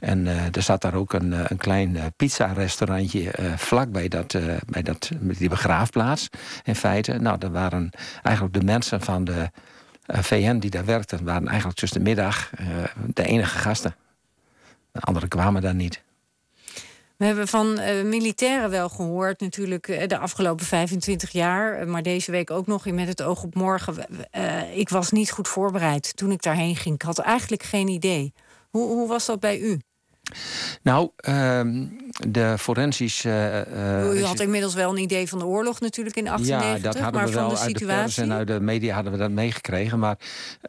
En 0.00 0.26
eh, 0.26 0.56
er 0.56 0.62
zat 0.62 0.82
daar 0.82 0.94
ook 0.94 1.12
een, 1.12 1.32
eh, 1.32 1.40
een 1.44 1.56
klein 1.56 1.94
uh, 1.94 2.02
pizza-restaurantje 2.16 3.30
vlak 3.56 3.90
bij, 3.90 4.08
dat, 4.08 4.38
bij 4.66 4.82
dat, 4.82 5.10
die 5.20 5.48
begraafplaats. 5.48 6.28
In 6.64 6.74
feite, 6.74 7.18
nou, 7.18 7.38
dat 7.38 7.50
waren 7.50 7.90
eigenlijk 8.22 8.54
de 8.54 8.64
mensen 8.64 9.00
van 9.00 9.24
de 9.24 9.50
VN 10.12 10.58
die 10.58 10.70
daar 10.70 10.84
werkten, 10.84 11.24
waren 11.24 11.48
eigenlijk 11.48 11.78
tussen 11.78 11.98
de 11.98 12.08
middag 12.08 12.50
de 13.06 13.24
enige 13.24 13.58
gasten. 13.58 13.94
De 14.92 15.00
anderen 15.00 15.28
kwamen 15.28 15.62
daar 15.62 15.74
niet. 15.74 16.02
We 17.16 17.26
hebben 17.26 17.48
van 17.48 17.78
uh, 17.78 18.02
militairen 18.02 18.70
wel 18.70 18.88
gehoord, 18.88 19.40
natuurlijk 19.40 20.08
de 20.08 20.18
afgelopen 20.18 20.66
25 20.66 21.30
jaar. 21.30 21.88
Maar 21.88 22.02
deze 22.02 22.30
week 22.30 22.50
ook 22.50 22.66
nog 22.66 22.86
in 22.86 22.94
Met 22.94 23.08
het 23.08 23.22
Oog 23.22 23.42
op 23.42 23.54
Morgen. 23.54 24.06
Ik 24.74 24.88
was 24.88 25.10
niet 25.10 25.30
goed 25.30 25.48
voorbereid 25.48 26.16
toen 26.16 26.30
ik 26.30 26.42
daarheen 26.42 26.76
ging. 26.76 26.94
Ik 26.94 27.02
had 27.02 27.18
eigenlijk 27.18 27.62
geen 27.62 27.88
idee. 27.88 28.32
Hoe, 28.70 28.88
hoe 28.88 29.08
was 29.08 29.26
dat 29.26 29.40
bij 29.40 29.58
u? 29.58 29.80
Nou, 30.82 31.10
uh, 31.28 31.60
de 32.28 32.54
forensisch. 32.58 33.24
Uh, 33.24 34.14
U 34.14 34.24
had 34.24 34.40
inmiddels 34.40 34.74
wel 34.74 34.90
een 34.90 35.02
idee 35.02 35.28
van 35.28 35.38
de 35.38 35.44
oorlog 35.44 35.80
natuurlijk 35.80 36.16
in 36.16 36.24
1890. 36.24 36.82
Ja, 36.82 36.92
dat 36.92 37.02
hadden 37.02 37.20
maar 37.20 37.30
we 37.30 37.36
wel 37.36 37.48
de 37.48 37.58
uit 37.58 37.72
de 37.72 37.78
situatie. 37.78 38.02
pers 38.02 38.18
en 38.18 38.32
uit 38.32 38.46
de 38.46 38.60
media 38.60 38.94
hadden 38.94 39.12
we 39.12 39.18
dat 39.18 39.30
meegekregen. 39.30 39.98
Maar 39.98 40.16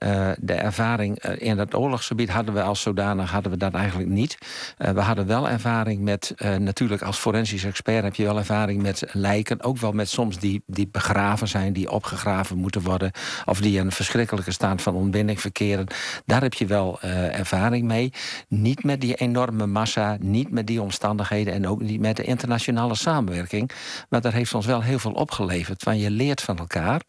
uh, 0.03 0.29
de 0.39 0.53
ervaring 0.53 1.23
in 1.23 1.57
het 1.57 1.75
oorlogsgebied 1.75 2.29
hadden 2.29 2.53
we 2.53 2.61
als 2.61 2.81
zodanig 2.81 3.31
hadden 3.31 3.51
we 3.51 3.57
dat 3.57 3.73
eigenlijk 3.73 4.09
niet. 4.09 4.37
Uh, 4.77 4.89
we 4.89 4.99
hadden 4.99 5.27
wel 5.27 5.49
ervaring 5.49 6.01
met, 6.01 6.33
natuurlijk 6.57 7.01
als 7.01 7.17
forensisch 7.17 7.63
expert 7.63 8.03
heb 8.03 8.15
je 8.15 8.23
wel 8.23 8.37
ervaring 8.37 8.81
met 8.81 9.03
lijken. 9.11 9.63
Ook 9.63 9.77
wel 9.77 9.91
met 9.91 10.09
soms 10.09 10.39
die, 10.39 10.63
die 10.65 10.87
begraven 10.91 11.47
zijn, 11.47 11.73
die 11.73 11.91
opgegraven 11.91 12.57
moeten 12.57 12.81
worden. 12.81 13.11
Of 13.45 13.61
die 13.61 13.77
in 13.79 13.85
een 13.85 13.91
verschrikkelijke 13.91 14.51
staat 14.51 14.81
van 14.81 14.95
ontbinding 14.95 15.41
verkeren. 15.41 15.87
Daar 16.25 16.41
heb 16.41 16.53
je 16.53 16.65
wel 16.65 17.01
ervaring 17.01 17.87
mee. 17.87 18.13
Niet 18.47 18.83
met 18.83 19.01
die 19.01 19.15
enorme 19.15 19.50
massa, 19.51 20.17
niet 20.19 20.51
met 20.51 20.67
die 20.67 20.81
omstandigheden 20.81 21.53
en 21.53 21.67
ook 21.67 21.81
niet 21.81 21.99
met 21.99 22.15
de 22.15 22.23
internationale 22.23 22.95
samenwerking. 22.95 23.71
Maar 24.09 24.21
dat 24.21 24.33
heeft 24.33 24.53
ons 24.53 24.65
wel 24.65 24.81
heel 24.81 24.99
veel 24.99 25.11
opgeleverd. 25.11 25.83
Want 25.83 26.01
je 26.01 26.11
leert 26.11 26.41
van 26.41 26.57
elkaar. 26.57 27.01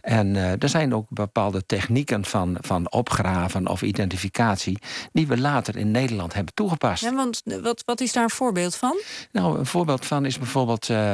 En 0.00 0.34
uh, 0.34 0.62
er 0.62 0.68
zijn 0.68 0.94
ook 0.94 1.06
bepaalde 1.08 1.66
technieken 1.66 2.24
van, 2.24 2.56
van 2.60 2.90
opgraven 2.90 3.68
of 3.68 3.82
identificatie. 3.82 4.78
die 5.12 5.26
we 5.26 5.38
later 5.38 5.76
in 5.76 5.90
Nederland 5.90 6.34
hebben 6.34 6.54
toegepast. 6.54 7.02
Ja, 7.02 7.14
want 7.14 7.42
wat, 7.44 7.82
wat 7.84 8.00
is 8.00 8.12
daar 8.12 8.24
een 8.24 8.30
voorbeeld 8.30 8.76
van? 8.76 9.00
Nou, 9.32 9.58
een 9.58 9.66
voorbeeld 9.66 10.06
van 10.06 10.24
is 10.24 10.38
bijvoorbeeld. 10.38 10.88
Uh, 10.88 11.12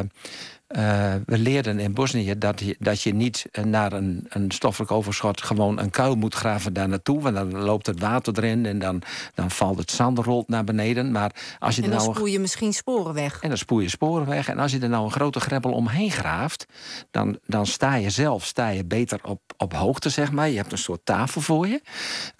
uh, 0.76 1.14
we 1.26 1.38
leerden 1.38 1.78
in 1.78 1.94
Bosnië 1.94 2.38
dat 2.38 2.60
je, 2.60 2.76
dat 2.78 3.02
je 3.02 3.14
niet 3.14 3.46
naar 3.64 3.92
een, 3.92 4.26
een 4.28 4.50
stoffelijk 4.50 4.90
overschot 4.90 5.42
gewoon 5.42 5.78
een 5.78 5.90
kuil 5.90 6.14
moet 6.14 6.34
graven 6.34 6.72
daar 6.72 6.88
naartoe. 6.88 7.20
Want 7.20 7.34
dan 7.34 7.58
loopt 7.58 7.86
het 7.86 8.00
water 8.00 8.32
erin 8.36 8.66
en 8.66 8.78
dan, 8.78 9.02
dan 9.34 9.50
valt 9.50 9.78
het 9.78 9.90
zand 9.90 10.18
rolt 10.18 10.48
naar 10.48 10.64
beneden. 10.64 11.10
Maar 11.12 11.30
als 11.58 11.76
je 11.76 11.82
en 11.82 11.90
dan 11.90 11.98
nou 11.98 12.14
spoel 12.14 12.26
je 12.26 12.38
misschien 12.38 12.72
sporen 12.72 13.14
weg. 13.14 13.40
En 13.40 13.48
dan 13.48 13.58
spoel 13.58 13.80
je 13.80 13.88
sporen 13.88 14.26
weg. 14.26 14.48
En 14.48 14.58
als 14.58 14.72
je 14.72 14.78
er 14.78 14.88
nou 14.88 15.04
een 15.04 15.10
grote 15.10 15.40
greppel 15.40 15.72
omheen 15.72 16.10
graaft, 16.10 16.66
dan, 17.10 17.38
dan 17.46 17.66
sta 17.66 17.94
je 17.94 18.10
zelf 18.10 18.44
sta 18.44 18.68
je 18.68 18.84
beter 18.84 19.20
op, 19.22 19.40
op 19.56 19.74
hoogte, 19.74 20.08
zeg 20.08 20.32
maar. 20.32 20.48
Je 20.48 20.56
hebt 20.56 20.72
een 20.72 20.78
soort 20.78 21.04
tafel 21.04 21.40
voor 21.40 21.66
je. 21.66 21.80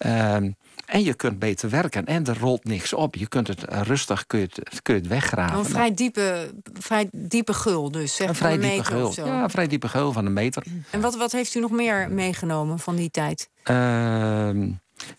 Uh, 0.05 0.51
en 0.89 1.03
je 1.03 1.13
kunt 1.13 1.39
beter 1.39 1.69
werken. 1.69 2.05
En 2.05 2.25
er 2.25 2.39
rolt 2.39 2.63
niks 2.63 2.93
op. 2.93 3.15
Je 3.15 3.27
kunt 3.27 3.47
het 3.47 3.63
rustig 3.69 4.27
kun 4.27 4.39
je 4.39 4.49
het, 4.53 4.81
kun 4.81 4.93
je 4.93 4.99
het 4.99 5.09
weggraven. 5.09 5.57
Een 5.57 5.65
vrij 5.65 5.93
diepe, 5.93 6.53
vrij 6.79 7.07
diepe 7.11 7.53
gul 7.53 7.91
dus, 7.91 8.15
zeg 8.15 8.27
een 8.27 8.35
vrij 8.35 8.53
een 8.53 8.59
diepe. 8.59 9.11
Ja, 9.15 9.43
een 9.43 9.49
vrij 9.49 9.67
diepe 9.67 9.87
geul 9.87 10.11
van 10.11 10.25
een 10.25 10.33
meter. 10.33 10.63
En 10.89 11.01
wat, 11.01 11.15
wat 11.15 11.31
heeft 11.31 11.55
u 11.55 11.59
nog 11.59 11.71
meer 11.71 12.11
meegenomen 12.11 12.79
van 12.79 12.95
die 12.95 13.11
tijd? 13.11 13.49
Uh, 13.71 14.49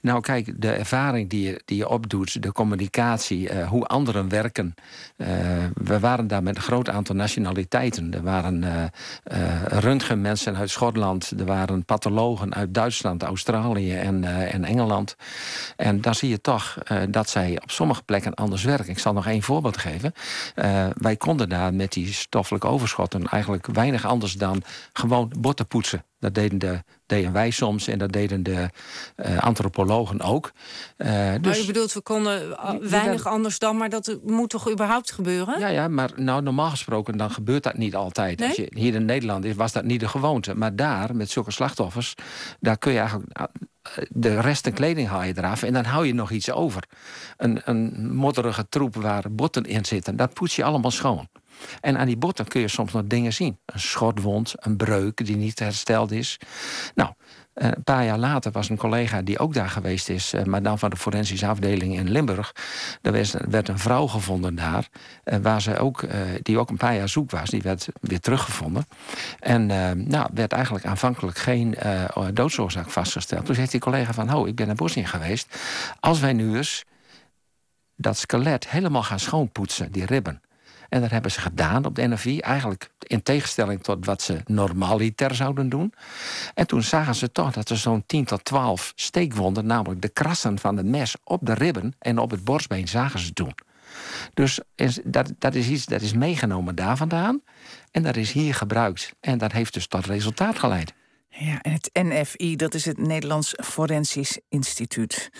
nou, 0.00 0.20
kijk, 0.20 0.60
de 0.60 0.70
ervaring 0.70 1.30
die 1.30 1.46
je, 1.46 1.62
die 1.64 1.76
je 1.76 1.88
opdoet, 1.88 2.42
de 2.42 2.52
communicatie, 2.52 3.50
uh, 3.50 3.68
hoe 3.68 3.86
anderen 3.86 4.28
werken. 4.28 4.74
Uh, 5.16 5.28
we 5.74 6.00
waren 6.00 6.26
daar 6.26 6.42
met 6.42 6.56
een 6.56 6.62
groot 6.62 6.88
aantal 6.88 7.14
nationaliteiten. 7.14 8.14
Er 8.14 8.22
waren 8.22 8.62
uh, 8.62 9.62
röntgenmensen 9.64 10.56
uit 10.56 10.70
Schotland, 10.70 11.32
er 11.38 11.44
waren 11.44 11.84
pathologen 11.84 12.54
uit 12.54 12.74
Duitsland, 12.74 13.22
Australië 13.22 13.94
en, 13.94 14.24
en 14.24 14.64
Engeland. 14.64 15.16
En 15.76 16.00
dan 16.00 16.14
zie 16.14 16.28
je 16.28 16.40
toch 16.40 16.78
dat 17.10 17.28
zij 17.28 17.58
op 17.62 17.70
sommige 17.70 18.02
plekken 18.02 18.34
anders 18.34 18.64
werken. 18.64 18.88
Ik 18.88 18.98
zal 18.98 19.12
nog 19.12 19.26
één 19.26 19.42
voorbeeld 19.42 19.76
geven. 19.76 20.12
wij 20.94 21.16
konden 21.16 21.48
daar 21.48 21.74
met 21.74 21.92
die 21.92 22.12
stoffelijke 22.12 22.66
overschotten 22.66 23.26
eigenlijk 23.26 23.66
weinig 23.66 24.06
anders 24.06 24.32
dan 24.32 24.62
gewoon 24.92 25.32
botten 25.38 25.66
poetsen. 25.66 26.04
Dat 26.20 26.34
deden, 26.34 26.58
de, 26.58 26.82
deden 27.06 27.32
wij 27.32 27.50
soms 27.50 27.86
en 27.88 27.98
dat 27.98 28.12
deden 28.12 28.42
de 28.42 28.68
uh, 29.16 29.38
antropologen 29.38 30.20
ook. 30.20 30.52
Uh, 30.96 31.08
Maar 31.08 31.40
dus, 31.40 31.62
u 31.62 31.66
bedoelt, 31.66 31.92
we 31.92 32.00
konden 32.00 32.56
weinig 32.90 33.26
anders 33.26 33.58
dan, 33.58 33.76
maar 33.76 33.88
dat 33.88 34.18
moet 34.24 34.50
toch 34.50 34.70
überhaupt 34.70 35.12
gebeuren? 35.12 35.58
ja, 35.60 35.68
ja, 35.68 35.88
maar 35.88 36.10
nou, 36.16 36.42
normaal 36.42 36.70
gesproken 36.70 37.16
dan 37.16 37.30
gebeurt 37.30 37.62
dat 37.62 37.76
niet 37.76 37.94
altijd. 37.94 38.38
Nee? 38.38 38.48
Als 38.48 38.56
je, 38.56 38.66
hier 38.74 38.94
in 38.94 39.04
Nederland 39.04 39.44
is, 39.44 39.54
was 39.54 39.72
dat 39.72 39.84
niet 39.84 40.00
de 40.00 40.08
gewoonte. 40.08 40.54
Maar 40.54 40.76
daar, 40.76 41.16
met 41.16 41.30
zulke 41.30 41.50
slachtoffers, 41.50 42.14
daar 42.60 42.78
kun 42.78 42.92
je 42.92 42.98
eigenlijk... 42.98 43.32
eh, 43.32 43.44
De 44.08 44.40
resten 44.40 44.72
kleding 44.72 45.08
haal 45.08 45.22
je 45.22 45.32
eraf 45.36 45.62
en 45.62 45.72
dan 45.72 45.84
hou 45.84 46.06
je 46.06 46.14
nog 46.14 46.30
iets 46.30 46.50
over. 46.50 46.82
Een, 47.36 47.60
een 47.64 48.14
modderige 48.14 48.68
troep 48.68 48.94
waar 48.94 49.24
botten 49.30 49.64
in 49.64 49.84
zitten, 49.84 50.16
dat 50.16 50.34
poets 50.34 50.56
je 50.56 50.64
allemaal 50.64 50.90
schoon. 50.90 51.28
En 51.80 51.98
aan 51.98 52.06
die 52.06 52.16
botten 52.16 52.48
kun 52.48 52.60
je 52.60 52.68
soms 52.68 52.92
nog 52.92 53.04
dingen 53.04 53.32
zien. 53.32 53.58
Een 53.66 53.80
schotwond, 53.80 54.54
een 54.56 54.76
breuk 54.76 55.26
die 55.26 55.36
niet 55.36 55.58
hersteld 55.58 56.10
is. 56.10 56.38
Nou, 56.94 57.12
eh, 57.54 57.68
een 57.68 57.84
paar 57.84 58.04
jaar 58.04 58.18
later 58.18 58.52
was 58.52 58.68
een 58.68 58.76
collega 58.76 59.22
die 59.22 59.38
ook 59.38 59.54
daar 59.54 59.68
geweest 59.68 60.08
is... 60.08 60.32
eh, 60.32 60.44
maar 60.44 60.62
dan 60.62 60.78
van 60.78 60.90
de 60.90 60.96
forensische 60.96 61.46
afdeling 61.46 61.96
in 61.96 62.10
Limburg. 62.10 62.54
Er 63.02 63.12
werd, 63.48 63.68
een 63.68 63.78
vrouw 63.78 64.06
gevonden 64.06 64.54
daar... 64.54 64.88
eh, 65.24 65.38
waar 65.38 65.62
ze 65.62 65.78
ook, 65.78 66.04
die 66.42 66.58
ook 66.58 66.70
een 66.70 66.76
paar 66.76 66.94
jaar 66.94 67.08
zoek 67.08 67.30
was. 67.30 67.50
Die 67.50 67.62
werd 67.62 67.88
weer 68.00 68.20
teruggevonden. 68.20 68.86
En 69.40 69.66
nou, 70.08 70.30
werd 70.34 70.52
eigenlijk 70.52 70.84
aanvankelijk 70.84 71.38
geen 71.38 71.76
doodsoorzaak 72.32 72.90
vastgesteld. 72.90 73.46
Toen 73.46 73.54
zegt 73.54 73.70
die 73.70 73.80
collega 73.80 74.12
van... 74.12 74.34
oh, 74.34 74.48
ik 74.48 74.54
ben 74.54 74.66
naar 74.66 74.76
Bosnië 74.76 75.06
geweest. 75.06 75.58
Als 76.00 76.20
wij 76.20 76.32
nu 76.32 76.56
eens 76.56 76.84
dat 77.96 78.18
skelet 78.18 78.68
helemaal 78.68 79.02
gaan 79.02 79.20
schoonpoetsen, 79.20 79.92
die 79.92 80.06
ribben... 80.06 80.40
En 80.90 81.00
dat 81.00 81.10
hebben 81.10 81.30
ze 81.30 81.40
gedaan 81.40 81.84
op 81.84 81.94
de 81.94 82.06
NFI, 82.06 82.38
eigenlijk 82.40 82.90
in 82.98 83.22
tegenstelling 83.22 83.82
tot 83.82 84.06
wat 84.06 84.22
ze 84.22 84.40
normaliter 84.46 85.34
zouden 85.34 85.68
doen. 85.68 85.94
En 86.54 86.66
toen 86.66 86.82
zagen 86.82 87.14
ze 87.14 87.32
toch 87.32 87.52
dat 87.52 87.68
er 87.68 87.76
zo'n 87.76 88.02
10 88.06 88.24
tot 88.24 88.44
12 88.44 88.92
steekwonden, 88.94 89.66
namelijk 89.66 90.02
de 90.02 90.08
krassen 90.08 90.58
van 90.58 90.76
het 90.76 90.86
mes 90.86 91.16
op 91.24 91.46
de 91.46 91.54
ribben 91.54 91.94
en 91.98 92.18
op 92.18 92.30
het 92.30 92.44
borstbeen, 92.44 92.88
zagen 92.88 93.18
ze 93.18 93.32
doen. 93.32 93.54
Dus 94.34 94.60
dat, 95.04 95.32
dat 95.38 95.54
is 95.54 95.68
iets 95.68 95.86
dat 95.86 96.00
is 96.00 96.12
meegenomen 96.12 96.74
daar 96.74 96.96
vandaan. 96.96 97.42
En 97.90 98.02
dat 98.02 98.16
is 98.16 98.32
hier 98.32 98.54
gebruikt. 98.54 99.12
En 99.20 99.38
dat 99.38 99.52
heeft 99.52 99.74
dus 99.74 99.86
tot 99.86 100.06
resultaat 100.06 100.58
geleid. 100.58 100.94
Ja, 101.32 101.60
en 101.62 101.72
het 101.72 101.90
NFI, 101.92 102.56
dat 102.56 102.74
is 102.74 102.84
het 102.84 102.98
Nederlands 102.98 103.54
Forensisch 103.64 104.38
Instituut. 104.48 105.30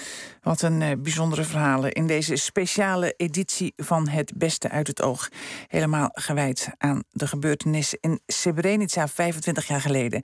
Wat 0.43 0.63
een 0.63 0.81
uh, 0.81 0.91
bijzondere 0.99 1.45
verhalen 1.45 1.93
in 1.93 2.07
deze 2.07 2.37
speciale 2.37 3.15
editie 3.17 3.73
van 3.77 4.09
Het 4.09 4.33
Beste 4.37 4.69
uit 4.69 4.87
het 4.87 5.03
Oog. 5.03 5.29
Helemaal 5.69 6.11
gewijd 6.13 6.69
aan 6.79 7.03
de 7.11 7.27
gebeurtenissen 7.27 7.99
in 8.01 8.21
Srebrenica 8.27 9.09
25 9.09 9.69
jaar 9.69 9.81
geleden. 9.81 10.23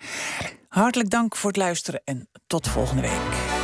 Hartelijk 0.68 1.10
dank 1.10 1.36
voor 1.36 1.50
het 1.50 1.58
luisteren 1.58 2.00
en 2.04 2.28
tot 2.46 2.68
volgende 2.68 3.02
week. 3.02 3.55